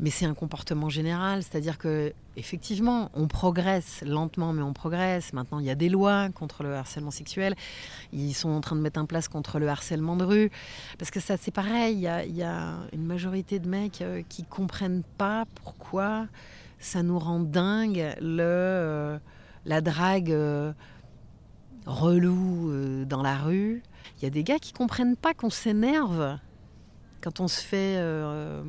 Mais 0.00 0.10
c'est 0.10 0.24
un 0.24 0.34
comportement 0.34 0.88
général, 0.88 1.44
c'est-à-dire 1.44 1.78
que 1.78 2.12
effectivement, 2.36 3.10
on 3.14 3.28
progresse 3.28 4.02
lentement, 4.04 4.52
mais 4.52 4.62
on 4.62 4.72
progresse. 4.72 5.32
Maintenant, 5.32 5.60
il 5.60 5.66
y 5.66 5.70
a 5.70 5.76
des 5.76 5.88
lois 5.88 6.28
contre 6.30 6.64
le 6.64 6.74
harcèlement 6.74 7.12
sexuel. 7.12 7.54
Ils 8.12 8.34
sont 8.34 8.48
en 8.48 8.60
train 8.60 8.74
de 8.74 8.80
mettre 8.80 9.00
en 9.00 9.06
place 9.06 9.28
contre 9.28 9.60
le 9.60 9.68
harcèlement 9.68 10.16
de 10.16 10.24
rue, 10.24 10.50
parce 10.98 11.12
que 11.12 11.20
ça, 11.20 11.36
c'est 11.36 11.52
pareil. 11.52 11.94
Il 11.94 12.36
y 12.36 12.42
a, 12.42 12.76
une 12.92 13.04
majorité 13.04 13.60
de 13.60 13.68
mecs 13.68 14.02
euh, 14.02 14.22
qui 14.28 14.42
comprennent 14.42 15.04
pas 15.16 15.44
pourquoi 15.62 16.26
ça 16.80 17.04
nous 17.04 17.20
rend 17.20 17.38
dingue 17.38 18.16
le 18.20 18.42
euh, 18.42 19.18
la 19.64 19.80
drague 19.80 20.32
euh, 20.32 20.72
relou 21.86 23.04
dans 23.04 23.22
la 23.22 23.36
rue. 23.36 23.82
Il 24.18 24.24
y 24.24 24.26
a 24.26 24.30
des 24.30 24.42
gars 24.42 24.58
qui 24.58 24.72
comprennent 24.72 25.16
pas 25.16 25.34
qu'on 25.34 25.50
s'énerve 25.50 26.38
quand 27.22 27.40
on 27.40 27.48
se 27.48 27.60
fait 27.60 27.96
euh, 27.98 28.62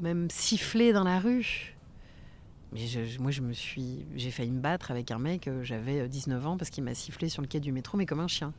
même 0.00 0.28
siffler 0.30 0.92
dans 0.92 1.04
la 1.04 1.20
rue. 1.20 1.74
Mais 2.72 2.80
moi, 3.18 3.30
je 3.32 3.40
me 3.40 3.52
suis, 3.52 4.04
j'ai 4.16 4.30
failli 4.30 4.50
me 4.50 4.60
battre 4.60 4.90
avec 4.90 5.10
un 5.10 5.18
mec. 5.18 5.48
euh, 5.48 5.62
J'avais 5.64 6.00
euh, 6.00 6.08
19 6.08 6.46
ans 6.46 6.56
parce 6.56 6.70
qu'il 6.70 6.84
m'a 6.84 6.94
sifflé 6.94 7.28
sur 7.28 7.42
le 7.42 7.48
quai 7.48 7.58
du 7.60 7.72
métro, 7.72 7.98
mais 7.98 8.06
comme 8.06 8.20
un 8.20 8.28
chien. 8.28 8.52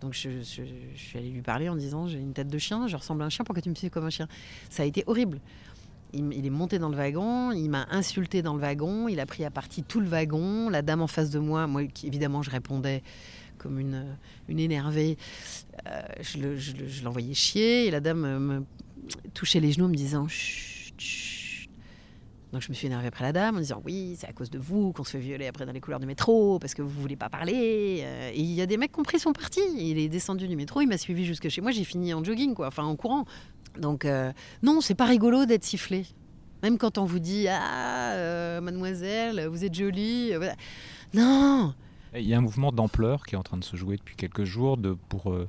Donc 0.00 0.14
je, 0.14 0.30
je- 0.40 0.62
suis 0.96 1.18
allée 1.18 1.30
lui 1.30 1.42
parler 1.42 1.68
en 1.68 1.76
disant 1.76 2.08
j'ai 2.08 2.18
une 2.18 2.32
tête 2.32 2.48
de 2.48 2.58
chien, 2.58 2.88
je 2.88 2.96
ressemble 2.96 3.22
à 3.22 3.26
un 3.26 3.28
chien, 3.28 3.44
pourquoi 3.44 3.62
tu 3.62 3.70
me 3.70 3.74
siffles 3.76 3.92
comme 3.92 4.06
un 4.06 4.10
chien? 4.10 4.26
Ça 4.68 4.82
a 4.82 4.86
été 4.86 5.04
horrible. 5.06 5.38
Il, 6.12 6.32
il 6.32 6.44
est 6.44 6.50
monté 6.50 6.78
dans 6.80 6.88
le 6.88 6.96
wagon, 6.96 7.52
il 7.52 7.68
m'a 7.68 7.86
insulté 7.90 8.42
dans 8.42 8.54
le 8.54 8.60
wagon, 8.60 9.06
il 9.06 9.20
a 9.20 9.26
pris 9.26 9.44
à 9.44 9.50
partie 9.50 9.82
tout 9.84 10.00
le 10.00 10.06
wagon. 10.08 10.70
La 10.70 10.82
dame 10.82 11.02
en 11.02 11.06
face 11.06 11.30
de 11.30 11.38
moi, 11.38 11.66
moi 11.68 11.82
évidemment 12.02 12.42
je 12.42 12.50
répondais 12.50 13.02
comme 13.62 13.78
une, 13.78 14.04
une 14.48 14.58
énervée, 14.58 15.16
euh, 15.86 16.00
je, 16.20 16.38
le- 16.38 16.56
je 16.56 16.72
le- 16.76 16.88
je 16.88 17.04
l'envoyais 17.04 17.34
chier 17.34 17.86
et 17.86 17.90
la 17.90 18.00
dame 18.00 18.38
me 18.38 18.62
touchait 19.34 19.60
les 19.60 19.72
genoux 19.72 19.86
en 19.86 19.88
me 19.88 19.94
disant 19.94 20.26
chut, 20.28 20.94
chut. 20.98 21.68
Donc 22.52 22.60
je 22.60 22.68
me 22.68 22.74
suis 22.74 22.86
énervée 22.86 23.06
après 23.06 23.24
la 23.24 23.32
dame 23.32 23.56
en 23.56 23.60
disant 23.60 23.80
oui 23.84 24.14
c'est 24.20 24.28
à 24.28 24.32
cause 24.34 24.50
de 24.50 24.58
vous 24.58 24.92
qu'on 24.92 25.04
se 25.04 25.12
fait 25.12 25.18
violer 25.18 25.46
après 25.46 25.64
dans 25.64 25.72
les 25.72 25.80
couloirs 25.80 26.00
du 26.00 26.06
métro 26.06 26.58
parce 26.58 26.74
que 26.74 26.82
vous 26.82 27.00
voulez 27.00 27.16
pas 27.16 27.30
parler. 27.30 28.00
Euh, 28.04 28.30
Et 28.34 28.40
il 28.40 28.52
y 28.52 28.60
a 28.60 28.66
des 28.66 28.76
mecs 28.76 28.92
qui 28.92 29.00
ont 29.00 29.04
pris 29.04 29.18
son 29.18 29.32
parti. 29.32 29.60
Il 29.78 29.98
est 29.98 30.10
descendu 30.10 30.46
du 30.48 30.54
métro, 30.56 30.82
il 30.82 30.86
m'a 30.86 30.98
suivi 30.98 31.24
jusque 31.24 31.48
chez 31.48 31.62
moi, 31.62 31.70
j'ai 31.70 31.84
fini 31.84 32.12
en 32.12 32.22
jogging 32.22 32.52
quoi, 32.54 32.66
enfin 32.66 32.84
en 32.84 32.94
courant. 32.96 33.24
Donc 33.80 34.04
euh, 34.04 34.32
non 34.62 34.82
c'est 34.82 34.94
pas 34.94 35.06
rigolo 35.06 35.46
d'être 35.46 35.64
sifflé. 35.64 36.04
Même 36.62 36.76
quand 36.76 36.98
on 36.98 37.04
vous 37.06 37.20
dit 37.20 37.48
ah 37.48 38.12
euh, 38.16 38.60
mademoiselle 38.60 39.46
vous 39.50 39.64
êtes 39.64 39.74
jolie, 39.74 40.32
non 41.14 41.74
Il 42.14 42.26
y 42.26 42.34
a 42.34 42.38
un 42.38 42.42
mouvement 42.42 42.72
d'ampleur 42.72 43.24
qui 43.24 43.34
est 43.34 43.38
en 43.38 43.42
train 43.42 43.56
de 43.56 43.64
se 43.64 43.76
jouer 43.76 43.96
depuis 43.96 44.16
quelques 44.16 44.44
jours 44.44 44.78
pour 45.08 45.32
euh, 45.32 45.48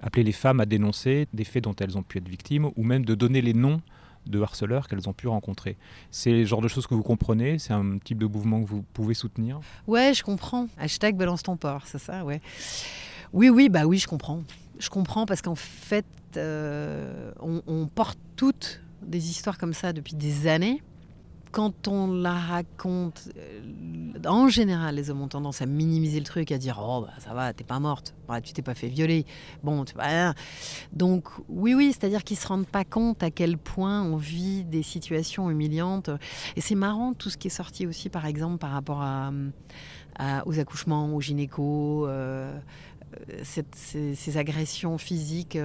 appeler 0.00 0.22
les 0.22 0.32
femmes 0.32 0.60
à 0.60 0.66
dénoncer 0.66 1.26
des 1.32 1.44
faits 1.44 1.64
dont 1.64 1.74
elles 1.80 1.98
ont 1.98 2.02
pu 2.02 2.18
être 2.18 2.28
victimes 2.28 2.70
ou 2.76 2.84
même 2.84 3.04
de 3.04 3.14
donner 3.14 3.42
les 3.42 3.54
noms 3.54 3.80
de 4.26 4.40
harceleurs 4.40 4.86
qu'elles 4.86 5.08
ont 5.08 5.12
pu 5.12 5.26
rencontrer. 5.26 5.76
C'est 6.10 6.30
le 6.30 6.44
genre 6.44 6.60
de 6.60 6.68
choses 6.68 6.86
que 6.86 6.94
vous 6.94 7.02
comprenez? 7.02 7.58
C'est 7.58 7.72
un 7.72 7.98
type 7.98 8.18
de 8.18 8.26
mouvement 8.26 8.62
que 8.62 8.68
vous 8.68 8.82
pouvez 8.94 9.14
soutenir? 9.14 9.60
Ouais, 9.86 10.14
je 10.14 10.22
comprends. 10.22 10.68
Hashtag 10.78 11.16
balance 11.16 11.42
ton 11.42 11.56
porc, 11.56 11.86
c'est 11.86 11.98
ça, 11.98 12.24
ouais. 12.24 12.40
Oui, 13.32 13.48
oui, 13.48 13.68
bah 13.68 13.84
oui, 13.84 13.98
je 13.98 14.06
comprends. 14.06 14.42
Je 14.78 14.88
comprends 14.90 15.26
parce 15.26 15.42
qu'en 15.42 15.56
fait, 15.56 16.06
euh, 16.36 17.32
on 17.40 17.86
porte 17.86 18.18
toutes 18.36 18.80
des 19.02 19.30
histoires 19.30 19.58
comme 19.58 19.74
ça 19.74 19.92
depuis 19.92 20.14
des 20.14 20.46
années. 20.46 20.80
Quand 21.54 21.86
on 21.86 22.12
la 22.12 22.34
raconte, 22.34 23.28
euh, 23.36 23.60
en 24.26 24.48
général, 24.48 24.96
les 24.96 25.08
hommes 25.10 25.22
ont 25.22 25.28
tendance 25.28 25.62
à 25.62 25.66
minimiser 25.66 26.18
le 26.18 26.24
truc, 26.24 26.50
à 26.50 26.58
dire 26.58 26.80
Oh, 26.82 27.02
bah, 27.02 27.12
ça 27.18 27.32
va, 27.32 27.52
t'es 27.52 27.62
pas 27.62 27.78
morte, 27.78 28.12
tu 28.42 28.52
t'es 28.52 28.60
pas 28.60 28.74
fait 28.74 28.88
violer. 28.88 29.24
Bon, 29.62 29.84
tu. 29.84 29.94
Donc, 30.92 31.28
oui, 31.48 31.74
oui, 31.74 31.92
c'est-à-dire 31.92 32.24
qu'ils 32.24 32.38
se 32.38 32.48
rendent 32.48 32.66
pas 32.66 32.84
compte 32.84 33.22
à 33.22 33.30
quel 33.30 33.56
point 33.56 34.02
on 34.02 34.16
vit 34.16 34.64
des 34.64 34.82
situations 34.82 35.48
humiliantes. 35.48 36.10
Et 36.56 36.60
c'est 36.60 36.74
marrant 36.74 37.14
tout 37.14 37.30
ce 37.30 37.36
qui 37.36 37.46
est 37.46 37.50
sorti 37.50 37.86
aussi, 37.86 38.08
par 38.08 38.26
exemple, 38.26 38.58
par 38.58 38.72
rapport 38.72 39.04
aux 40.46 40.58
accouchements, 40.58 41.14
aux 41.14 41.20
gynécos, 41.20 42.08
ces, 43.42 44.36
agressions 44.36 44.98
physiques, 44.98 45.58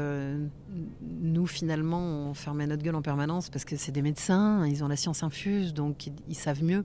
nous 1.22 1.48
finalement, 1.48 2.02
on 2.30 2.34
fermait 2.34 2.68
notre 2.68 2.84
gueule 2.84 2.96
en 2.96 3.02
permanence 3.02 3.50
parce 3.50 3.66
que 3.66 3.76
c'est 3.76 3.92
des 3.92 4.02
médecins, 4.02 4.66
ils 4.68 4.84
ont 4.84 4.88
la 4.88 4.96
science 4.96 5.24
infuse, 5.24 5.74
donc 5.74 6.10
ils 6.28 6.36
savent 6.36 6.64
mieux. 6.64 6.84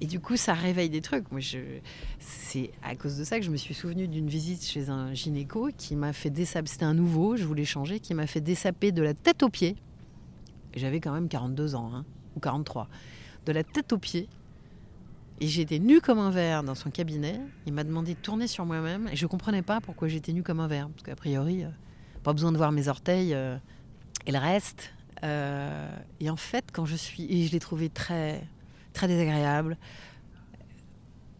Et 0.00 0.06
du 0.06 0.20
coup, 0.20 0.36
ça 0.36 0.54
réveille 0.54 0.90
des 0.90 1.00
trucs. 1.00 1.24
Je... 1.38 1.58
c'est 2.20 2.70
à 2.82 2.94
cause 2.94 3.18
de 3.18 3.24
ça 3.24 3.38
que 3.38 3.44
je 3.44 3.50
me 3.50 3.56
suis 3.56 3.74
souvenu 3.74 4.06
d'une 4.06 4.28
visite 4.28 4.64
chez 4.64 4.90
un 4.90 5.12
gynéco 5.12 5.70
qui 5.76 5.96
m'a 5.96 6.12
fait 6.12 6.30
dessaper. 6.30 6.68
C'était 6.68 6.84
un 6.84 6.94
nouveau, 6.94 7.36
je 7.36 7.44
voulais 7.44 7.64
changer, 7.64 7.98
qui 7.98 8.14
m'a 8.14 8.26
fait 8.26 8.40
dessaper 8.40 8.92
de 8.92 9.02
la 9.02 9.14
tête 9.14 9.42
aux 9.42 9.48
pieds. 9.48 9.76
J'avais 10.74 11.00
quand 11.00 11.12
même 11.12 11.28
42 11.28 11.74
ans, 11.74 11.90
hein, 11.92 12.04
ou 12.36 12.40
43. 12.40 12.88
De 13.46 13.52
la 13.52 13.64
tête 13.64 13.92
aux 13.92 13.98
pieds. 13.98 14.28
Et 15.40 15.46
j'étais 15.46 15.78
nue 15.78 16.00
comme 16.00 16.18
un 16.18 16.30
verre 16.30 16.64
dans 16.64 16.74
son 16.74 16.90
cabinet. 16.90 17.40
Il 17.66 17.72
m'a 17.72 17.84
demandé 17.84 18.14
de 18.14 18.18
tourner 18.18 18.48
sur 18.48 18.66
moi-même. 18.66 19.08
Et 19.08 19.16
je 19.16 19.24
ne 19.24 19.28
comprenais 19.28 19.62
pas 19.62 19.80
pourquoi 19.80 20.08
j'étais 20.08 20.32
nue 20.32 20.42
comme 20.42 20.60
un 20.60 20.66
verre. 20.66 20.88
Parce 20.88 21.04
qu'a 21.04 21.14
priori, 21.14 21.64
euh, 21.64 21.68
pas 22.24 22.32
besoin 22.32 22.50
de 22.50 22.56
voir 22.56 22.72
mes 22.72 22.88
orteils 22.88 23.34
euh, 23.34 23.56
et 24.26 24.32
le 24.32 24.38
reste. 24.38 24.92
Euh, 25.22 25.90
et 26.20 26.28
en 26.28 26.36
fait, 26.36 26.66
quand 26.72 26.86
je 26.86 26.96
suis. 26.96 27.24
Et 27.32 27.46
je 27.46 27.52
l'ai 27.52 27.60
trouvé 27.60 27.88
très 27.88 28.42
très 28.98 29.06
désagréable, 29.06 29.76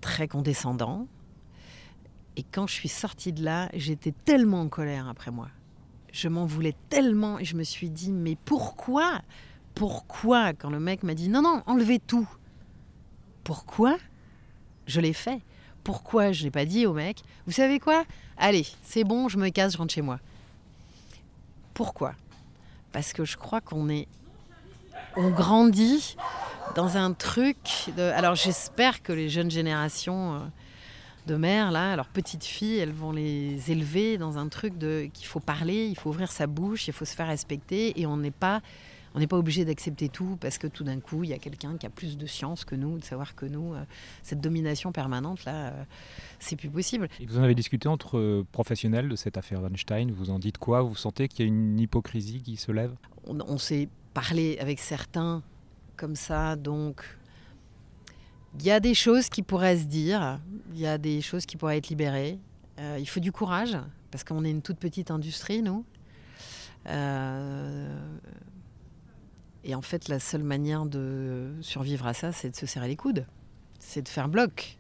très 0.01 0.28
condescendant. 0.28 1.09
Et 2.36 2.44
quand 2.44 2.68
je 2.68 2.74
suis 2.74 2.88
sortie 2.88 3.32
de 3.32 3.42
là, 3.42 3.68
j'étais 3.74 4.12
tellement 4.24 4.61
en 4.61 4.68
colère 4.68 5.09
après 5.09 5.32
moi. 5.32 5.49
Je 6.12 6.28
m'en 6.28 6.46
voulais 6.46 6.76
tellement 6.88 7.40
et 7.40 7.44
je 7.44 7.57
me 7.57 7.64
suis 7.64 7.90
dit, 7.90 8.12
mais 8.12 8.36
pourquoi? 8.44 9.22
Pourquoi? 9.74 10.53
Quand 10.53 10.70
le 10.70 10.78
mec 10.78 11.03
m'a 11.03 11.14
dit, 11.14 11.28
non, 11.28 11.42
non, 11.42 11.64
enlevez 11.66 11.99
tout. 11.99 12.28
Pourquoi 13.49 13.96
Je 14.86 15.01
l'ai 15.01 15.14
fait? 15.14 15.40
Pourquoi 15.82 16.32
je 16.32 16.44
n'ai 16.44 16.51
pas 16.51 16.66
dit 16.66 16.84
au 16.84 16.92
mec, 16.92 17.22
vous 17.46 17.53
savez 17.53 17.80
quoi? 17.80 18.05
Allez, 18.36 18.66
c'est 18.82 19.05
bon, 19.05 19.30
je 19.30 19.38
me 19.38 19.49
casse, 19.49 19.72
je 19.72 19.78
rentre 19.78 19.94
chez 19.94 20.03
moi. 20.03 20.20
Pourquoi? 21.72 22.12
Parce 22.92 23.14
que 23.14 23.24
je 23.24 23.38
crois 23.38 23.62
qu'on 23.62 23.88
est... 23.88 24.07
On 25.16 25.30
grandit 25.30 26.18
dans 26.74 26.99
un 26.99 27.14
truc. 27.14 27.57
Alors 27.96 28.34
j'espère 28.34 29.03
que 29.03 29.14
les 29.14 29.30
jeunes 29.30 29.51
générations 29.51 30.34
euh, 30.34 30.38
de 31.26 31.36
mères, 31.36 31.70
là, 31.70 31.96
leurs 31.96 32.09
petites 32.09 32.44
filles, 32.44 32.76
elles 32.76 32.92
vont 32.92 33.12
les 33.12 33.70
élever 33.70 34.18
dans 34.18 34.36
un 34.36 34.49
truc 34.49 34.76
de 34.76 35.09
qu'il 35.14 35.26
faut 35.26 35.40
parler, 35.40 35.86
il 35.86 35.96
faut 35.96 36.11
ouvrir 36.11 36.30
sa 36.32 36.46
bouche, 36.46 36.86
il 36.86 36.92
faut 36.92 37.07
se 37.07 37.14
faire 37.14 37.28
respecter 37.28 37.99
et 37.99 38.05
on 38.05 38.18
n'est 38.18 38.30
pas. 38.30 38.61
On 39.15 39.21
n'est 39.21 39.27
pas 39.27 39.37
obligé 39.37 39.65
d'accepter 39.65 40.09
tout 40.09 40.37
parce 40.41 40.59
que 40.59 40.67
tout 40.67 40.85
d'un 40.85 41.01
coup, 41.01 41.25
il 41.25 41.31
y 41.31 41.33
a 41.33 41.39
quelqu'un 41.39 41.77
qui 41.77 41.87
a 41.87 41.91
plus 41.91 42.19
de 42.19 42.27
science 42.27 42.65
que 42.65 42.75
nous, 42.75 42.99
de 42.99 43.05
savoir 43.05 43.35
que 43.35 43.47
nous. 43.47 43.75
Euh, 43.75 43.83
cette 44.23 44.41
domination 44.41 44.93
permanente, 44.93 45.45
là, 45.45 45.69
euh, 45.69 45.85
c'est 46.39 46.57
plus 46.57 46.71
possible. 46.71 47.09
Et 47.21 47.27
vous 47.27 47.39
en 47.39 47.43
avez 47.43 47.55
discuté 47.55 47.89
entre 47.89 48.45
professionnels 48.53 49.09
de 49.09 49.17
cette 49.17 49.37
affaire 49.37 49.63
Weinstein. 49.63 50.11
Vous 50.11 50.31
en 50.31 50.39
dites 50.39 50.59
quoi? 50.59 50.83
Vous 50.83 50.97
sentez 50.97 51.29
qu'il 51.29 51.47
y 51.47 51.49
a 51.49 51.53
une 51.53 51.79
hypocrisie 51.79 52.43
qui 52.43 52.57
se 52.57 52.73
lève? 52.73 52.95
On 53.27 53.59
s'est 53.59 53.89
parlé 54.15 54.59
avec 54.61 54.79
certains 54.79 55.43
comme 55.97 56.17
ça. 56.17 56.57
Donc, 56.57 57.05
il 58.59 58.65
y 58.65 58.71
a 58.71 58.81
des 58.81 58.95
choses 58.95 59.29
qui 59.29 59.43
pourraient 59.43 59.77
se 59.77 59.85
dire, 59.85 60.41
il 60.73 60.81
y 60.81 60.87
a 60.87 60.97
des 60.97 61.21
choses 61.21 61.45
qui 61.45 61.57
pourraient 61.57 61.77
être 61.77 61.89
libérées. 61.89 62.39
Euh, 62.79 62.97
il 62.99 63.07
faut 63.07 63.21
du 63.21 63.33
courage, 63.33 63.77
parce 64.11 64.25
qu'on 64.25 64.45
est 64.45 64.51
une 64.51 64.63
toute 64.63 64.79
petite 64.79 65.11
industrie, 65.11 65.63
nous. 65.63 65.85
Euh, 66.87 67.95
et 69.69 69.75
en 69.75 69.83
fait, 69.83 70.09
la 70.09 70.19
seule 70.19 70.43
manière 70.43 70.87
de 70.87 71.53
survivre 71.61 72.07
à 72.07 72.14
ça, 72.14 72.33
c'est 72.33 72.49
de 72.49 72.57
se 72.57 72.64
serrer 72.64 72.89
les 72.89 72.97
coudes, 72.97 73.27
c'est 73.79 74.01
de 74.01 74.09
faire 74.09 74.31
bloc. 74.31 74.79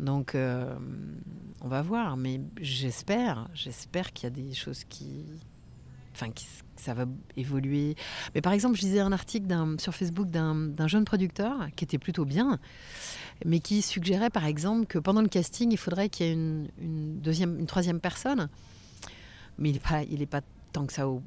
Donc, 0.00 0.34
euh, 0.34 0.74
on 1.60 1.68
va 1.68 1.82
voir, 1.82 2.16
mais 2.16 2.40
j'espère, 2.60 3.48
j'espère 3.54 4.12
qu'il 4.12 4.24
y 4.24 4.26
a 4.26 4.30
des 4.30 4.54
choses 4.54 4.82
qui, 4.88 5.24
enfin, 6.14 6.26
ça 6.74 6.94
va 6.94 7.04
évoluer. 7.36 7.94
Mais 8.34 8.40
par 8.40 8.52
exemple, 8.52 8.76
je 8.76 8.82
lisais 8.82 8.98
un 8.98 9.12
article 9.12 9.46
sur 9.78 9.94
Facebook 9.94 10.28
d'un 10.28 10.88
jeune 10.88 11.04
producteur 11.04 11.68
qui 11.76 11.84
était 11.84 11.98
plutôt 11.98 12.24
bien, 12.24 12.58
mais 13.44 13.60
qui 13.60 13.82
suggérait 13.82 14.30
par 14.30 14.46
exemple 14.46 14.86
que 14.86 14.98
pendant 14.98 15.22
le 15.22 15.28
casting, 15.28 15.70
il 15.70 15.78
faudrait 15.78 16.08
qu'il 16.08 16.26
y 16.26 16.28
ait 16.30 16.32
une, 16.32 17.20
deuxième, 17.20 17.56
une 17.56 17.66
troisième 17.66 18.00
personne. 18.00 18.48
Mais 19.58 19.68
il 19.68 19.74
n'est 19.74 19.78
pas, 19.78 20.02
il 20.02 20.22
est 20.22 20.26
pas 20.26 20.40
tant 20.72 20.86
que 20.86 20.92
ça 20.92 21.08
au, 21.08 21.22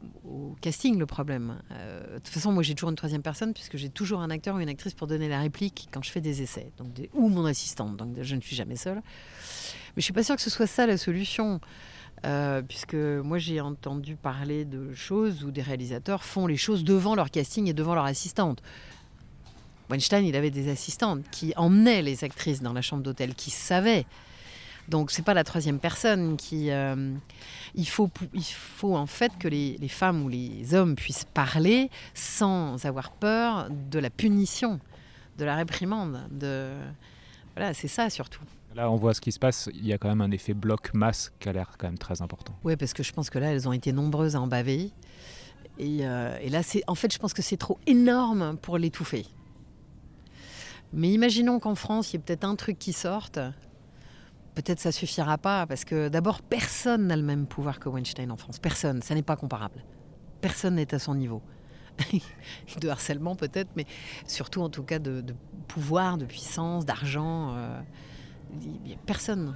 casting 0.61 0.97
le 0.97 1.05
problème. 1.05 1.59
Euh, 1.71 2.15
de 2.15 2.19
toute 2.19 2.29
façon, 2.29 2.51
moi 2.51 2.63
j'ai 2.63 2.75
toujours 2.75 2.89
une 2.89 2.95
troisième 2.95 3.21
personne 3.21 3.53
puisque 3.53 3.77
j'ai 3.77 3.89
toujours 3.89 4.21
un 4.21 4.29
acteur 4.29 4.55
ou 4.55 4.59
une 4.59 4.69
actrice 4.69 4.93
pour 4.93 5.07
donner 5.07 5.29
la 5.29 5.39
réplique 5.39 5.87
quand 5.91 6.03
je 6.03 6.11
fais 6.11 6.21
des 6.21 6.41
essais, 6.41 6.71
donc 6.77 6.87
ou 7.13 7.29
mon 7.29 7.45
assistante. 7.45 7.95
Donc 7.97 8.15
je 8.21 8.35
ne 8.35 8.41
suis 8.41 8.55
jamais 8.55 8.75
seule. 8.75 8.97
Mais 8.97 10.01
je 10.01 10.01
suis 10.01 10.13
pas 10.13 10.23
sûre 10.23 10.35
que 10.35 10.41
ce 10.41 10.49
soit 10.49 10.67
ça 10.67 10.85
la 10.85 10.97
solution. 10.97 11.59
Euh, 12.25 12.61
puisque 12.61 12.95
moi 12.95 13.37
j'ai 13.37 13.59
entendu 13.59 14.15
parler 14.15 14.63
de 14.65 14.93
choses 14.93 15.43
où 15.43 15.51
des 15.51 15.61
réalisateurs 15.61 16.23
font 16.23 16.47
les 16.47 16.55
choses 16.55 16.83
devant 16.83 17.13
leur 17.13 17.29
casting 17.29 17.67
et 17.67 17.73
devant 17.73 17.93
leur 17.93 18.05
assistante. 18.05 18.63
Weinstein, 19.89 20.25
il 20.25 20.35
avait 20.35 20.49
des 20.49 20.69
assistantes 20.69 21.21
qui 21.29 21.53
emmenaient 21.57 22.01
les 22.01 22.23
actrices 22.23 22.61
dans 22.61 22.73
la 22.73 22.81
chambre 22.81 23.03
d'hôtel, 23.03 23.35
qui 23.35 23.51
savaient. 23.51 24.05
Donc 24.87 25.11
c'est 25.11 25.23
pas 25.23 25.33
la 25.33 25.43
troisième 25.43 25.79
personne 25.79 26.37
qui. 26.37 26.69
Euh, 26.71 27.13
il, 27.73 27.87
faut, 27.87 28.09
il 28.33 28.43
faut 28.43 28.95
en 28.95 29.07
fait 29.07 29.31
que 29.39 29.47
les, 29.47 29.77
les, 29.79 29.87
femmes 29.87 30.23
ou 30.23 30.29
les 30.29 30.75
hommes 30.75 30.95
puissent 30.95 31.25
parler 31.25 31.89
sans 32.13 32.85
avoir 32.85 33.11
peur 33.11 33.69
de 33.69 33.99
la 33.99 34.09
punition, 34.09 34.79
de 35.37 35.45
la 35.45 35.55
réprimande. 35.55 36.19
De... 36.29 36.71
Voilà, 37.55 37.73
c'est 37.73 37.87
ça 37.87 38.09
surtout. 38.09 38.43
Là, 38.75 38.91
on 38.91 38.97
voit 38.97 39.13
ce 39.13 39.21
qui 39.21 39.31
se 39.31 39.39
passe. 39.39 39.69
Il 39.73 39.85
y 39.85 39.93
a 39.93 39.97
quand 39.97 40.09
même 40.09 40.21
un 40.21 40.31
effet 40.31 40.53
bloc-masse 40.53 41.31
qui 41.39 41.47
a 41.47 41.53
l'air 41.53 41.75
quand 41.77 41.87
même 41.87 41.97
très 41.97 42.21
important. 42.21 42.53
Oui, 42.65 42.75
parce 42.75 42.93
que 42.93 43.03
je 43.03 43.13
pense 43.13 43.29
que 43.29 43.39
là, 43.39 43.53
elles 43.53 43.69
ont 43.69 43.73
été 43.73 43.93
nombreuses 43.93 44.35
à 44.35 44.41
en 44.41 44.47
baver. 44.47 44.91
Et, 45.79 45.99
euh, 46.01 46.37
et 46.41 46.49
là, 46.49 46.61
c'est, 46.61 46.83
en 46.87 46.95
fait, 46.95 47.11
je 47.13 47.17
pense 47.17 47.33
que 47.33 47.41
c'est 47.41 47.57
trop 47.57 47.79
énorme 47.87 48.57
pour 48.61 48.77
l'étouffer. 48.77 49.25
Mais 50.91 51.09
imaginons 51.09 51.59
qu'en 51.59 51.75
France, 51.75 52.11
il 52.11 52.17
y 52.17 52.19
ait 52.19 52.23
peut-être 52.23 52.43
un 52.43 52.55
truc 52.55 52.77
qui 52.77 52.91
sorte. 52.91 53.39
Peut-être 54.55 54.79
ça 54.79 54.91
suffira 54.91 55.37
pas, 55.37 55.67
parce 55.67 55.83
que 55.83 56.07
d'abord, 56.07 56.41
personne 56.41 57.07
n'a 57.07 57.17
le 57.17 57.23
même 57.23 57.45
pouvoir 57.45 57.79
que 57.79 57.89
Weinstein 57.89 58.31
en 58.31 58.37
France. 58.37 58.57
Personne. 58.57 59.01
Ça 59.01 59.13
n'est 59.13 59.21
pas 59.21 59.35
comparable. 59.35 59.83
Personne 60.41 60.75
n'est 60.75 60.93
à 60.93 60.99
son 60.99 61.15
niveau. 61.15 61.41
de 62.81 62.89
harcèlement 62.89 63.35
peut-être, 63.35 63.69
mais 63.75 63.85
surtout 64.25 64.61
en 64.61 64.69
tout 64.69 64.83
cas 64.83 64.99
de, 64.99 65.23
pouvoir, 65.67 66.17
de 66.17 66.25
puissance, 66.25 66.85
d'argent. 66.85 67.53
Euh, 67.55 67.79
personne. 69.05 69.55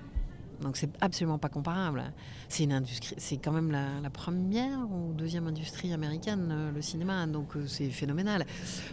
Donc 0.61 0.75
c'est 0.75 0.89
absolument 0.99 1.37
pas 1.37 1.47
comparable. 1.47 2.11
C'est 2.49 2.63
une 2.63 2.73
industrie, 2.73 3.15
c'est 3.17 3.37
quand 3.37 3.53
même 3.53 3.71
la, 3.71 4.09
première 4.09 4.79
ou 4.91 5.13
deuxième 5.13 5.47
industrie 5.47 5.93
américaine, 5.93 6.49
euh, 6.51 6.71
le 6.71 6.81
cinéma. 6.81 7.25
Donc 7.27 7.55
euh, 7.55 7.65
c'est 7.67 7.89
phénoménal. 7.89 8.45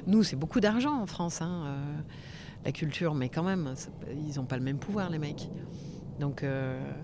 Nous, 0.06 0.22
c'est 0.22 0.36
beaucoup 0.36 0.60
d'argent 0.60 1.00
en 1.00 1.06
France, 1.06 1.42
hein, 1.42 1.76
la 2.64 2.72
culture, 2.72 3.14
mais 3.14 3.28
quand 3.28 3.42
même, 3.42 3.74
ils 4.28 4.36
n'ont 4.36 4.44
pas 4.44 4.56
le 4.56 4.62
même 4.62 4.78
pouvoir, 4.78 5.10
les 5.10 5.18
mecs. 5.18 5.48
Donc 6.18 6.44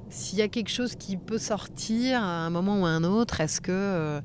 s'il 0.08 0.38
y 0.38 0.42
a 0.42 0.48
quelque 0.48 0.70
chose 0.70 0.94
qui 0.94 1.16
peut 1.16 1.38
sortir 1.38 2.22
à 2.22 2.46
un 2.46 2.50
moment 2.50 2.80
ou 2.80 2.86
à 2.86 2.90
un 2.90 3.04
autre, 3.04 3.40
est-ce 3.40 3.60
que 3.60 4.20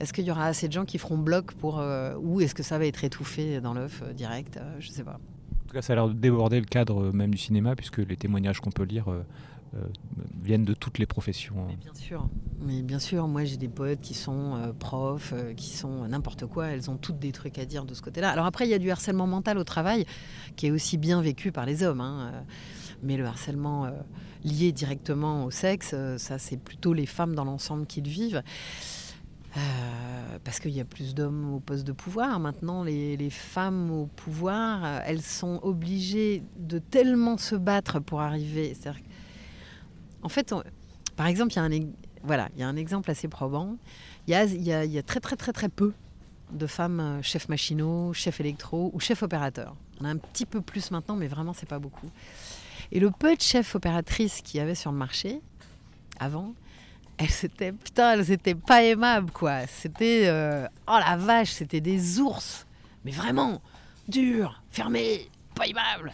est-ce 0.00 0.12
qu'il 0.12 0.24
y 0.24 0.30
aura 0.30 0.46
assez 0.46 0.68
de 0.68 0.72
gens 0.72 0.84
qui 0.84 0.98
feront 0.98 1.18
bloc 1.18 1.54
pour 1.54 1.82
ou 2.20 2.40
est-ce 2.40 2.54
que 2.54 2.62
ça 2.62 2.78
va 2.78 2.86
être 2.86 3.02
étouffé 3.04 3.60
dans 3.60 3.74
l'œuf 3.74 4.02
direct 4.14 4.60
Je 4.78 4.90
sais 4.90 5.04
pas. 5.04 5.18
En 5.68 5.70
tout 5.70 5.74
cas, 5.74 5.82
ça 5.82 5.92
a 5.92 5.96
l'air 5.96 6.08
de 6.08 6.14
déborder 6.14 6.60
le 6.60 6.64
cadre 6.64 7.02
euh, 7.02 7.12
même 7.12 7.30
du 7.30 7.36
cinéma, 7.36 7.76
puisque 7.76 7.98
les 7.98 8.16
témoignages 8.16 8.58
qu'on 8.58 8.70
peut 8.70 8.84
lire 8.84 9.08
euh, 9.08 9.22
euh, 9.74 9.84
viennent 10.42 10.64
de 10.64 10.72
toutes 10.72 10.96
les 10.96 11.04
professions. 11.04 11.56
Mais 11.66 11.76
bien 11.76 11.92
sûr, 11.92 12.26
mais 12.62 12.80
bien 12.80 12.98
sûr, 12.98 13.28
moi 13.28 13.44
j'ai 13.44 13.58
des 13.58 13.68
poètes 13.68 14.00
qui 14.00 14.14
sont 14.14 14.56
profs, 14.78 15.34
qui 15.58 15.76
sont 15.76 16.08
n'importe 16.08 16.46
quoi, 16.46 16.68
elles 16.68 16.90
ont 16.90 16.96
toutes 16.96 17.18
des 17.18 17.32
trucs 17.32 17.58
à 17.58 17.66
dire 17.66 17.84
de 17.84 17.92
ce 17.92 18.00
côté-là. 18.00 18.30
Alors 18.30 18.46
après, 18.46 18.66
il 18.66 18.70
y 18.70 18.74
a 18.74 18.78
du 18.78 18.90
harcèlement 18.90 19.26
mental 19.26 19.58
au 19.58 19.64
travail 19.64 20.06
qui 20.56 20.68
est 20.68 20.70
aussi 20.70 20.96
bien 20.96 21.20
vécu 21.20 21.52
par 21.52 21.66
les 21.66 21.82
hommes, 21.82 22.00
hein, 22.00 22.32
mais 23.02 23.18
le 23.18 23.26
harcèlement 23.26 23.90
lié 24.44 24.72
directement 24.72 25.44
au 25.44 25.50
sexe, 25.50 25.94
ça 26.16 26.38
c'est 26.38 26.56
plutôt 26.56 26.92
les 26.92 27.06
femmes 27.06 27.34
dans 27.34 27.44
l'ensemble 27.44 27.86
qui 27.86 28.00
le 28.00 28.08
vivent. 28.08 28.42
Euh, 29.56 30.38
parce 30.44 30.60
qu'il 30.60 30.72
y 30.72 30.80
a 30.80 30.84
plus 30.84 31.14
d'hommes 31.14 31.54
au 31.54 31.60
poste 31.60 31.86
de 31.86 31.92
pouvoir. 31.92 32.38
Maintenant, 32.38 32.84
les, 32.84 33.30
femmes 33.30 33.90
au 33.90 34.06
pouvoir, 34.06 34.84
euh, 34.84 35.00
elles 35.04 35.22
sont 35.22 35.58
obligées 35.62 36.42
de 36.58 36.78
tellement 36.78 37.38
se 37.38 37.56
battre 37.56 37.98
pour 37.98 38.20
arriver. 38.20 38.76
En 40.22 40.28
fait, 40.28 40.54
par 41.16 41.26
exemple, 41.26 41.52
il 41.54 41.56
y, 41.56 41.58
a 41.58 41.62
un, 41.62 41.86
voilà, 42.22 42.48
il 42.54 42.60
y 42.60 42.62
a 42.62 42.68
un 42.68 42.76
exemple 42.76 43.10
assez 43.10 43.28
probant. 43.28 43.76
Il 44.26 44.34
y 44.34 44.72
a, 44.72 45.02
très 45.02 45.20
très 45.20 45.36
très 45.36 45.52
très 45.52 45.68
peu 45.68 45.92
de 46.52 46.66
femmes 46.66 47.00
euh, 47.00 47.22
chefs 47.22 47.48
machinaux, 47.48 48.12
chefs 48.12 48.40
électro 48.40 48.90
ou 48.94 49.00
chefs 49.00 49.22
opérateurs. 49.22 49.76
On 50.00 50.04
a 50.04 50.08
un 50.08 50.16
petit 50.16 50.46
peu 50.46 50.60
plus 50.60 50.90
maintenant, 50.90 51.16
mais 51.16 51.26
vraiment, 51.26 51.52
c'est 51.52 51.68
pas 51.68 51.78
beaucoup. 51.78 52.10
Et 52.92 53.00
le 53.00 53.10
peu 53.10 53.34
de 53.36 53.40
chefs 53.40 53.74
opératrices 53.74 54.40
qu'il 54.40 54.58
y 54.58 54.60
avait 54.60 54.74
sur 54.74 54.92
le 54.92 54.98
marché 54.98 55.40
avant, 56.18 56.54
elles 57.18 57.44
étaient, 57.44 57.72
putain, 57.72 58.12
elles 58.12 58.30
étaient 58.30 58.54
pas 58.54 58.82
aimables, 58.82 59.30
quoi. 59.30 59.66
C'était, 59.66 60.24
euh, 60.26 60.66
oh 60.86 60.98
la 60.98 61.16
vache, 61.16 61.50
c'était 61.50 61.80
des 61.80 62.20
ours. 62.20 62.66
Mais 63.04 63.10
vraiment, 63.10 63.60
dur, 64.08 64.62
fermé, 64.70 65.28
pas 65.54 65.66
aimables. 65.66 66.12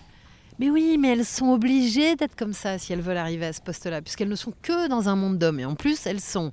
Mais 0.59 0.71
oui, 0.71 0.97
mais 0.99 1.09
elles 1.09 1.25
sont 1.25 1.49
obligées 1.49 2.17
d'être 2.17 2.37
comme 2.37 2.53
ça 2.53 2.79
si 2.79 2.93
elles 2.93 3.01
veulent 3.01 3.17
arriver 3.17 3.47
à 3.47 3.53
ce 3.53 3.61
poste-là, 3.61 4.03
puisqu'elles 4.03 4.29
ne 4.29 4.37
sont 4.37 4.53
que 4.63 4.89
dans 4.89 5.09
un 5.09 5.17
monde 5.17 5.39
d'hommes. 5.39 5.61
Et 5.61 5.65
en 5.65 5.75
plus, 5.75 6.07
elles 6.07 6.21
sont 6.21 6.53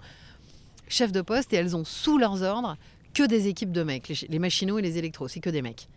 chefs 0.88 1.12
de 1.12 1.22
poste 1.22 1.54
et 1.54 1.58
elles 1.58 1.76
ont 1.76 1.86
sous 1.86 2.18
leurs 2.18 2.42
ordres 2.42 2.78
que 3.14 3.24
des 3.24 3.48
équipes 3.48 3.72
de 3.72 3.84
mecs. 3.84 4.08
Les, 4.08 4.28
les 4.28 4.40
machinaux 4.40 4.80
et 4.80 4.82
les 4.82 4.98
électros, 4.98 5.28
c'est 5.28 5.40
que 5.40 5.50
des 5.50 5.62
mecs. 5.62 5.88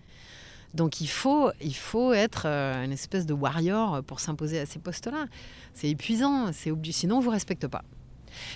Donc 0.75 1.01
il 1.01 1.07
faut, 1.07 1.51
il 1.61 1.75
faut 1.75 2.13
être 2.13 2.43
euh, 2.47 2.85
une 2.85 2.93
espèce 2.93 3.27
de 3.27 3.33
warrior 3.33 4.03
pour 4.03 4.19
s'imposer 4.21 4.59
à 4.59 4.67
ces 4.67 4.81
postes-là. 4.81 5.27
C'est 5.73 5.89
épuisant, 5.89 6.53
c'est 6.53 6.71
obligé. 6.71 6.93
Sinon, 6.93 7.19
on 7.19 7.21
vous 7.21 7.31
respecte 7.31 7.67
pas. 7.69 7.85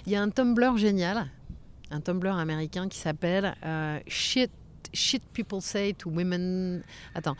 Il 0.04 0.12
y 0.12 0.16
a 0.16 0.22
un 0.22 0.28
Tumblr 0.28 0.76
génial, 0.76 1.30
un 1.90 2.00
Tumblr 2.00 2.36
américain 2.36 2.88
qui 2.88 2.98
s'appelle 2.98 3.54
euh, 3.64 4.00
shit, 4.08 4.50
shit 4.92 5.22
People 5.32 5.60
Say 5.62 5.94
to 5.94 6.10
Women. 6.10 6.82
Attends, 7.14 7.36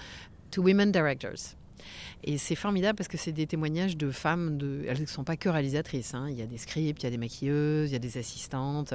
to 0.52 0.62
Women 0.62 0.92
Directors. 0.92 1.56
Et 2.22 2.38
c'est 2.38 2.54
formidable 2.54 2.96
parce 2.96 3.08
que 3.08 3.16
c'est 3.16 3.32
des 3.32 3.46
témoignages 3.46 3.96
de 3.96 4.10
femmes, 4.10 4.58
de, 4.58 4.84
elles 4.88 5.00
ne 5.00 5.06
sont 5.06 5.24
pas 5.24 5.36
que 5.36 5.48
réalisatrices. 5.48 6.14
hein. 6.14 6.26
Il 6.30 6.36
y 6.36 6.42
a 6.42 6.46
des 6.46 6.58
scripts, 6.58 7.02
il 7.02 7.06
y 7.06 7.08
a 7.08 7.10
des 7.10 7.18
maquilleuses, 7.18 7.90
il 7.90 7.92
y 7.92 7.96
a 7.96 8.00
des 8.00 8.18
assistantes. 8.18 8.94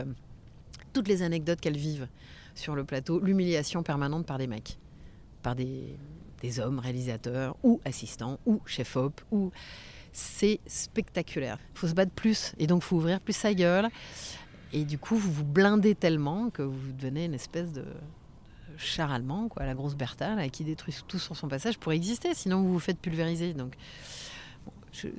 Toutes 0.93 1.07
les 1.07 1.23
anecdotes 1.23 1.59
qu'elles 1.59 1.77
vivent 1.77 2.07
sur 2.55 2.75
le 2.75 2.83
plateau, 2.83 3.19
l'humiliation 3.19 3.81
permanente 3.83 4.25
par 4.25 4.37
des 4.37 4.47
mecs, 4.47 4.77
par 5.43 5.55
des, 5.55 5.95
des 6.41 6.59
hommes 6.59 6.79
réalisateurs 6.79 7.55
ou 7.61 7.79
assistants 7.85 8.39
ou 8.47 8.61
chefs-op. 8.65 9.21
Ou... 9.31 9.51
C'est 10.15 10.59
spectaculaire. 10.67 11.57
Il 11.75 11.79
faut 11.79 11.87
se 11.87 11.93
battre 11.93 12.11
plus 12.11 12.53
et 12.59 12.67
donc 12.67 12.83
il 12.83 12.85
faut 12.85 12.97
ouvrir 12.97 13.19
plus 13.19 13.35
sa 13.35 13.53
gueule. 13.53 13.89
Et 14.71 14.85
du 14.85 14.97
coup, 14.97 15.15
vous 15.15 15.31
vous 15.31 15.43
blindez 15.43 15.95
tellement 15.95 16.49
que 16.49 16.61
vous 16.63 16.91
devenez 16.93 17.25
une 17.25 17.33
espèce 17.33 17.71
de 17.71 17.83
char 18.77 19.11
allemand, 19.11 19.47
quoi, 19.49 19.65
la 19.65 19.75
grosse 19.75 19.95
Bertha, 19.95 20.35
là, 20.35 20.49
qui 20.49 20.63
détruit 20.63 20.95
tout 21.07 21.19
sur 21.19 21.35
son 21.35 21.47
passage 21.47 21.77
pour 21.77 21.91
exister. 21.91 22.33
Sinon, 22.33 22.61
vous 22.63 22.73
vous 22.73 22.79
faites 22.79 22.99
pulvériser. 22.99 23.53
Donc, 23.53 23.73
je- 24.91 25.09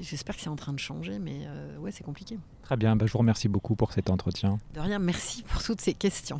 j'espère 0.00 0.34
que 0.36 0.42
c'est 0.42 0.48
en 0.48 0.56
train 0.56 0.72
de 0.72 0.80
changer, 0.80 1.18
mais 1.20 1.42
euh, 1.46 1.78
ouais, 1.78 1.92
c'est 1.92 2.02
compliqué. 2.04 2.38
Très 2.62 2.76
bien, 2.76 2.96
bah, 2.96 3.06
je 3.06 3.12
vous 3.12 3.18
remercie 3.18 3.48
beaucoup 3.48 3.76
pour 3.76 3.92
cet 3.92 4.10
entretien. 4.10 4.58
De 4.74 4.80
rien, 4.80 4.98
merci 4.98 5.42
pour 5.44 5.62
toutes 5.62 5.80
ces 5.80 5.94
questions. 5.94 6.38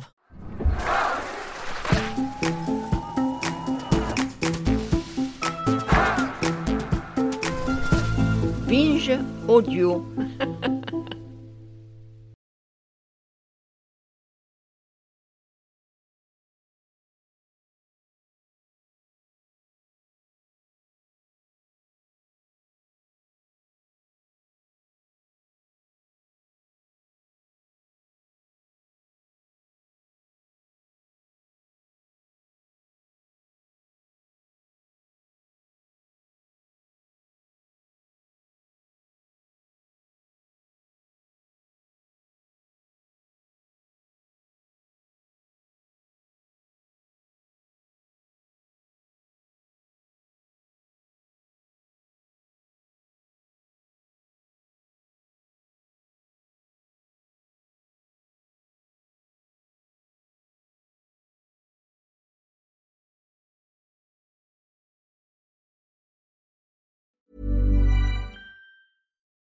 Audio. 9.47 10.03